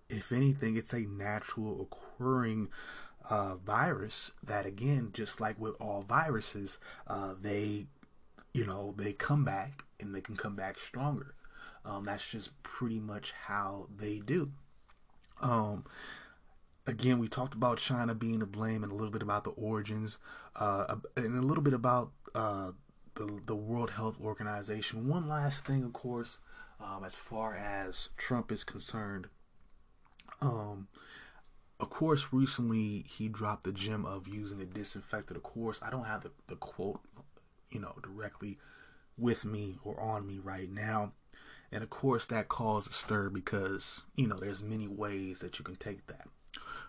if 0.09 0.31
anything 0.31 0.75
it's 0.75 0.93
a 0.93 1.01
natural 1.01 1.87
occurring 1.87 2.69
uh, 3.29 3.57
virus 3.57 4.31
that 4.43 4.65
again 4.65 5.11
just 5.13 5.39
like 5.39 5.59
with 5.59 5.75
all 5.79 6.01
viruses 6.01 6.79
uh, 7.07 7.35
they 7.39 7.85
you 8.53 8.65
know 8.65 8.95
they 8.97 9.13
come 9.13 9.45
back 9.45 9.83
and 9.99 10.15
they 10.15 10.21
can 10.21 10.35
come 10.35 10.55
back 10.55 10.79
stronger. 10.79 11.35
Um, 11.85 12.05
that's 12.05 12.27
just 12.29 12.49
pretty 12.63 12.99
much 12.99 13.33
how 13.45 13.87
they 13.95 14.19
do. 14.19 14.51
Um, 15.41 15.85
again 16.87 17.19
we 17.19 17.27
talked 17.27 17.53
about 17.53 17.77
china 17.77 18.15
being 18.15 18.39
to 18.39 18.45
blame 18.45 18.83
and 18.83 18.91
a 18.91 18.95
little 18.95 19.11
bit 19.11 19.21
about 19.21 19.43
the 19.43 19.51
origins 19.51 20.17
uh, 20.55 20.95
and 21.15 21.37
a 21.37 21.41
little 21.41 21.63
bit 21.63 21.73
about 21.73 22.11
uh, 22.33 22.71
the 23.15 23.41
the 23.45 23.55
World 23.55 23.91
Health 23.91 24.17
Organization. 24.21 25.07
One 25.07 25.27
last 25.27 25.65
thing, 25.65 25.83
of 25.83 25.93
course, 25.93 26.39
um, 26.79 27.03
as 27.03 27.15
far 27.15 27.55
as 27.55 28.09
Trump 28.17 28.51
is 28.51 28.63
concerned, 28.63 29.27
um, 30.41 30.87
of 31.79 31.89
course, 31.89 32.27
recently 32.31 33.05
he 33.07 33.27
dropped 33.27 33.63
the 33.63 33.71
gem 33.71 34.05
of 34.05 34.27
using 34.27 34.61
a 34.61 34.65
disinfectant. 34.65 35.37
Of 35.37 35.43
course, 35.43 35.79
I 35.81 35.89
don't 35.89 36.05
have 36.05 36.21
the, 36.21 36.31
the 36.47 36.55
quote, 36.55 37.01
you 37.69 37.79
know, 37.79 37.95
directly 38.01 38.59
with 39.17 39.45
me 39.45 39.77
or 39.83 39.99
on 39.99 40.27
me 40.27 40.39
right 40.39 40.69
now. 40.69 41.13
And 41.71 41.83
of 41.83 41.89
course, 41.89 42.25
that 42.27 42.49
caused 42.49 42.91
a 42.91 42.93
stir 42.93 43.29
because, 43.29 44.03
you 44.15 44.27
know, 44.27 44.37
there's 44.37 44.61
many 44.61 44.87
ways 44.87 45.39
that 45.39 45.57
you 45.57 45.65
can 45.65 45.75
take 45.75 46.05
that. 46.07 46.27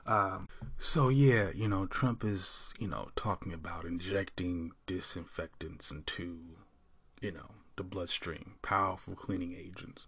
Um, 0.06 0.48
so 0.78 1.08
yeah, 1.08 1.50
you 1.54 1.68
know, 1.68 1.86
Trump 1.86 2.24
is, 2.24 2.72
you 2.78 2.88
know, 2.88 3.10
talking 3.14 3.52
about 3.52 3.84
injecting 3.84 4.72
disinfectants 4.86 5.90
into, 5.90 6.38
you 7.20 7.32
know, 7.32 7.50
the 7.76 7.84
bloodstream, 7.84 8.54
powerful 8.62 9.14
cleaning 9.14 9.54
agents. 9.54 10.06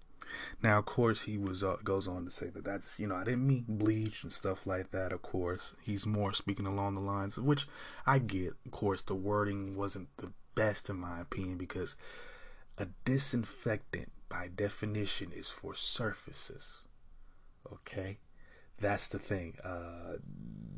Now, 0.63 0.79
of 0.79 0.87
course, 0.87 1.23
he 1.23 1.39
was 1.39 1.63
uh, 1.63 1.77
goes 1.85 2.09
on 2.09 2.25
to 2.25 2.31
say 2.31 2.49
that 2.49 2.65
that's 2.65 2.99
you 2.99 3.07
know 3.07 3.15
I 3.15 3.25
didn't 3.25 3.47
mean 3.47 3.65
bleach 3.69 4.23
and 4.23 4.33
stuff 4.33 4.67
like 4.67 4.91
that. 4.91 5.13
Of 5.13 5.23
course, 5.23 5.75
he's 5.83 6.07
more 6.07 6.33
speaking 6.33 6.67
along 6.67 6.95
the 6.95 7.01
lines 7.01 7.39
which 7.39 7.69
I 8.07 8.19
get. 8.19 8.55
Of 8.65 8.73
course, 8.73 9.03
the 9.03 9.15
wording 9.15 9.77
wasn't 9.77 10.09
the 10.17 10.33
best 10.55 10.89
in 10.89 10.97
my 10.97 11.21
opinion 11.21 11.59
because 11.59 11.95
a 12.79 12.89
disinfectant 13.05 14.11
by 14.29 14.49
definition 14.55 15.31
is 15.33 15.49
for 15.49 15.75
surfaces. 15.75 16.83
Okay, 17.73 18.19
that's 18.81 19.09
the 19.09 19.19
thing. 19.19 19.57
Uh, 19.65 20.19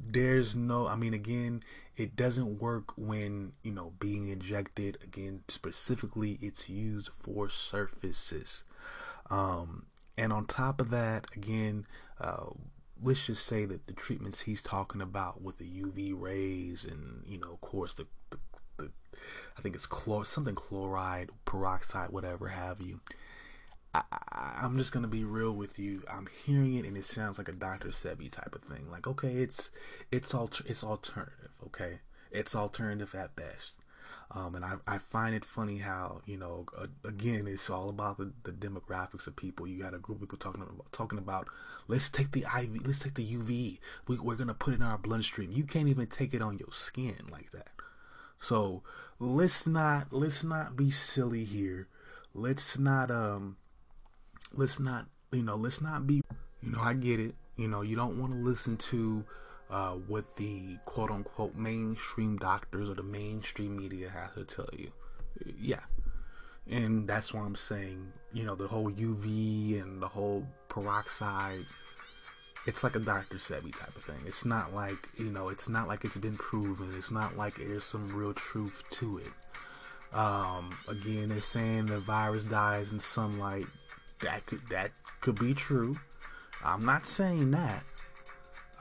there's 0.08 0.54
no, 0.54 0.86
I 0.86 0.96
mean, 0.96 1.14
again, 1.14 1.62
it 1.96 2.16
doesn't 2.16 2.60
work 2.60 2.92
when, 2.96 3.52
you 3.62 3.72
know, 3.72 3.92
being 3.98 4.28
injected. 4.28 4.98
Again, 5.02 5.42
specifically, 5.48 6.38
it's 6.40 6.68
used 6.68 7.08
for 7.08 7.48
surfaces. 7.48 8.64
Um, 9.30 9.86
and 10.16 10.32
on 10.32 10.46
top 10.46 10.80
of 10.80 10.90
that, 10.90 11.26
again, 11.34 11.86
uh, 12.20 12.46
let's 13.02 13.26
just 13.26 13.44
say 13.44 13.64
that 13.64 13.86
the 13.86 13.92
treatments 13.92 14.40
he's 14.40 14.62
talking 14.62 15.00
about 15.00 15.42
with 15.42 15.58
the 15.58 15.68
UV 15.68 16.18
rays 16.18 16.84
and, 16.84 17.22
you 17.26 17.38
know, 17.38 17.52
of 17.52 17.60
course, 17.60 17.94
the, 17.94 18.06
the, 18.30 18.38
the 18.78 18.90
I 19.58 19.60
think 19.60 19.74
it's 19.74 19.86
chlor, 19.86 20.26
something 20.26 20.54
chloride, 20.54 21.30
peroxide, 21.44 22.10
whatever 22.10 22.48
have 22.48 22.80
you 22.80 23.00
I, 24.10 24.60
am 24.64 24.78
just 24.78 24.92
gonna 24.92 25.08
be 25.08 25.24
real 25.24 25.52
with 25.52 25.78
you. 25.78 26.02
I'm 26.10 26.28
hearing 26.44 26.74
it 26.74 26.84
and 26.84 26.96
it 26.96 27.04
sounds 27.04 27.38
like 27.38 27.48
a 27.48 27.52
Dr. 27.52 27.88
Sebi 27.88 28.30
type 28.30 28.54
of 28.54 28.62
thing. 28.62 28.90
Like, 28.90 29.06
okay, 29.06 29.32
it's 29.34 29.70
it's 30.10 30.34
all 30.34 30.50
it's 30.64 30.84
alternative. 30.84 31.50
Okay, 31.66 32.00
it's 32.30 32.54
alternative 32.54 33.14
at 33.14 33.36
best. 33.36 33.72
Um, 34.32 34.56
and 34.56 34.64
I, 34.64 34.74
I 34.88 34.98
find 34.98 35.36
it 35.36 35.44
funny 35.44 35.78
how 35.78 36.20
you 36.26 36.36
know 36.36 36.66
uh, 36.76 36.86
again 37.04 37.46
it's 37.46 37.70
all 37.70 37.88
about 37.88 38.18
the, 38.18 38.32
the 38.42 38.52
demographics 38.52 39.26
of 39.26 39.36
people. 39.36 39.66
You 39.66 39.82
got 39.82 39.94
a 39.94 39.98
group 39.98 40.18
of 40.18 40.28
people 40.28 40.38
talking 40.38 40.62
about 40.62 40.92
talking 40.92 41.18
about 41.18 41.48
let's 41.86 42.10
take 42.10 42.32
the 42.32 42.44
IV, 42.58 42.86
let's 42.86 42.98
take 42.98 43.14
the 43.14 43.26
UV. 43.26 43.78
We, 44.08 44.18
we're 44.18 44.36
gonna 44.36 44.54
put 44.54 44.74
it 44.74 44.80
in 44.80 44.82
our 44.82 44.98
bloodstream. 44.98 45.52
You 45.52 45.64
can't 45.64 45.88
even 45.88 46.08
take 46.08 46.34
it 46.34 46.42
on 46.42 46.58
your 46.58 46.72
skin 46.72 47.28
like 47.30 47.52
that. 47.52 47.68
So 48.40 48.82
let's 49.18 49.66
not 49.66 50.12
let's 50.12 50.42
not 50.42 50.76
be 50.76 50.90
silly 50.90 51.44
here. 51.44 51.88
Let's 52.34 52.78
not 52.78 53.10
um 53.10 53.56
let's 54.56 54.80
not 54.80 55.06
you 55.32 55.42
know 55.42 55.56
let's 55.56 55.80
not 55.80 56.06
be 56.06 56.22
you 56.62 56.70
know 56.72 56.80
i 56.80 56.92
get 56.92 57.20
it 57.20 57.34
you 57.56 57.68
know 57.68 57.82
you 57.82 57.96
don't 57.96 58.18
want 58.18 58.32
to 58.32 58.38
listen 58.38 58.76
to 58.76 59.24
uh, 59.68 59.92
what 59.92 60.36
the 60.36 60.76
quote 60.84 61.10
unquote 61.10 61.56
mainstream 61.56 62.36
doctors 62.36 62.88
or 62.88 62.94
the 62.94 63.02
mainstream 63.02 63.76
media 63.76 64.08
has 64.08 64.30
to 64.34 64.44
tell 64.44 64.68
you 64.78 64.90
yeah 65.58 65.80
and 66.70 67.08
that's 67.08 67.34
why 67.34 67.40
i'm 67.40 67.56
saying 67.56 68.12
you 68.32 68.44
know 68.44 68.54
the 68.54 68.66
whole 68.66 68.90
uv 68.90 69.82
and 69.82 70.00
the 70.00 70.08
whole 70.08 70.46
peroxide 70.68 71.64
it's 72.66 72.82
like 72.82 72.96
a 72.96 72.98
Dr. 72.98 73.36
Sebi 73.36 73.72
type 73.72 73.94
of 73.94 74.02
thing. 74.02 74.18
It's 74.26 74.44
not 74.44 74.74
like, 74.74 75.08
you 75.16 75.30
know, 75.30 75.50
it's 75.50 75.68
not 75.68 75.86
like 75.86 76.04
it's 76.04 76.16
been 76.16 76.34
proven. 76.34 76.92
It's 76.96 77.12
not 77.12 77.36
like 77.36 77.54
there's 77.54 77.84
some 77.84 78.08
real 78.08 78.34
truth 78.34 78.82
to 78.90 79.18
it. 79.18 80.16
Um, 80.16 80.76
again, 80.88 81.28
they're 81.28 81.40
saying 81.40 81.86
the 81.86 82.00
virus 82.00 82.44
dies 82.44 82.90
in 82.90 82.98
sunlight 82.98 83.66
that 84.20 84.46
could 84.46 84.66
that 84.68 84.92
could 85.20 85.38
be 85.38 85.54
true. 85.54 85.96
I'm 86.64 86.84
not 86.84 87.06
saying 87.06 87.50
that, 87.52 87.84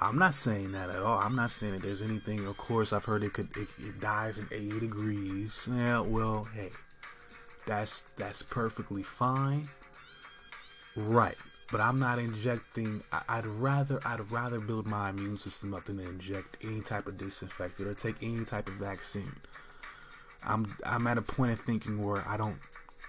I'm 0.02 0.18
not 0.18 0.34
saying 0.34 0.74
that 0.74 0.90
at 0.90 1.00
all. 1.00 1.18
I'm 1.18 1.36
not 1.36 1.52
saying 1.52 1.74
that 1.74 1.82
there's 1.82 2.02
anything. 2.02 2.46
Of 2.48 2.58
course, 2.58 2.92
I've 2.94 3.06
heard 3.06 3.24
it 3.24 3.34
could 3.34 3.56
it, 3.56 3.68
it 3.80 4.00
dies 4.00 4.38
in 4.38 4.48
80 4.52 4.80
degrees. 4.80 5.68
Yeah, 5.72 6.02
well, 6.02 6.48
hey, 6.54 6.70
that's 7.66 8.02
that's 8.18 8.42
perfectly 8.42 9.04
fine. 9.04 9.66
Right, 10.98 11.38
but 11.72 11.80
I'm 11.82 12.00
not 12.00 12.20
injecting. 12.20 13.02
I, 13.12 13.38
would 13.38 13.46
rather 13.46 14.00
I'd 14.06 14.32
rather 14.32 14.60
build 14.60 14.88
my 14.88 15.10
immune 15.10 15.38
system 15.38 15.74
up 15.74 15.86
than 15.86 16.00
inject 16.00 16.58
any 16.64 16.82
type 16.82 17.08
of 17.08 17.18
disinfectant 17.18 17.88
or 17.88 17.94
take 17.94 18.16
any 18.22 18.44
type 18.44 18.68
of 18.68 18.76
vaccine. 18.76 19.36
I'm 20.46 20.76
I'm 20.86 21.08
at 21.08 21.18
a 21.18 21.22
point 21.22 21.54
of 21.54 21.60
thinking 21.62 22.04
where 22.04 22.28
I 22.28 22.38
don't 22.38 22.58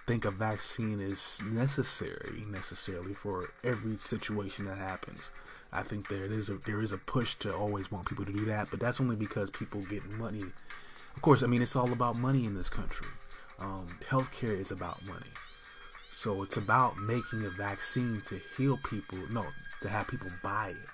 think 0.06 0.24
a 0.24 0.30
vaccine 0.30 1.00
is 1.00 1.40
necessary 1.44 2.44
necessarily 2.48 3.12
for 3.12 3.50
every 3.64 3.96
situation 3.98 4.66
that 4.66 4.78
happens. 4.78 5.30
I 5.72 5.82
think 5.82 6.08
there 6.08 6.24
is 6.24 6.48
a 6.48 6.54
there 6.58 6.80
is 6.80 6.92
a 6.92 6.98
push 6.98 7.34
to 7.36 7.54
always 7.54 7.90
want 7.90 8.08
people 8.08 8.24
to 8.24 8.32
do 8.32 8.44
that, 8.46 8.70
but 8.70 8.78
that's 8.80 9.00
only 9.00 9.16
because 9.16 9.50
people 9.50 9.82
get 9.82 10.08
money. 10.16 10.42
Of 11.16 11.22
course, 11.22 11.42
I 11.42 11.46
mean 11.46 11.60
it's 11.60 11.76
all 11.76 11.92
about 11.92 12.18
money 12.18 12.44
in 12.44 12.54
this 12.54 12.68
country. 12.68 13.08
Um, 13.58 13.88
healthcare 14.08 14.58
is 14.58 14.70
about 14.70 15.04
money, 15.06 15.30
so 16.14 16.42
it's 16.42 16.56
about 16.56 16.98
making 16.98 17.44
a 17.44 17.50
vaccine 17.50 18.22
to 18.28 18.40
heal 18.56 18.78
people. 18.88 19.18
No, 19.30 19.44
to 19.82 19.88
have 19.88 20.06
people 20.06 20.28
buy 20.42 20.70
it. 20.70 20.90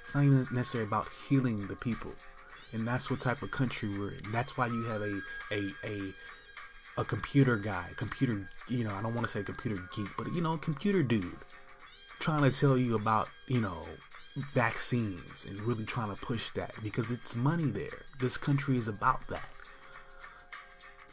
It's 0.00 0.14
not 0.14 0.24
even 0.24 0.46
necessarily 0.52 0.88
about 0.88 1.08
healing 1.28 1.66
the 1.66 1.76
people, 1.76 2.12
and 2.72 2.86
that's 2.86 3.10
what 3.10 3.20
type 3.20 3.42
of 3.42 3.50
country 3.50 3.90
we're 3.90 4.12
in. 4.12 4.32
That's 4.32 4.56
why 4.56 4.68
you 4.68 4.84
have 4.84 5.02
a 5.02 5.20
a 5.52 5.70
a 5.84 6.14
a 6.98 7.04
computer 7.04 7.56
guy, 7.56 7.86
computer, 7.96 8.44
you 8.68 8.82
know, 8.82 8.92
I 8.92 9.00
don't 9.00 9.14
want 9.14 9.24
to 9.24 9.32
say 9.32 9.42
computer 9.44 9.80
geek, 9.94 10.08
but 10.18 10.34
you 10.34 10.40
know, 10.40 10.56
computer 10.56 11.02
dude 11.02 11.36
trying 12.18 12.42
to 12.42 12.50
tell 12.50 12.76
you 12.76 12.96
about, 12.96 13.28
you 13.46 13.60
know, 13.60 13.84
vaccines 14.52 15.46
and 15.48 15.60
really 15.60 15.84
trying 15.84 16.14
to 16.14 16.20
push 16.20 16.50
that 16.50 16.74
because 16.82 17.12
it's 17.12 17.36
money 17.36 17.66
there. 17.66 18.02
This 18.18 18.36
country 18.36 18.76
is 18.76 18.88
about 18.88 19.24
that. 19.28 19.48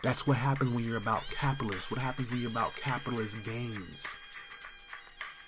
That's 0.02 0.26
what 0.26 0.38
happens 0.38 0.72
when 0.72 0.84
you're 0.84 0.98
about 0.98 1.24
capitalists. 1.30 1.92
What 1.92 2.02
happens 2.02 2.32
when 2.32 2.42
you're 2.42 2.52
about 2.52 2.76
capitalist 2.76 3.44
gains? 3.46 4.08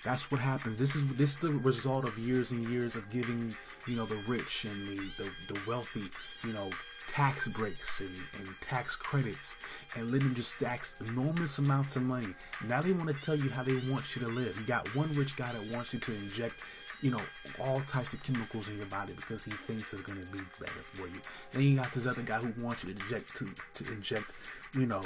That's 0.04 0.30
what 0.30 0.40
happens. 0.40 0.78
This 0.78 0.94
is 0.94 1.16
this 1.16 1.30
is 1.30 1.40
the 1.40 1.54
result 1.58 2.04
of 2.06 2.16
years 2.16 2.52
and 2.52 2.64
years 2.66 2.94
of 2.94 3.08
giving, 3.10 3.52
you 3.88 3.96
know, 3.96 4.06
the 4.06 4.22
rich 4.28 4.64
and 4.64 4.88
the, 4.88 4.94
the, 4.94 5.52
the 5.52 5.60
wealthy, 5.66 6.08
you 6.46 6.54
know, 6.54 6.70
tax 7.08 7.48
breaks 7.48 8.00
and, 8.00 8.22
and 8.38 8.60
tax 8.60 8.94
credits 8.94 9.56
and 9.96 10.08
them 10.08 10.34
just 10.34 10.56
stack 10.56 10.80
enormous 11.08 11.58
amounts 11.58 11.96
of 11.96 12.02
money. 12.02 12.34
Now 12.66 12.80
they 12.80 12.92
want 12.92 13.10
to 13.10 13.24
tell 13.24 13.36
you 13.36 13.48
how 13.50 13.62
they 13.62 13.76
want 13.90 14.14
you 14.14 14.22
to 14.24 14.28
live. 14.28 14.58
You 14.60 14.66
got 14.66 14.94
one 14.94 15.10
rich 15.12 15.36
guy 15.36 15.50
that 15.52 15.74
wants 15.74 15.94
you 15.94 16.00
to 16.00 16.14
inject, 16.14 16.64
you 17.00 17.10
know, 17.10 17.20
all 17.64 17.80
types 17.80 18.12
of 18.12 18.22
chemicals 18.22 18.68
in 18.68 18.76
your 18.76 18.86
body 18.86 19.14
because 19.16 19.44
he 19.44 19.50
thinks 19.50 19.92
it's 19.92 20.02
going 20.02 20.22
to 20.22 20.32
be 20.32 20.40
better 20.60 20.82
for 20.82 21.06
you. 21.06 21.20
Then 21.52 21.62
you 21.62 21.76
got 21.76 21.92
this 21.92 22.06
other 22.06 22.22
guy 22.22 22.38
who 22.38 22.64
wants 22.64 22.84
you 22.84 22.90
to 22.90 23.00
inject 23.00 23.36
to, 23.36 23.84
to 23.84 23.92
inject, 23.92 24.50
you 24.74 24.86
know, 24.86 25.02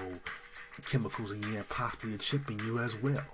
chemicals 0.89 1.33
in 1.33 1.43
you 1.43 1.57
and 1.57 1.68
possibly 1.68 2.16
chipping 2.18 2.59
you 2.61 2.78
as 2.78 2.97
well. 2.97 3.24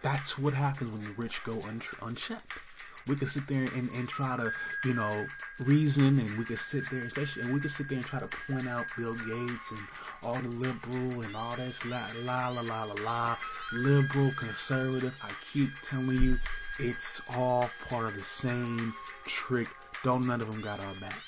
That's 0.00 0.38
what 0.38 0.54
happens 0.54 0.96
when 0.96 1.04
the 1.04 1.14
rich 1.20 1.42
go 1.44 1.52
un- 1.68 1.82
unchecked 2.02 2.67
we 3.08 3.16
could 3.16 3.28
sit 3.28 3.46
there 3.46 3.62
and, 3.62 3.88
and 3.96 4.08
try 4.08 4.36
to, 4.36 4.50
you 4.84 4.94
know, 4.94 5.26
reason 5.64 6.18
and 6.18 6.30
we 6.38 6.44
could 6.44 6.58
sit 6.58 6.88
there, 6.90 7.00
especially, 7.00 7.42
and 7.42 7.54
we 7.54 7.60
could 7.60 7.70
sit 7.70 7.88
there 7.88 7.98
and 7.98 8.06
try 8.06 8.18
to 8.18 8.28
point 8.50 8.66
out 8.68 8.84
Bill 8.96 9.14
Gates 9.14 9.70
and 9.70 9.80
all 10.22 10.34
the 10.34 10.56
liberal 10.56 11.22
and 11.22 11.34
all 11.34 11.56
this 11.56 11.84
la 11.86 12.06
la 12.24 12.48
la 12.48 12.60
la 12.60 12.82
la 12.84 12.94
la, 13.04 13.36
liberal, 13.72 14.30
conservative. 14.38 15.14
I 15.24 15.30
keep 15.52 15.70
telling 15.84 16.20
you, 16.22 16.34
it's 16.78 17.20
all 17.36 17.68
part 17.88 18.06
of 18.06 18.14
the 18.14 18.20
same 18.20 18.92
trick. 19.24 19.68
Don't 20.04 20.26
none 20.26 20.40
of 20.40 20.50
them 20.50 20.60
got 20.60 20.84
our 20.84 20.94
back. 20.94 21.18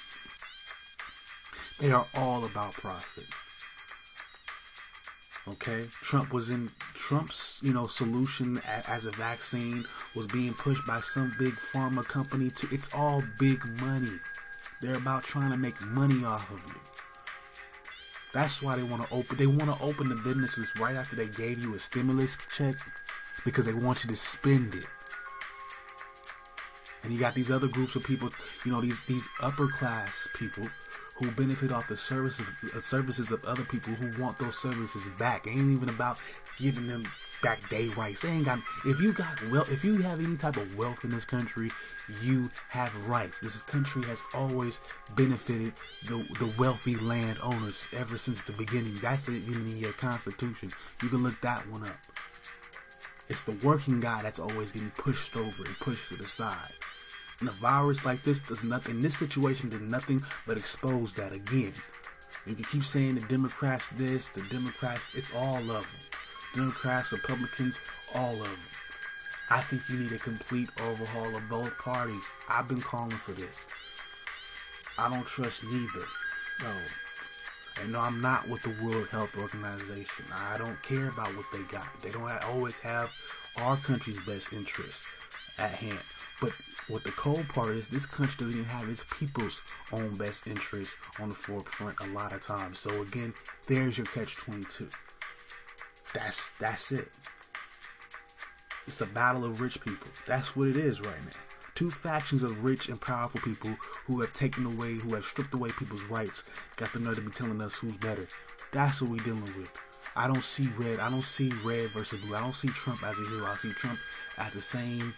They 1.81 1.91
are 1.91 2.05
all 2.14 2.45
about 2.45 2.72
profit. 2.74 3.24
Okay, 5.49 5.82
Trump 5.91 6.32
was 6.32 6.51
in 6.51 6.68
Trump's, 6.95 7.61
you 7.62 7.72
know, 7.72 7.84
solution 7.84 8.61
as 8.66 9.07
a 9.07 9.11
vaccine 9.12 9.84
was 10.14 10.26
being 10.26 10.53
pushed 10.53 10.86
by 10.86 11.01
some 11.01 11.32
big 11.38 11.55
pharma 11.55 12.07
company. 12.07 12.51
To 12.51 12.68
it's 12.70 12.95
all 12.95 13.22
big 13.38 13.59
money. 13.80 14.18
They're 14.82 14.97
about 14.97 15.22
trying 15.22 15.51
to 15.51 15.57
make 15.57 15.80
money 15.86 16.24
off 16.24 16.51
of 16.51 16.62
you. 16.68 16.80
That's 18.32 18.62
why 18.62 18.76
they 18.76 18.82
want 18.82 19.03
to 19.03 19.14
open. 19.14 19.38
They 19.38 19.47
want 19.47 19.76
to 19.76 19.82
open 19.82 20.09
the 20.09 20.20
businesses 20.22 20.70
right 20.78 20.95
after 20.95 21.16
they 21.16 21.26
gave 21.26 21.62
you 21.62 21.74
a 21.74 21.78
stimulus 21.78 22.36
check 22.55 22.76
because 23.45 23.66
they 23.66 23.72
want 23.72 24.05
you 24.05 24.11
to 24.11 24.16
spend 24.16 24.74
it. 24.74 24.86
And 27.03 27.12
you 27.12 27.18
got 27.18 27.34
these 27.34 27.51
other 27.51 27.66
groups 27.66 27.97
of 27.97 28.05
people, 28.05 28.28
you 28.64 28.72
know, 28.72 28.80
these 28.80 29.03
these 29.05 29.26
upper 29.43 29.66
class 29.66 30.28
people 30.34 30.64
who 31.21 31.31
benefit 31.33 31.73
off 31.73 31.87
the 31.87 31.97
services 31.97 32.47
uh, 32.75 32.81
services 32.81 33.31
of 33.31 33.45
other 33.45 33.64
people 33.64 33.93
who 33.93 34.23
want 34.23 34.39
those 34.39 34.59
services 34.59 35.07
back. 35.18 35.47
It 35.47 35.51
ain't 35.51 35.77
even 35.77 35.89
about 35.91 36.23
giving 36.59 36.87
them 36.87 37.05
back 37.43 37.68
day 37.68 37.89
rights. 37.97 38.23
They 38.23 38.31
ain't 38.31 38.47
got. 38.47 38.59
If 38.87 39.01
you 39.01 39.12
got 39.12 39.39
wealth, 39.51 39.71
if 39.71 39.85
you 39.85 40.01
have 40.03 40.18
any 40.25 40.37
type 40.37 40.57
of 40.57 40.77
wealth 40.79 41.05
in 41.05 41.11
this 41.11 41.25
country, 41.25 41.71
you 42.23 42.49
have 42.71 42.95
rights. 43.09 43.41
This 43.41 43.62
country 43.62 44.03
has 44.05 44.25
always 44.35 44.83
benefited 45.16 45.73
the 46.07 46.16
the 46.39 46.53
wealthy 46.59 46.97
landowners 46.97 47.87
ever 47.97 48.16
since 48.16 48.43
the 48.43 48.53
beginning. 48.53 48.95
That's 48.95 49.29
in 49.29 49.41
the 49.41 49.93
Constitution. 49.99 50.71
You 51.03 51.09
can 51.09 51.23
look 51.23 51.39
that 51.43 51.61
one 51.68 51.83
up. 51.83 51.99
It's 53.29 53.43
the 53.43 53.57
working 53.64 54.01
guy 54.01 54.23
that's 54.23 54.41
always 54.41 54.73
getting 54.73 54.91
pushed 54.91 55.37
over 55.37 55.64
and 55.64 55.79
pushed 55.79 56.09
to 56.09 56.16
the 56.16 56.25
side. 56.25 56.73
And 57.41 57.49
a 57.49 57.53
virus 57.53 58.05
like 58.05 58.22
this 58.22 58.38
does 58.38 58.62
nothing. 58.62 58.97
In 58.97 59.01
this 59.01 59.16
situation, 59.16 59.70
did 59.70 59.82
nothing 59.82 60.20
but 60.47 60.57
expose 60.57 61.14
that 61.14 61.34
again. 61.34 61.72
You 62.47 62.55
can 62.55 62.64
keep 62.64 62.82
saying 62.82 63.14
the 63.14 63.26
Democrats 63.26 63.88
this, 63.91 64.28
the 64.28 64.43
Democrats. 64.51 65.14
It's 65.14 65.34
all 65.34 65.57
of 65.57 65.66
them. 65.66 65.84
Democrats, 66.55 67.12
Republicans, 67.12 67.80
all 68.14 68.32
of 68.32 68.43
them. 68.43 68.80
I 69.51 69.61
think 69.62 69.82
you 69.88 69.99
need 69.99 70.12
a 70.12 70.18
complete 70.18 70.68
overhaul 70.86 71.34
of 71.34 71.49
both 71.49 71.76
parties. 71.78 72.28
I've 72.49 72.68
been 72.68 72.80
calling 72.80 73.11
for 73.11 73.32
this. 73.32 73.64
I 74.99 75.09
don't 75.12 75.26
trust 75.26 75.64
neither. 75.64 76.07
No. 76.61 76.72
And 77.82 77.93
no, 77.93 78.01
I'm 78.01 78.20
not 78.20 78.49
with 78.49 78.62
the 78.62 78.86
World 78.86 79.09
Health 79.11 79.36
Organization. 79.41 80.24
I 80.34 80.59
don't 80.59 80.80
care 80.82 81.09
about 81.09 81.34
what 81.36 81.47
they 81.53 81.62
got. 81.72 81.88
They 82.01 82.11
don't 82.11 82.30
always 82.45 82.78
have 82.80 83.11
our 83.59 83.76
country's 83.76 84.24
best 84.26 84.53
interest 84.53 85.05
at 85.59 85.70
hand. 85.70 85.99
But 86.41 86.53
what 86.88 87.05
the 87.05 87.12
cold 87.12 87.47
part 87.49 87.68
is, 87.68 87.88
this 87.88 88.07
country 88.07 88.34
doesn't 88.38 88.61
even 88.61 88.70
have 88.70 88.88
its 88.88 89.05
people's 89.18 89.62
own 89.93 90.14
best 90.14 90.47
interests 90.47 90.97
on 91.20 91.28
the 91.28 91.34
forefront 91.34 92.01
a 92.01 92.12
lot 92.12 92.32
of 92.32 92.43
times. 92.43 92.80
So 92.80 93.03
again, 93.03 93.34
there's 93.68 93.99
your 93.99 94.07
catch 94.07 94.36
22. 94.36 94.88
That's 96.14 96.51
that's 96.59 96.93
it. 96.93 97.09
It's 98.86 98.99
the 98.99 99.07
battle 99.07 99.45
of 99.45 99.61
rich 99.61 99.80
people. 99.82 100.09
That's 100.26 100.57
what 100.57 100.68
it 100.68 100.76
is 100.76 101.01
right 101.01 101.24
now. 101.24 101.38
Two 101.74 101.91
factions 101.91 102.43
of 102.43 102.64
rich 102.64 102.88
and 102.88 103.01
powerful 103.01 103.41
people 103.41 103.70
who 104.07 104.20
have 104.20 104.32
taken 104.34 104.66
away, 104.66 104.95
who 104.95 105.14
have 105.14 105.24
stripped 105.24 105.55
away 105.55 105.70
people's 105.78 106.03
rights, 106.05 106.51
got 106.76 106.93
the 106.93 106.99
nerve 106.99 107.14
to 107.14 107.20
be 107.20 107.30
telling 107.30 107.62
us 107.62 107.76
who's 107.76 107.97
better. 107.99 108.26
That's 108.72 109.01
what 109.01 109.11
we're 109.11 109.24
dealing 109.24 109.43
with. 109.43 109.72
I 110.16 110.26
don't 110.26 110.43
see 110.43 110.68
red. 110.76 110.99
I 110.99 111.09
don't 111.11 111.22
see 111.22 111.53
red 111.64 111.88
versus 111.91 112.20
blue. 112.22 112.34
I 112.34 112.41
don't 112.41 112.55
see 112.55 112.68
Trump 112.68 113.03
as 113.05 113.18
a 113.18 113.30
hero. 113.30 113.47
I 113.47 113.55
see 113.55 113.70
Trump 113.70 113.99
as 114.38 114.53
the 114.53 114.61
same 114.61 115.14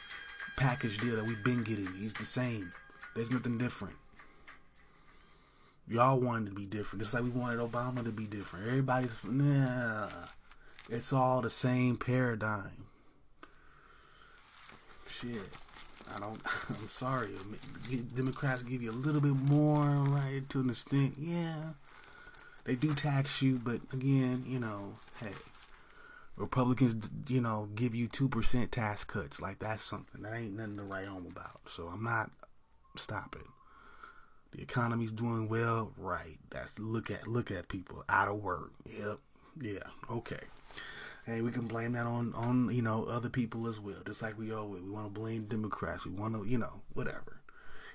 package 0.57 0.99
deal 0.99 1.17
that 1.17 1.27
we've 1.27 1.43
been 1.45 1.63
getting. 1.63 1.87
He's 1.95 2.15
the 2.15 2.25
same. 2.25 2.71
There's 3.15 3.31
nothing 3.31 3.59
different. 3.59 3.95
Y'all 5.89 6.19
wanted 6.19 6.51
to 6.51 6.55
be 6.55 6.65
different, 6.65 7.03
just 7.03 7.13
like 7.13 7.23
we 7.23 7.31
wanted 7.31 7.59
Obama 7.59 8.05
to 8.05 8.13
be 8.13 8.25
different. 8.25 8.67
Everybody's 8.69 9.19
nah. 9.25 10.09
It's 10.89 11.13
all 11.13 11.41
the 11.41 11.51
same 11.51 11.97
paradigm. 11.97 12.85
Shit. 15.09 15.43
I 16.15 16.21
don't. 16.21 16.41
I'm 16.69 16.89
sorry. 16.89 17.31
Democrats 18.15 18.63
give 18.63 18.83
you 18.83 18.91
a 18.91 18.93
little 18.93 19.21
bit 19.21 19.35
more, 19.35 19.87
right, 19.87 20.49
to 20.51 20.61
an 20.61 20.71
extent. 20.71 21.15
Yeah, 21.19 21.57
they 22.65 22.75
do 22.75 22.95
tax 22.95 23.43
you, 23.43 23.61
but 23.63 23.81
again, 23.93 24.45
you 24.47 24.59
know, 24.59 24.95
hey, 25.21 25.33
Republicans, 26.37 27.11
you 27.28 27.41
know, 27.41 27.68
give 27.74 27.95
you 27.95 28.09
two 28.09 28.28
percent 28.28 28.72
tax 28.72 29.05
cuts. 29.05 29.41
Like 29.41 29.59
that's 29.59 29.83
something 29.83 30.22
that 30.22 30.35
ain't 30.35 30.57
nothing 30.57 30.76
to 30.76 30.85
write 30.85 31.07
home 31.07 31.26
about. 31.30 31.61
So 31.68 31.89
I'm 31.89 32.03
not 32.03 32.30
stopping. 32.97 33.49
The 34.53 34.62
economy's 34.62 35.12
doing 35.12 35.49
well, 35.49 35.93
right? 35.97 36.39
That's 36.51 36.78
look 36.78 37.11
at 37.11 37.26
look 37.26 37.51
at 37.51 37.68
people 37.68 38.05
out 38.09 38.28
of 38.28 38.43
work. 38.43 38.72
Yep, 38.87 39.18
yeah, 39.61 39.85
okay. 40.11 40.41
Hey, 41.24 41.41
we 41.41 41.53
can 41.53 41.66
blame 41.66 41.93
that 41.93 42.07
on 42.07 42.35
on 42.35 42.74
you 42.74 42.83
know 42.83 43.05
other 43.05 43.28
people 43.28 43.68
as 43.68 43.78
well. 43.78 43.99
Just 44.07 44.22
like 44.22 44.39
we 44.39 44.53
always 44.53 44.83
we 44.83 44.91
want 44.91 45.07
to 45.07 45.20
blame 45.20 45.45
Democrats. 45.45 46.05
We 46.05 46.12
want 46.12 46.35
to 46.35 46.49
you 46.49 46.59
know 46.59 46.83
whatever. 46.95 47.41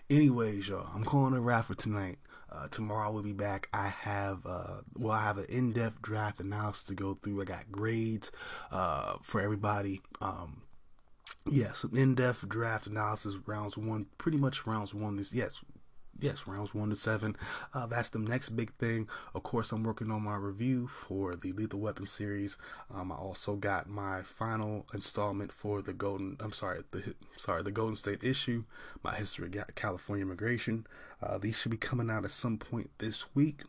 Anyways, 0.10 0.70
y'all, 0.70 0.90
I'm 0.96 1.04
calling 1.04 1.34
a 1.34 1.42
wrap 1.42 1.66
for 1.66 1.74
tonight. 1.74 2.18
Uh, 2.52 2.68
tomorrow 2.70 3.12
we'll 3.12 3.24
be 3.24 3.34
back. 3.34 3.70
I 3.74 3.88
have 3.88 4.46
uh, 4.46 4.82
well, 4.96 5.14
I 5.14 5.24
have 5.24 5.38
an 5.38 5.46
in-depth 5.50 6.02
draft 6.02 6.40
analysis 6.40 6.84
to 6.86 6.96
go 6.96 7.16
through. 7.16 7.42
I 7.42 7.46
got 7.46 7.72
grades 7.72 8.32
uh, 8.72 9.18
for 9.22 9.42
everybody. 9.42 10.02
Um, 10.22 10.62
Yes, 11.50 11.86
in-depth 11.86 12.50
draft 12.50 12.88
analysis 12.88 13.38
rounds 13.46 13.78
one, 13.78 14.08
pretty 14.18 14.38
much 14.38 14.66
rounds 14.68 14.94
one. 14.94 15.16
This 15.16 15.32
yes, 15.32 15.62
yes, 16.20 16.46
rounds 16.46 16.74
one 16.74 16.90
to 16.90 16.96
seven. 16.96 17.38
Uh, 17.74 17.86
that's 17.86 18.10
the 18.10 18.20
next 18.20 18.50
big 18.50 18.74
thing. 18.76 19.08
Of 19.34 19.44
course, 19.44 19.72
I'm 19.72 19.84
working 19.84 20.12
on 20.12 20.24
my 20.24 20.36
review 20.36 20.88
for 20.88 21.36
the 21.36 21.54
Lethal 21.54 21.80
Weapon 21.80 22.06
series. 22.06 22.58
Um, 22.94 23.12
I 23.12 23.16
also 23.16 23.56
got 23.56 23.88
my 23.88 24.24
final 24.24 24.86
installment 24.94 25.54
for 25.54 25.82
the 25.82 25.94
Golden. 25.94 26.38
I'm 26.42 26.52
sorry, 26.52 26.84
the 26.92 27.16
sorry 27.38 27.64
the 27.64 27.72
Golden 27.72 27.96
State 27.96 28.24
issue. 28.24 28.66
My 29.04 29.16
history 29.16 29.48
of 29.48 29.76
California 29.76 30.26
immigration. 30.26 30.86
Uh, 31.22 31.38
these 31.38 31.58
should 31.58 31.72
be 31.72 31.78
coming 31.78 32.10
out 32.10 32.26
at 32.26 32.32
some 32.32 32.58
point 32.58 32.90
this 33.00 33.26
week. 33.34 33.64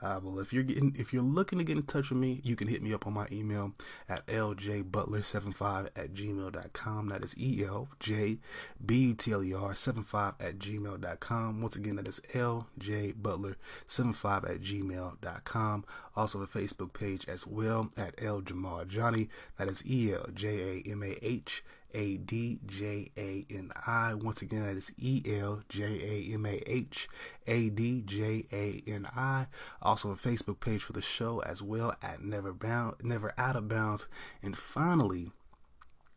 Uh, 0.00 0.20
well, 0.22 0.38
if 0.38 0.52
you're 0.52 0.62
getting, 0.62 0.94
if 0.96 1.12
you're 1.12 1.22
looking 1.22 1.58
to 1.58 1.64
get 1.64 1.76
in 1.76 1.82
touch 1.82 2.10
with 2.10 2.18
me, 2.18 2.40
you 2.44 2.56
can 2.56 2.68
hit 2.68 2.82
me 2.82 2.92
up 2.92 3.06
on 3.06 3.12
my 3.12 3.26
email 3.30 3.72
at 4.08 4.26
ljbutler75 4.26 5.88
at 5.96 6.14
gmail.com. 6.14 7.08
That 7.08 7.24
is 7.24 7.36
E 7.38 7.64
L 7.64 7.88
J 8.00 8.38
B 8.84 9.08
U 9.08 9.14
T 9.14 9.32
L 9.32 9.42
E 9.42 9.54
R 9.54 9.74
75 9.74 10.34
at 10.40 10.58
gmail.com. 10.58 11.60
Once 11.60 11.76
again, 11.76 11.96
that 11.96 12.08
is 12.08 12.20
ljbutler75 12.32 14.50
at 14.50 14.60
gmail.com. 14.60 15.84
Also, 16.16 16.42
a 16.42 16.46
Facebook 16.46 16.92
page 16.92 17.28
as 17.28 17.46
well 17.46 17.90
at 17.96 18.14
L 18.22 18.40
Jamal 18.40 18.84
Johnny. 18.84 19.28
That 19.58 19.68
is 19.68 19.84
E 19.86 20.12
L 20.12 20.26
J 20.32 20.82
A 21.94 22.16
D 22.16 22.60
J 22.66 23.10
A 23.16 23.46
N 23.50 23.72
I. 23.86 24.14
Once 24.14 24.42
again, 24.42 24.66
that 24.66 24.76
is 24.76 24.92
E 24.98 25.22
L 25.26 25.62
J 25.68 25.84
A 25.84 26.34
M 26.34 26.44
A 26.44 26.62
H 26.66 27.08
A 27.46 27.70
D 27.70 28.02
J 28.02 28.44
A 28.52 28.82
N 28.86 29.06
I. 29.14 29.46
Also, 29.80 30.10
a 30.10 30.16
Facebook 30.16 30.60
page 30.60 30.82
for 30.82 30.92
the 30.92 31.00
show 31.00 31.40
as 31.40 31.62
well 31.62 31.94
at 32.02 32.22
Never 32.22 32.52
Bound, 32.52 32.96
Never 33.02 33.32
Out 33.38 33.56
of 33.56 33.68
Bounds. 33.68 34.08
And 34.42 34.56
finally, 34.56 35.30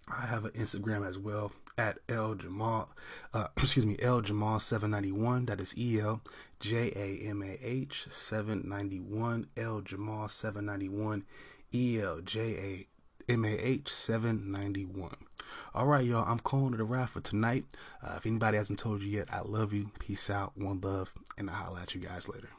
I 0.07 0.25
have 0.25 0.45
an 0.45 0.51
Instagram 0.51 1.07
as 1.07 1.17
well 1.17 1.51
at 1.77 1.99
L 2.09 2.35
Jamal, 2.35 2.89
uh, 3.33 3.47
excuse 3.57 3.85
me, 3.85 3.97
L 4.01 4.21
Jamal 4.21 4.59
791. 4.59 5.45
That 5.45 5.59
is 5.59 5.77
E 5.77 5.99
L 5.99 6.21
J 6.59 6.91
A 6.95 7.29
M 7.29 7.41
A 7.43 7.57
H 7.61 8.07
791. 8.09 9.47
L 9.55 9.81
Jamal 9.81 10.27
791. 10.27 11.25
E 11.73 12.01
L 12.01 12.21
J 12.21 12.41
A 12.41 12.87
M 13.29 13.43
A 13.43 13.49
H 13.49 13.91
791. 13.91 15.11
All 15.73 15.85
right, 15.85 16.05
y'all. 16.05 16.23
I'm 16.25 16.39
calling 16.39 16.73
it 16.73 16.79
a 16.79 16.85
wrap 16.85 17.09
for 17.09 17.19
tonight. 17.19 17.65
Uh, 18.01 18.13
if 18.15 18.25
anybody 18.25 18.57
hasn't 18.57 18.79
told 18.79 19.01
you 19.01 19.09
yet, 19.09 19.27
I 19.31 19.41
love 19.41 19.73
you. 19.73 19.91
Peace 19.99 20.29
out. 20.29 20.57
One 20.57 20.79
love. 20.79 21.13
And 21.37 21.49
I'll 21.49 21.55
holler 21.55 21.81
at 21.81 21.93
you 21.93 21.99
guys 21.99 22.29
later. 22.29 22.49